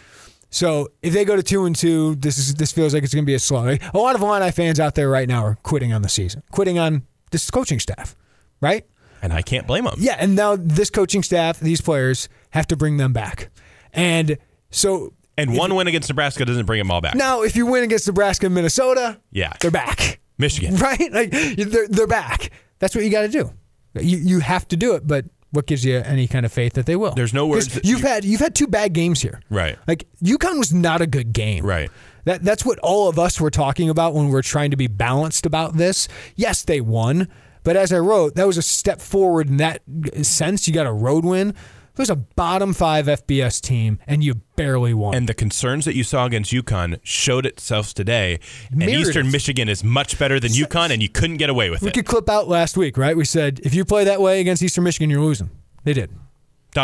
So 0.50 0.88
if 1.02 1.12
they 1.12 1.24
go 1.24 1.36
to 1.36 1.42
two 1.42 1.66
and 1.66 1.76
two, 1.76 2.14
this 2.16 2.38
is 2.38 2.54
this 2.54 2.72
feels 2.72 2.94
like 2.94 3.02
it's 3.04 3.12
gonna 3.14 3.26
be 3.26 3.34
a 3.34 3.38
slow. 3.38 3.64
Like, 3.64 3.94
a 3.94 3.98
lot 3.98 4.14
of 4.16 4.22
Illini 4.22 4.50
fans 4.50 4.80
out 4.80 4.94
there 4.94 5.08
right 5.10 5.28
now 5.28 5.44
are 5.44 5.56
quitting 5.62 5.92
on 5.92 6.02
the 6.02 6.08
season, 6.08 6.42
quitting 6.50 6.78
on 6.78 7.02
this 7.30 7.50
coaching 7.50 7.78
staff, 7.80 8.16
right? 8.60 8.86
And 9.22 9.32
I 9.32 9.42
can't 9.42 9.66
blame 9.66 9.84
them. 9.84 9.94
Yeah, 9.98 10.16
and 10.18 10.36
now 10.36 10.56
this 10.56 10.90
coaching 10.90 11.22
staff, 11.22 11.58
these 11.60 11.80
players 11.80 12.28
have 12.50 12.66
to 12.68 12.76
bring 12.76 12.96
them 12.96 13.12
back, 13.12 13.50
and 13.92 14.38
so 14.70 15.12
And 15.38 15.56
one 15.56 15.74
win 15.74 15.86
against 15.88 16.08
Nebraska 16.08 16.44
doesn't 16.44 16.66
bring 16.66 16.78
them 16.78 16.90
all 16.90 17.00
back. 17.00 17.14
now 17.14 17.42
if 17.42 17.56
you 17.56 17.66
win 17.66 17.82
against 17.84 18.06
Nebraska 18.06 18.46
and 18.46 18.54
Minnesota, 18.54 19.20
Yeah. 19.32 19.52
they're 19.60 19.70
back. 19.70 20.20
Michigan. 20.38 20.76
right? 20.88 21.10
Like 21.12 21.30
they're 21.30 21.88
they're 21.88 22.06
back. 22.06 22.50
That's 22.78 22.94
what 22.94 23.04
you 23.04 23.10
got 23.10 23.22
to 23.22 23.28
do. 23.28 23.50
You 24.00 24.18
you 24.18 24.40
have 24.40 24.68
to 24.68 24.76
do 24.76 24.94
it, 24.94 25.06
but 25.06 25.24
what 25.50 25.66
gives 25.66 25.82
you 25.84 25.96
any 25.98 26.26
kind 26.28 26.44
of 26.44 26.52
faith 26.52 26.74
that 26.74 26.84
they 26.84 26.96
will? 26.96 27.12
There's 27.14 27.32
no 27.32 27.46
words 27.46 27.74
You've 27.82 28.00
you- 28.00 28.06
had 28.06 28.24
you've 28.24 28.40
had 28.40 28.54
two 28.54 28.66
bad 28.66 28.92
games 28.92 29.22
here. 29.22 29.40
Right. 29.48 29.78
Like 29.88 30.06
UConn 30.22 30.58
was 30.58 30.74
not 30.74 31.00
a 31.00 31.06
good 31.06 31.32
game. 31.32 31.64
Right. 31.64 31.90
That 32.24 32.42
that's 32.42 32.64
what 32.66 32.78
all 32.80 33.08
of 33.08 33.18
us 33.18 33.40
were 33.40 33.50
talking 33.50 33.88
about 33.88 34.12
when 34.14 34.28
we're 34.28 34.42
trying 34.42 34.72
to 34.72 34.76
be 34.76 34.88
balanced 34.88 35.46
about 35.46 35.76
this. 35.78 36.08
Yes, 36.34 36.64
they 36.64 36.80
won, 36.82 37.28
but 37.66 37.76
as 37.76 37.92
I 37.92 37.98
wrote, 37.98 38.36
that 38.36 38.46
was 38.46 38.56
a 38.56 38.62
step 38.62 39.00
forward 39.00 39.48
in 39.48 39.56
that 39.56 39.82
sense. 40.22 40.68
You 40.68 40.72
got 40.72 40.86
a 40.86 40.92
road 40.92 41.24
win. 41.24 41.48
It 41.48 41.98
was 41.98 42.10
a 42.10 42.14
bottom 42.14 42.72
five 42.72 43.06
FBS 43.06 43.60
team, 43.60 43.98
and 44.06 44.22
you 44.22 44.36
barely 44.54 44.94
won. 44.94 45.16
And 45.16 45.28
the 45.28 45.34
concerns 45.34 45.84
that 45.84 45.96
you 45.96 46.04
saw 46.04 46.26
against 46.26 46.52
UConn 46.52 47.00
showed 47.02 47.44
itself 47.44 47.92
today. 47.92 48.38
And 48.70 48.78
Mirrored 48.78 49.08
Eastern 49.08 49.26
it. 49.26 49.32
Michigan 49.32 49.68
is 49.68 49.82
much 49.82 50.16
better 50.16 50.38
than 50.38 50.52
UConn, 50.52 50.90
and 50.90 51.02
you 51.02 51.08
couldn't 51.08 51.38
get 51.38 51.50
away 51.50 51.68
with 51.70 51.82
we 51.82 51.88
it. 51.88 51.96
We 51.96 52.02
could 52.02 52.06
clip 52.06 52.30
out 52.30 52.46
last 52.46 52.76
week, 52.76 52.96
right? 52.96 53.16
We 53.16 53.24
said 53.24 53.58
if 53.64 53.74
you 53.74 53.84
play 53.84 54.04
that 54.04 54.20
way 54.20 54.40
against 54.40 54.62
Eastern 54.62 54.84
Michigan, 54.84 55.10
you're 55.10 55.20
losing. 55.20 55.50
They 55.82 55.92
did. 55.92 56.12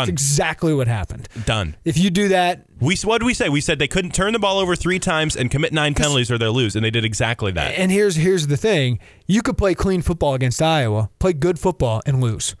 That's 0.01 0.09
exactly 0.09 0.73
what 0.73 0.87
happened. 0.87 1.27
Done. 1.45 1.75
If 1.85 1.97
you 1.97 2.09
do 2.09 2.27
that, 2.29 2.65
We 2.79 2.95
what 3.03 3.19
did 3.19 3.25
we 3.25 3.33
say? 3.33 3.49
We 3.49 3.61
said 3.61 3.79
they 3.79 3.87
couldn't 3.87 4.13
turn 4.13 4.33
the 4.33 4.39
ball 4.39 4.59
over 4.59 4.75
three 4.75 4.99
times 4.99 5.35
and 5.35 5.49
commit 5.49 5.71
nine 5.73 5.93
penalties 5.93 6.29
or 6.29 6.37
they'll 6.37 6.53
lose, 6.53 6.75
and 6.75 6.83
they 6.83 6.91
did 6.91 7.05
exactly 7.05 7.51
that. 7.53 7.77
and 7.77 7.91
here's 7.91 8.15
here's 8.15 8.47
the 8.47 8.57
thing: 8.57 8.99
you 9.27 9.41
could 9.41 9.57
play 9.57 9.73
clean 9.73 10.01
football 10.01 10.33
against 10.33 10.61
Iowa, 10.61 11.09
play 11.19 11.33
good 11.33 11.59
football, 11.59 12.01
and 12.05 12.21
lose. 12.21 12.55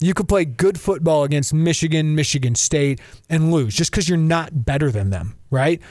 You 0.00 0.14
could 0.14 0.28
play 0.28 0.44
good 0.44 0.78
football 0.78 1.24
against 1.24 1.52
Michigan, 1.52 2.14
Michigan 2.14 2.54
State, 2.54 3.00
and 3.28 3.52
lose 3.52 3.74
just 3.74 3.90
because 3.90 4.08
you're 4.08 4.16
not 4.16 4.64
better 4.64 4.90
than 4.92 5.10
them, 5.10 5.36
right? 5.50 5.82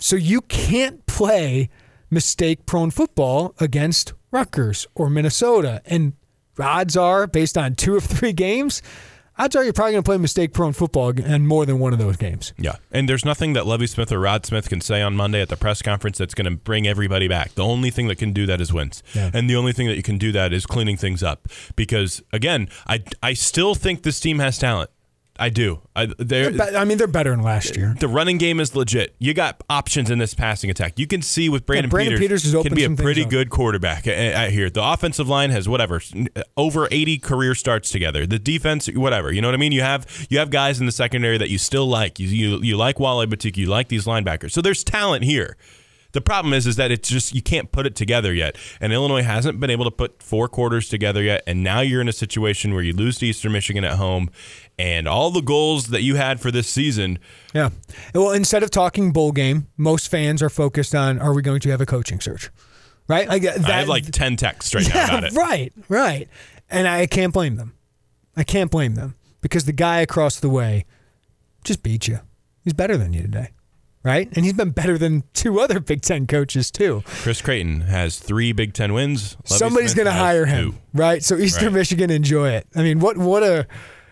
So 0.00 0.16
you 0.16 0.40
can't 0.42 1.06
play 1.06 1.70
mistake-prone 2.10 2.90
football 2.90 3.54
against 3.60 4.12
Rutgers 4.32 4.86
or 4.94 5.08
Minnesota, 5.08 5.82
and 5.86 6.14
odds 6.58 6.96
are, 6.96 7.26
based 7.28 7.56
on 7.56 7.74
two 7.76 7.96
of 7.96 8.04
three 8.04 8.32
games, 8.32 8.82
odds 9.38 9.56
are 9.56 9.64
you're 9.64 9.72
probably 9.72 9.92
going 9.92 10.02
to 10.02 10.08
play 10.08 10.16
mistake-prone 10.18 10.72
football 10.72 11.10
in 11.10 11.46
more 11.46 11.64
than 11.66 11.78
one 11.78 11.92
of 11.92 11.98
those 11.98 12.16
games. 12.16 12.52
Yeah, 12.58 12.76
and 12.90 13.08
there's 13.08 13.24
nothing 13.24 13.52
that 13.54 13.66
Lovie 13.66 13.86
Smith 13.86 14.10
or 14.12 14.18
Rod 14.20 14.44
Smith 14.46 14.68
can 14.68 14.80
say 14.80 15.00
on 15.02 15.14
Monday 15.16 15.40
at 15.40 15.48
the 15.48 15.56
press 15.56 15.82
conference 15.82 16.18
that's 16.18 16.34
going 16.34 16.50
to 16.50 16.56
bring 16.56 16.86
everybody 16.86 17.28
back. 17.28 17.54
The 17.54 17.64
only 17.64 17.90
thing 17.90 18.08
that 18.08 18.16
can 18.16 18.32
do 18.32 18.46
that 18.46 18.60
is 18.60 18.72
wins, 18.72 19.02
Yeah. 19.14 19.30
and 19.32 19.48
the 19.48 19.56
only 19.56 19.72
thing 19.72 19.86
that 19.88 19.96
you 19.96 20.02
can 20.02 20.18
do 20.18 20.32
that 20.32 20.52
is 20.52 20.66
cleaning 20.66 20.96
things 20.96 21.22
up. 21.22 21.48
Because 21.76 22.22
again, 22.32 22.68
I 22.86 23.02
I 23.22 23.32
still 23.34 23.74
think 23.74 24.02
this 24.02 24.20
team 24.20 24.38
has 24.40 24.58
talent. 24.58 24.90
I 25.38 25.50
do. 25.50 25.80
I, 25.94 26.06
they're, 26.18 26.50
Be- 26.50 26.60
I 26.60 26.84
mean, 26.84 26.98
they're 26.98 27.06
better 27.06 27.30
than 27.30 27.42
last 27.42 27.76
year. 27.76 27.94
the 27.98 28.08
running 28.08 28.38
game 28.38 28.58
is 28.58 28.74
legit. 28.74 29.14
You 29.18 29.34
got 29.34 29.62
options 29.70 30.10
in 30.10 30.18
this 30.18 30.34
passing 30.34 30.68
attack. 30.70 30.98
You 30.98 31.06
can 31.06 31.22
see 31.22 31.48
with 31.48 31.64
Brandon, 31.64 31.88
Brandon 31.90 32.18
Peters 32.18 32.42
has 32.42 32.52
can 32.62 32.74
be 32.74 32.84
a 32.84 32.90
pretty 32.90 33.24
good 33.24 33.50
quarterback 33.50 34.06
I 34.08 34.50
hear. 34.50 34.68
The 34.70 34.82
offensive 34.82 35.28
line 35.28 35.50
has 35.50 35.68
whatever 35.68 36.00
over 36.56 36.88
80 36.90 37.18
career 37.18 37.54
starts 37.54 37.90
together. 37.90 38.26
The 38.26 38.38
defense, 38.38 38.88
whatever. 38.88 39.32
You 39.32 39.40
know 39.40 39.48
what 39.48 39.54
I 39.54 39.58
mean? 39.58 39.72
You 39.72 39.82
have 39.82 40.26
you 40.28 40.38
have 40.38 40.50
guys 40.50 40.80
in 40.80 40.86
the 40.86 40.92
secondary 40.92 41.38
that 41.38 41.50
you 41.50 41.58
still 41.58 41.86
like. 41.86 42.18
You 42.18 42.28
you, 42.28 42.62
you 42.62 42.76
like 42.76 42.98
Wale 42.98 43.24
Betiku. 43.26 43.58
You 43.58 43.66
like 43.66 43.88
these 43.88 44.06
linebackers. 44.06 44.50
So 44.52 44.60
there's 44.60 44.82
talent 44.82 45.24
here. 45.24 45.56
The 46.18 46.22
problem 46.22 46.52
is, 46.52 46.66
is 46.66 46.74
that 46.74 46.90
it's 46.90 47.08
just 47.08 47.32
you 47.32 47.40
can't 47.40 47.70
put 47.70 47.86
it 47.86 47.94
together 47.94 48.34
yet, 48.34 48.56
and 48.80 48.92
Illinois 48.92 49.22
hasn't 49.22 49.60
been 49.60 49.70
able 49.70 49.84
to 49.84 49.90
put 49.92 50.20
four 50.20 50.48
quarters 50.48 50.88
together 50.88 51.22
yet. 51.22 51.44
And 51.46 51.62
now 51.62 51.78
you're 51.78 52.00
in 52.00 52.08
a 52.08 52.12
situation 52.12 52.74
where 52.74 52.82
you 52.82 52.92
lose 52.92 53.18
to 53.18 53.26
Eastern 53.26 53.52
Michigan 53.52 53.84
at 53.84 53.98
home, 53.98 54.28
and 54.80 55.06
all 55.06 55.30
the 55.30 55.40
goals 55.40 55.86
that 55.90 56.02
you 56.02 56.16
had 56.16 56.40
for 56.40 56.50
this 56.50 56.66
season 56.66 57.20
Yeah. 57.54 57.70
Well, 58.16 58.32
instead 58.32 58.64
of 58.64 58.72
talking 58.72 59.12
bowl 59.12 59.30
game, 59.30 59.68
most 59.76 60.10
fans 60.10 60.42
are 60.42 60.50
focused 60.50 60.92
on 60.92 61.20
are 61.20 61.32
we 61.32 61.40
going 61.40 61.60
to 61.60 61.70
have 61.70 61.80
a 61.80 61.86
coaching 61.86 62.18
search? 62.18 62.50
Right? 63.06 63.28
Like 63.28 63.42
that, 63.42 63.64
I 63.64 63.78
have 63.78 63.88
like 63.88 64.10
10 64.10 64.34
texts 64.34 64.74
right 64.74 64.92
now 64.92 65.04
about 65.04 65.22
it. 65.22 65.34
right, 65.34 65.72
right. 65.88 66.28
And 66.68 66.88
I 66.88 67.06
can't 67.06 67.32
blame 67.32 67.54
them. 67.54 67.76
I 68.36 68.42
can't 68.42 68.72
blame 68.72 68.96
them 68.96 69.14
because 69.40 69.66
the 69.66 69.72
guy 69.72 70.00
across 70.00 70.40
the 70.40 70.50
way 70.50 70.84
just 71.62 71.84
beat 71.84 72.08
you. 72.08 72.18
He's 72.64 72.72
better 72.72 72.96
than 72.96 73.12
you 73.12 73.22
today. 73.22 73.50
Right? 74.08 74.28
And 74.34 74.44
he's 74.44 74.54
been 74.54 74.70
better 74.70 74.96
than 74.96 75.22
two 75.34 75.60
other 75.60 75.80
Big 75.80 76.00
Ten 76.00 76.26
coaches, 76.26 76.70
too. 76.70 77.02
Chris 77.04 77.42
Creighton 77.42 77.82
has 77.82 78.18
three 78.18 78.52
Big 78.52 78.72
Ten 78.72 78.94
wins. 78.94 79.36
Somebody's 79.44 79.92
going 79.92 80.06
to 80.06 80.12
hire 80.12 80.46
him. 80.46 80.72
two. 80.72 80.78
Right? 80.94 81.22
So 81.22 81.36
Eastern 81.36 81.66
Right. 81.66 81.80
Michigan, 81.80 82.10
enjoy 82.10 82.50
it. 82.52 82.66
I 82.74 82.82
mean, 82.82 83.00
what, 83.00 83.18
what 83.18 83.42
a. 83.42 83.66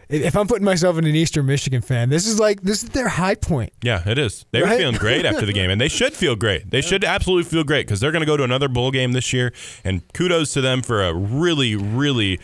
If 0.09 0.37
I'm 0.37 0.47
putting 0.47 0.65
myself 0.65 0.99
in 0.99 1.05
an 1.05 1.17
Eastern 1.17 1.47
Michigan 1.47 1.83
fan, 1.83 2.11
this 2.11 2.29
is 2.29 2.39
like, 2.39 2.61
this 2.61 2.85
is 2.85 2.91
their 2.91 3.09
high 3.09 3.35
point. 3.35 3.73
Yeah, 3.83 4.09
it 4.09 4.19
is. 4.19 4.47
They 4.53 4.63
were 4.63 4.69
feeling 4.69 4.95
great 4.95 5.25
after 5.25 5.45
the 5.45 5.53
game, 5.53 5.69
and 5.69 5.81
they 5.81 5.89
should 5.89 6.13
feel 6.13 6.37
great. 6.37 6.71
They 6.71 6.81
should 6.81 7.03
absolutely 7.03 7.43
feel 7.51 7.65
great 7.65 7.89
because 7.89 7.99
they're 7.99 8.13
going 8.13 8.21
to 8.21 8.27
go 8.27 8.37
to 8.37 8.45
another 8.45 8.69
bowl 8.69 8.93
game 8.93 9.11
this 9.13 9.33
year. 9.33 9.53
And 9.83 10.03
kudos 10.13 10.53
to 10.53 10.61
them 10.61 10.83
for 10.83 11.03
a 11.03 11.13
really, 11.13 11.75
really 11.75 12.39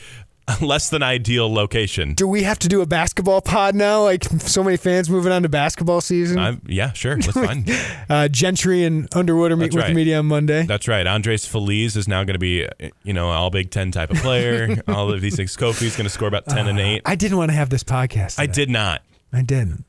less 0.60 0.90
than 0.90 1.02
ideal 1.02 1.52
location. 1.52 2.14
Do 2.14 2.26
we 2.26 2.42
have 2.42 2.58
to 2.60 2.68
do 2.68 2.80
a 2.80 2.86
basketball 2.86 3.40
pod 3.40 3.74
now? 3.74 4.02
Like 4.02 4.24
so 4.24 4.62
many 4.62 4.76
fans 4.76 5.08
moving 5.08 5.32
on 5.32 5.42
to 5.42 5.48
basketball 5.48 6.00
season. 6.00 6.60
Yeah, 6.66 6.92
sure. 6.92 7.16
That's 7.16 7.32
fine. 7.32 7.64
Uh, 8.08 8.28
Gentry 8.28 8.84
and 8.84 9.08
Underwood 9.14 9.52
are 9.52 9.56
meeting 9.56 9.76
That's 9.76 9.88
with 9.88 9.94
the 9.94 9.94
media 9.94 10.18
on 10.18 10.26
Monday. 10.26 10.64
That's 10.64 10.88
right. 10.88 11.06
Andres 11.06 11.46
Feliz 11.46 11.96
is 11.96 12.08
now 12.08 12.24
going 12.24 12.34
to 12.34 12.40
be, 12.40 12.66
uh, 12.66 12.70
you 13.02 13.12
know, 13.12 13.30
all 13.30 13.50
Big 13.50 13.70
Ten 13.70 13.90
type 13.90 14.10
of 14.10 14.18
player. 14.18 14.82
all 14.88 15.12
of 15.12 15.20
these 15.20 15.36
things. 15.36 15.56
Kofi's 15.56 15.96
going 15.96 16.04
to 16.04 16.10
score 16.10 16.28
about 16.28 16.46
10 16.46 16.66
and 16.68 16.78
8. 16.78 17.02
I 17.06 17.14
didn't 17.14 17.38
want 17.38 17.50
to 17.50 17.56
have 17.56 17.70
this 17.70 17.84
podcast. 17.84 18.38
I 18.38 18.46
did 18.46 18.70
not. 18.70 19.02
I 19.32 19.42
didn't. 19.42 19.84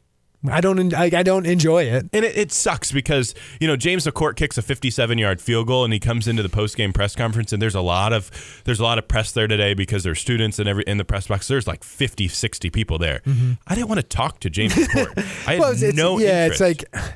I 0.49 0.59
don't. 0.61 0.93
I, 0.93 1.05
I 1.05 1.23
don't 1.23 1.45
enjoy 1.45 1.83
it. 1.83 2.09
And 2.11 2.25
it, 2.25 2.37
it 2.37 2.51
sucks 2.51 2.91
because 2.91 3.33
you 3.61 3.67
know 3.67 3.75
James 3.77 4.05
McCourt 4.05 4.35
kicks 4.35 4.57
a 4.57 4.61
57-yard 4.61 5.39
field 5.39 5.67
goal, 5.67 5.83
and 5.85 5.93
he 5.93 5.99
comes 5.99 6.27
into 6.27 6.43
the 6.43 6.49
post-game 6.49 6.91
press 6.91 7.15
conference, 7.15 7.53
and 7.53 7.61
there's 7.61 7.75
a 7.75 7.81
lot 7.81 8.11
of 8.11 8.29
there's 8.65 8.79
a 8.79 8.83
lot 8.83 8.97
of 8.97 9.07
press 9.07 9.31
there 9.31 9.47
today 9.47 9.73
because 9.73 10.03
there's 10.03 10.19
students 10.19 10.59
and 10.59 10.67
every 10.67 10.83
in 10.85 10.97
the 10.97 11.05
press 11.05 11.27
box. 11.27 11.47
There's 11.47 11.67
like 11.67 11.83
50, 11.83 12.27
60 12.27 12.69
people 12.71 12.97
there. 12.97 13.21
Mm-hmm. 13.25 13.53
I 13.67 13.75
didn't 13.75 13.87
want 13.87 14.01
to 14.01 14.07
talk 14.07 14.39
to 14.41 14.49
James 14.49 14.73
McCourt. 14.75 15.17
I 15.47 15.51
had 15.53 15.59
Well, 15.59 15.71
it's, 15.71 15.81
it's- 15.81 15.95
no 15.95 16.19
yeah, 16.19 16.45
interest. 16.47 16.61
it's 16.61 16.93
like 16.93 17.13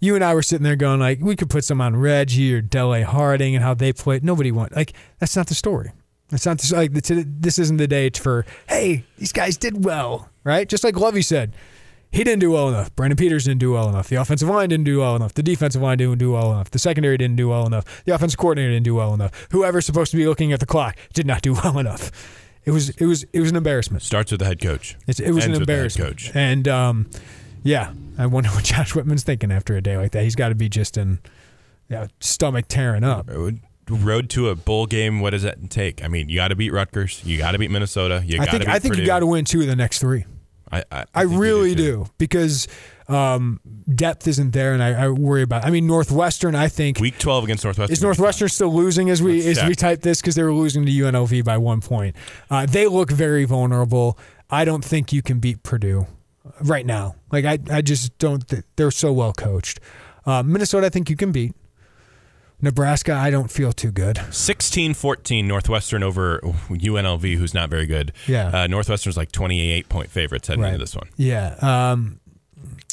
you 0.00 0.14
and 0.14 0.24
I 0.24 0.32
were 0.34 0.42
sitting 0.42 0.64
there 0.64 0.76
going 0.76 1.00
like 1.00 1.20
we 1.20 1.36
could 1.36 1.50
put 1.50 1.64
some 1.64 1.80
on 1.82 1.94
Reggie 1.96 2.54
or 2.54 2.62
Dele 2.62 3.02
Harding 3.02 3.54
and 3.54 3.62
how 3.62 3.74
they 3.74 3.92
played. 3.92 4.24
Nobody 4.24 4.50
want 4.52 4.74
like 4.74 4.94
that's 5.18 5.36
not 5.36 5.48
the 5.48 5.54
story. 5.54 5.92
That's 6.30 6.46
not 6.46 6.58
the, 6.58 6.74
like 6.76 6.92
the, 6.94 7.26
this 7.26 7.58
isn't 7.58 7.76
the 7.76 7.88
day 7.88 8.08
for 8.10 8.46
hey 8.68 9.04
these 9.18 9.32
guys 9.32 9.58
did 9.58 9.84
well 9.84 10.30
right. 10.44 10.66
Just 10.66 10.82
like 10.84 10.96
Lovie 10.96 11.20
said. 11.22 11.54
He 12.12 12.24
didn't 12.24 12.40
do 12.40 12.50
well 12.50 12.68
enough. 12.68 12.94
Brandon 12.96 13.16
Peters 13.16 13.44
didn't 13.44 13.60
do 13.60 13.72
well 13.72 13.88
enough. 13.88 14.08
The 14.08 14.16
offensive 14.16 14.48
line 14.48 14.68
didn't 14.68 14.84
do 14.84 14.98
well 14.98 15.14
enough. 15.14 15.32
The 15.34 15.44
defensive 15.44 15.80
line 15.80 15.98
didn't 15.98 16.18
do 16.18 16.32
well 16.32 16.52
enough. 16.52 16.70
The 16.70 16.80
secondary 16.80 17.16
didn't 17.16 17.36
do 17.36 17.48
well 17.48 17.66
enough. 17.66 18.04
The 18.04 18.14
offensive 18.14 18.38
coordinator 18.38 18.72
didn't 18.72 18.84
do 18.84 18.96
well 18.96 19.14
enough. 19.14 19.46
Whoever's 19.52 19.86
supposed 19.86 20.10
to 20.10 20.16
be 20.16 20.26
looking 20.26 20.52
at 20.52 20.58
the 20.58 20.66
clock 20.66 20.96
did 21.12 21.26
not 21.26 21.42
do 21.42 21.54
well 21.64 21.78
enough. 21.78 22.10
It 22.64 22.72
was 22.72 22.90
it 22.90 23.06
was 23.06 23.24
it 23.32 23.40
was 23.40 23.50
an 23.50 23.56
embarrassment. 23.56 24.02
starts 24.02 24.30
with 24.32 24.40
the 24.40 24.46
head 24.46 24.60
coach. 24.60 24.96
It's, 25.06 25.18
it 25.20 25.30
was 25.32 25.44
Ends 25.44 25.56
an 25.56 25.60
with 25.60 25.66
the 25.66 25.72
head 25.72 25.78
embarrassment. 25.78 26.10
coach. 26.10 26.30
And 26.34 26.68
um, 26.68 27.10
yeah, 27.62 27.92
I 28.18 28.26
wonder 28.26 28.50
what 28.50 28.64
Josh 28.72 28.94
Whitman's 28.94 29.22
thinking 29.22 29.52
after 29.52 29.76
a 29.76 29.80
day 29.80 29.96
like 29.96 30.12
that. 30.12 30.24
He's 30.24 30.36
got 30.36 30.50
to 30.50 30.54
be 30.54 30.68
just 30.68 30.96
in 30.98 31.20
yeah, 31.88 32.08
stomach 32.20 32.66
tearing 32.68 33.04
up. 33.04 33.28
Road 33.88 34.30
to 34.30 34.50
a 34.50 34.54
bowl 34.54 34.86
game. 34.86 35.20
What 35.20 35.30
does 35.30 35.42
that 35.42 35.70
take? 35.70 36.04
I 36.04 36.08
mean, 36.08 36.28
you 36.28 36.36
got 36.36 36.48
to 36.48 36.56
beat 36.56 36.72
Rutgers. 36.72 37.24
You 37.24 37.38
got 37.38 37.52
to 37.52 37.58
beat 37.58 37.70
Minnesota. 37.70 38.22
You 38.24 38.40
I 38.40 38.44
got 38.44 38.44
to 38.44 38.50
think 38.50 38.64
beat 38.66 38.72
I 38.72 38.78
think 38.78 38.96
you 38.96 39.06
got 39.06 39.20
to 39.20 39.26
win 39.26 39.44
two 39.44 39.62
of 39.62 39.66
the 39.66 39.74
next 39.74 39.98
three. 39.98 40.26
I, 40.72 40.84
I, 40.90 41.04
I, 41.14 41.22
really 41.22 41.74
do, 41.74 42.06
because 42.18 42.68
um, 43.08 43.60
depth 43.92 44.28
isn't 44.28 44.52
there, 44.52 44.72
and 44.72 44.82
I, 44.82 45.04
I 45.04 45.08
worry 45.08 45.42
about. 45.42 45.64
I 45.64 45.70
mean, 45.70 45.86
Northwestern. 45.86 46.54
I 46.54 46.68
think 46.68 47.00
Week 47.00 47.18
12 47.18 47.44
against 47.44 47.64
Northwestern. 47.64 47.92
is 47.92 48.02
Northwestern 48.02 48.48
still 48.48 48.72
losing 48.72 49.10
as 49.10 49.22
we 49.22 49.44
Let's 49.44 49.58
as 49.58 49.68
we 49.68 49.74
type 49.74 50.02
this 50.02 50.20
because 50.20 50.36
they 50.36 50.42
were 50.42 50.52
losing 50.52 50.86
to 50.86 50.92
UNLV 50.92 51.44
by 51.44 51.58
one 51.58 51.80
point. 51.80 52.14
Uh, 52.50 52.66
they 52.66 52.86
look 52.86 53.10
very 53.10 53.44
vulnerable. 53.44 54.18
I 54.48 54.64
don't 54.64 54.84
think 54.84 55.12
you 55.12 55.22
can 55.22 55.40
beat 55.40 55.62
Purdue 55.62 56.06
right 56.62 56.86
now. 56.86 57.16
Like 57.32 57.44
I, 57.44 57.58
I 57.70 57.82
just 57.82 58.16
don't. 58.18 58.46
Th- 58.46 58.64
they're 58.76 58.90
so 58.90 59.12
well 59.12 59.32
coached. 59.32 59.80
Uh, 60.26 60.42
Minnesota, 60.42 60.86
I 60.86 60.90
think 60.90 61.10
you 61.10 61.16
can 61.16 61.32
beat. 61.32 61.54
Nebraska, 62.62 63.14
I 63.14 63.30
don't 63.30 63.50
feel 63.50 63.72
too 63.72 63.90
good. 63.90 64.16
16-14 64.16 65.44
Northwestern 65.44 66.02
over 66.02 66.40
UNLV, 66.40 67.36
who's 67.36 67.54
not 67.54 67.70
very 67.70 67.86
good. 67.86 68.12
Yeah. 68.26 68.48
Uh, 68.62 68.66
Northwestern's 68.66 69.16
like 69.16 69.32
28 69.32 69.88
point 69.88 70.10
favorites 70.10 70.48
heading 70.48 70.64
into 70.64 70.78
this 70.78 70.94
one. 70.94 71.08
Yeah. 71.16 71.54
Um, 71.60 72.20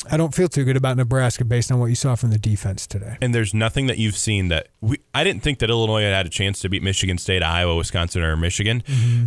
I 0.10 0.16
don't 0.16 0.34
feel 0.34 0.48
too 0.48 0.64
good 0.64 0.78
about 0.78 0.96
Nebraska 0.96 1.44
based 1.44 1.72
on 1.72 1.80
what 1.80 1.88
you 1.88 1.96
saw 1.96 2.16
from 2.16 2.30
the 2.30 2.38
defense 2.38 2.86
today. 2.88 3.18
And 3.20 3.34
there's 3.34 3.54
nothing 3.54 3.88
that 3.88 3.98
you've 3.98 4.16
seen 4.16 4.48
that 4.50 4.68
we. 4.80 5.00
I 5.14 5.24
didn't 5.24 5.42
think 5.44 5.60
that 5.60 5.70
Illinois 5.70 6.04
had 6.04 6.14
had 6.14 6.26
a 6.28 6.30
chance 6.30 6.60
to 6.62 6.70
beat 6.70 6.84
Michigan 6.84 7.18
State, 7.18 7.42
Iowa, 7.44 7.76
Wisconsin, 7.76 8.22
or 8.22 8.38
Michigan 8.38 8.84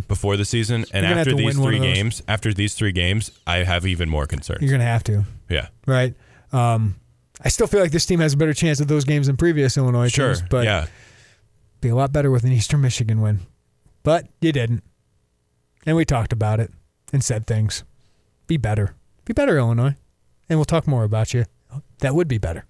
before 0.07 0.37
the 0.37 0.45
season. 0.45 0.85
And 0.93 1.05
Mm-hmm. 1.05 1.19
After 1.19 1.35
these 1.35 1.55
three 1.57 1.79
games, 1.79 2.23
after 2.27 2.53
these 2.53 2.73
three 2.73 2.93
games, 2.93 3.31
I 3.45 3.57
have 3.57 3.85
even 3.85 4.09
more 4.09 4.25
concerns. 4.25 4.61
You're 4.61 4.71
gonna 4.71 4.85
have 4.85 5.03
to, 5.05 5.25
yeah, 5.49 5.67
right? 5.85 6.15
Um, 6.53 6.95
I 7.43 7.49
still 7.49 7.67
feel 7.67 7.81
like 7.81 7.91
this 7.91 8.05
team 8.05 8.19
has 8.19 8.33
a 8.33 8.37
better 8.37 8.53
chance 8.53 8.79
at 8.81 8.87
those 8.87 9.03
games 9.03 9.27
than 9.27 9.37
previous 9.37 9.77
Illinois 9.77 10.09
sure. 10.09 10.35
teams, 10.35 10.47
but 10.49 10.65
yeah, 10.65 10.87
be 11.81 11.89
a 11.89 11.95
lot 11.95 12.11
better 12.11 12.29
with 12.29 12.43
an 12.43 12.51
Eastern 12.51 12.81
Michigan 12.81 13.21
win. 13.21 13.39
But 14.03 14.27
you 14.39 14.51
didn't. 14.51 14.83
And 15.85 15.97
we 15.97 16.05
talked 16.05 16.33
about 16.33 16.59
it 16.59 16.71
and 17.11 17.23
said 17.23 17.47
things. 17.47 17.83
Be 18.47 18.57
better. 18.57 18.95
Be 19.25 19.33
better, 19.33 19.57
Illinois. 19.57 19.95
And 20.49 20.59
we'll 20.59 20.65
talk 20.65 20.87
more 20.87 21.03
about 21.03 21.33
you. 21.33 21.45
That 21.99 22.15
would 22.15 22.27
be 22.27 22.37
better. 22.37 22.65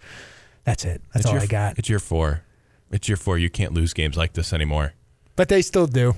That's 0.64 0.86
it. 0.86 1.02
That's 1.14 1.26
it's 1.26 1.26
all 1.26 1.34
your, 1.34 1.44
I 1.44 1.48
got. 1.48 1.80
It's 1.80 1.90
your 1.90 2.00
four. 2.00 2.44
It's 2.92 3.08
your 3.08 3.18
four. 3.18 3.38
You 3.38 3.50
can't 3.50 3.74
lose 3.74 3.94
games 3.94 4.16
like 4.16 4.34
this 4.34 4.54
anymore. 4.54 4.94
But 5.36 5.50
they 5.50 5.62
still 5.62 5.88
do. 5.88 6.16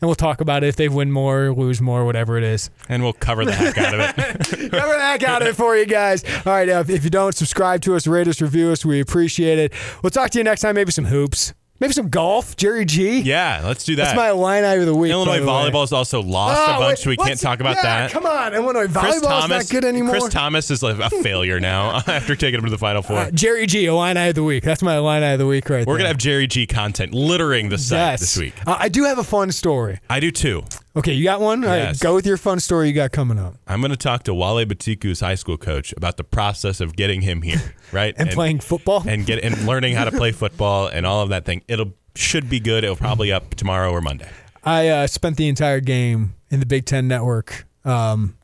And 0.00 0.08
we'll 0.08 0.14
talk 0.14 0.40
about 0.40 0.64
it 0.64 0.68
if 0.68 0.76
they 0.76 0.88
win 0.88 1.12
more, 1.12 1.52
lose 1.52 1.80
more, 1.80 2.06
whatever 2.06 2.38
it 2.38 2.44
is. 2.44 2.70
And 2.88 3.02
we'll 3.02 3.12
cover 3.12 3.44
the 3.44 3.52
heck 3.52 3.76
out 3.76 3.94
of 3.94 4.00
it. 4.00 4.16
Cover 4.70 4.94
the 4.94 5.00
heck 5.00 5.22
out 5.22 5.42
of 5.42 5.48
it 5.48 5.56
for 5.56 5.76
you 5.76 5.84
guys. 5.84 6.24
All 6.46 6.52
right, 6.52 6.68
uh, 6.68 6.84
if 6.88 7.04
you 7.04 7.10
don't 7.10 7.34
subscribe 7.34 7.82
to 7.82 7.94
us, 7.94 8.06
rate 8.06 8.26
us, 8.28 8.40
review 8.40 8.70
us, 8.70 8.84
we 8.84 9.00
appreciate 9.00 9.58
it. 9.58 9.72
We'll 10.02 10.10
talk 10.10 10.30
to 10.30 10.38
you 10.38 10.44
next 10.44 10.62
time. 10.62 10.74
Maybe 10.74 10.90
some 10.90 11.06
hoops, 11.06 11.52
maybe 11.80 11.92
some 11.92 12.08
golf. 12.08 12.56
Jerry 12.56 12.84
G. 12.84 13.20
yeah, 13.20 13.62
let's 13.64 13.84
do 13.84 13.96
that. 13.96 14.04
That's 14.04 14.16
my 14.16 14.30
line 14.30 14.64
eye 14.64 14.74
of 14.74 14.86
the 14.86 14.94
week. 14.94 15.10
Illinois 15.10 15.40
way. 15.40 15.46
volleyball's 15.46 15.92
also 15.92 16.22
lost 16.22 16.60
Oh, 16.60 16.76
a 16.76 16.78
bunch, 16.78 16.88
wait, 16.90 16.98
so 16.98 17.10
we 17.10 17.16
can't 17.16 17.40
talk 17.40 17.60
about 17.60 17.76
yeah, 17.76 17.82
that. 17.82 18.10
Come 18.12 18.26
on, 18.26 18.54
Illinois 18.54 18.86
Chris 18.86 19.16
volleyball's 19.16 19.22
Tamas, 19.22 19.48
not 19.50 19.68
good 19.70 19.84
anymore. 19.84 20.12
Chris 20.12 20.28
Tamas 20.28 20.70
is 20.70 20.82
like 20.82 20.98
a 20.98 21.10
failure 21.22 21.58
now 21.60 21.96
after 22.06 22.36
taking 22.36 22.60
him 22.60 22.64
to 22.66 22.70
the 22.70 22.78
Final 22.78 23.02
Four. 23.02 23.16
Uh, 23.16 23.30
Jerry 23.30 23.66
G, 23.66 23.86
a 23.86 23.94
line 23.94 24.16
eye 24.16 24.26
of 24.26 24.34
the 24.34 24.44
week. 24.44 24.62
That's 24.62 24.82
my 24.82 24.98
line 24.98 25.22
eye 25.22 25.30
of 25.32 25.38
the 25.38 25.46
week 25.46 25.68
right 25.68 25.86
We're 25.86 25.94
there. 25.94 25.98
gonna 25.98 26.08
have 26.08 26.18
Jerry 26.18 26.46
G 26.46 26.66
content 26.66 27.12
littering 27.14 27.68
the 27.68 27.78
site 27.78 27.98
yes. 27.98 28.20
this 28.20 28.36
week. 28.36 28.54
Uh, 28.66 28.76
I 28.78 28.88
do 28.88 29.04
have 29.04 29.18
a 29.18 29.24
fun 29.24 29.50
story. 29.52 29.98
I 30.08 30.20
do 30.20 30.30
too. 30.30 30.62
Okay, 30.96 31.12
you 31.12 31.22
got 31.22 31.40
one? 31.40 31.62
All 31.62 31.70
right, 31.70 31.76
Yes. 31.78 32.00
go 32.00 32.14
with 32.16 32.26
your 32.26 32.36
fun 32.36 32.58
story 32.58 32.88
you 32.88 32.94
got 32.94 33.12
coming 33.12 33.38
up. 33.38 33.54
I'm 33.68 33.80
going 33.80 33.92
to 33.92 33.96
talk 33.96 34.24
to 34.24 34.34
Wale 34.34 34.64
Betiku's 34.66 35.20
high 35.20 35.36
school 35.36 35.56
coach 35.56 35.92
about 35.96 36.16
the 36.16 36.24
process 36.24 36.80
of 36.80 36.96
getting 36.96 37.20
him 37.20 37.42
here, 37.42 37.74
right? 37.92 38.12
And, 38.18 38.30
playing 38.30 38.58
football? 38.60 39.04
and 39.06 39.24
get 39.24 39.42
and 39.44 39.66
learning 39.66 39.94
how 39.94 40.04
to 40.04 40.10
play 40.10 40.32
football 40.32 40.88
and 40.88 41.06
all 41.06 41.22
of 41.22 41.28
that 41.28 41.44
thing. 41.44 41.62
It'll 41.68 41.92
should 42.16 42.50
be 42.50 42.58
good. 42.58 42.82
It'll 42.82 42.96
probably 42.96 43.30
up 43.30 43.54
tomorrow 43.54 43.92
or 43.92 44.00
Monday. 44.00 44.28
I 44.64 44.88
uh, 44.88 45.06
spent 45.06 45.36
the 45.36 45.46
entire 45.48 45.80
game 45.80 46.34
in 46.50 46.58
the 46.58 46.66
Big 46.66 46.84
Ten 46.86 47.06
Network, 47.06 47.66
um, 47.84 48.36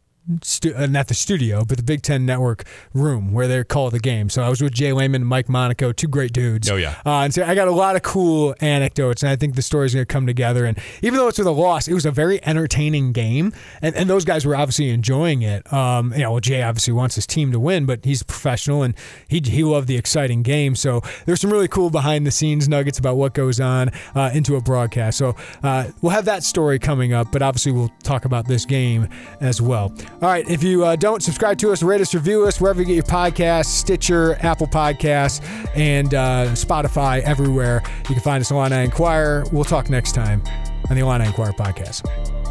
stu- 0.43 0.75
uh, 0.75 0.87
not 0.87 1.09
the 1.09 1.15
studio, 1.15 1.65
but 1.65 1.77
the 1.77 1.83
Big 1.83 2.03
Ten 2.03 2.27
Network 2.27 2.65
room 2.95 3.33
where 3.33 3.49
they 3.49 3.63
call 3.65 3.91
the 3.91 3.99
game. 3.99 4.29
So 4.29 4.43
I 4.43 4.49
was 4.49 4.61
with 4.61 4.73
J 4.73 4.93
Leman 4.93 5.23
and 5.23 5.29
Mike 5.29 5.49
Monaco, 5.49 5.93
two 5.93 6.09
great 6.09 6.33
dudes. 6.33 6.71
Oh, 6.71 6.77
yeah. 6.77 6.97
Uh, 7.05 7.21
and 7.21 7.35
so 7.35 7.45
I 7.45 7.55
got 7.55 7.69
a 7.69 7.73
lot 7.73 7.97
of 7.97 8.03
cool 8.03 8.55
anecdotes, 8.61 9.23
and 9.23 9.31
I 9.31 9.37
think 9.37 9.55
the 9.55 9.63
story's 9.63 9.95
going 9.95 10.07
to 10.07 10.13
come 10.13 10.27
together. 10.27 10.65
And 10.65 10.79
even 11.03 11.19
though 11.19 11.29
it's 11.29 11.39
with 11.39 11.47
a 11.47 11.53
loss, 11.53 11.89
it 11.89 11.95
was 11.95 12.07
a 12.07 12.11
very 12.11 12.45
entertaining 12.45 13.13
game, 13.13 13.53
and, 13.83 13.95
and 13.95 14.09
those 14.09 14.25
guys 14.25 14.45
were 14.45 14.57
obviously 14.57 14.91
enjoying 14.91 15.43
it. 15.43 15.71
Um, 15.73 16.13
you 16.13 16.23
know, 16.23 16.33
well, 16.33 16.41
Jay 16.41 16.63
obviously 16.63 16.93
wants 16.93 17.15
his 17.15 17.27
team 17.27 17.53
to 17.53 17.61
win, 17.61 17.87
but 17.87 18.05
he's 18.05 18.23
a 18.23 18.25
professional 18.25 18.83
and 18.83 18.95
he 19.29 19.41
he 19.45 19.65
loved 19.65 19.89
the 19.89 19.97
exciting 19.97 20.43
game. 20.43 20.75
So 20.75 21.03
there's 21.25 21.41
some 21.41 21.53
really 21.53 21.69
cool 21.69 21.91
behind 21.91 22.27
the 22.27 22.31
scenes 22.31 22.69
nuggets 22.69 22.99
about 22.99 23.17
what 23.17 23.35
goes 23.35 23.61
on 23.61 23.91
uh, 24.15 24.31
into 24.35 24.57
a 24.57 24.61
broadcast. 24.61 25.19
So 25.19 25.37
uh, 25.63 25.89
we'll 26.03 26.13
have 26.13 26.25
that 26.27 26.43
story 26.43 26.79
coming 26.79 27.13
up, 27.13 27.33
but 27.33 27.43
obviously 27.43 27.73
we'll 27.73 27.93
talk 28.03 28.25
about 28.25 28.47
this 28.47 28.65
game 28.65 29.09
as 29.41 29.61
well. 29.61 29.95
All 30.23 30.31
right. 30.31 30.49
If 30.49 30.63
you 30.63 30.85
uh, 30.85 30.97
don't 30.97 31.23
subscribe 31.23 31.59
to 31.59 31.73
us, 31.73 31.83
rate 31.83 32.01
us, 32.01 32.15
review 32.15 32.45
us 32.47 32.61
wherever 32.61 32.81
you 32.81 32.87
get 32.87 32.95
your 32.95 33.05
podcasts 33.05 33.67
Stitcher, 33.67 34.37
Apple 34.41 34.67
Podcasts, 34.67 35.45
and 35.77 36.15
uh, 36.15 36.47
Spotify, 36.53 37.21
everywhere. 37.21 37.83
You 38.09 38.15
can 38.15 38.21
find 38.21 38.41
us 38.41 38.51
on 38.51 38.73
Illini 38.73 38.85
Inquirer. 38.87 39.45
We'll 39.53 39.65
talk 39.65 39.91
next 39.91 40.13
time 40.13 40.43
on 40.89 40.97
the 40.97 41.03
Illini 41.03 41.27
Inquirer 41.27 41.53
podcast. 41.53 42.46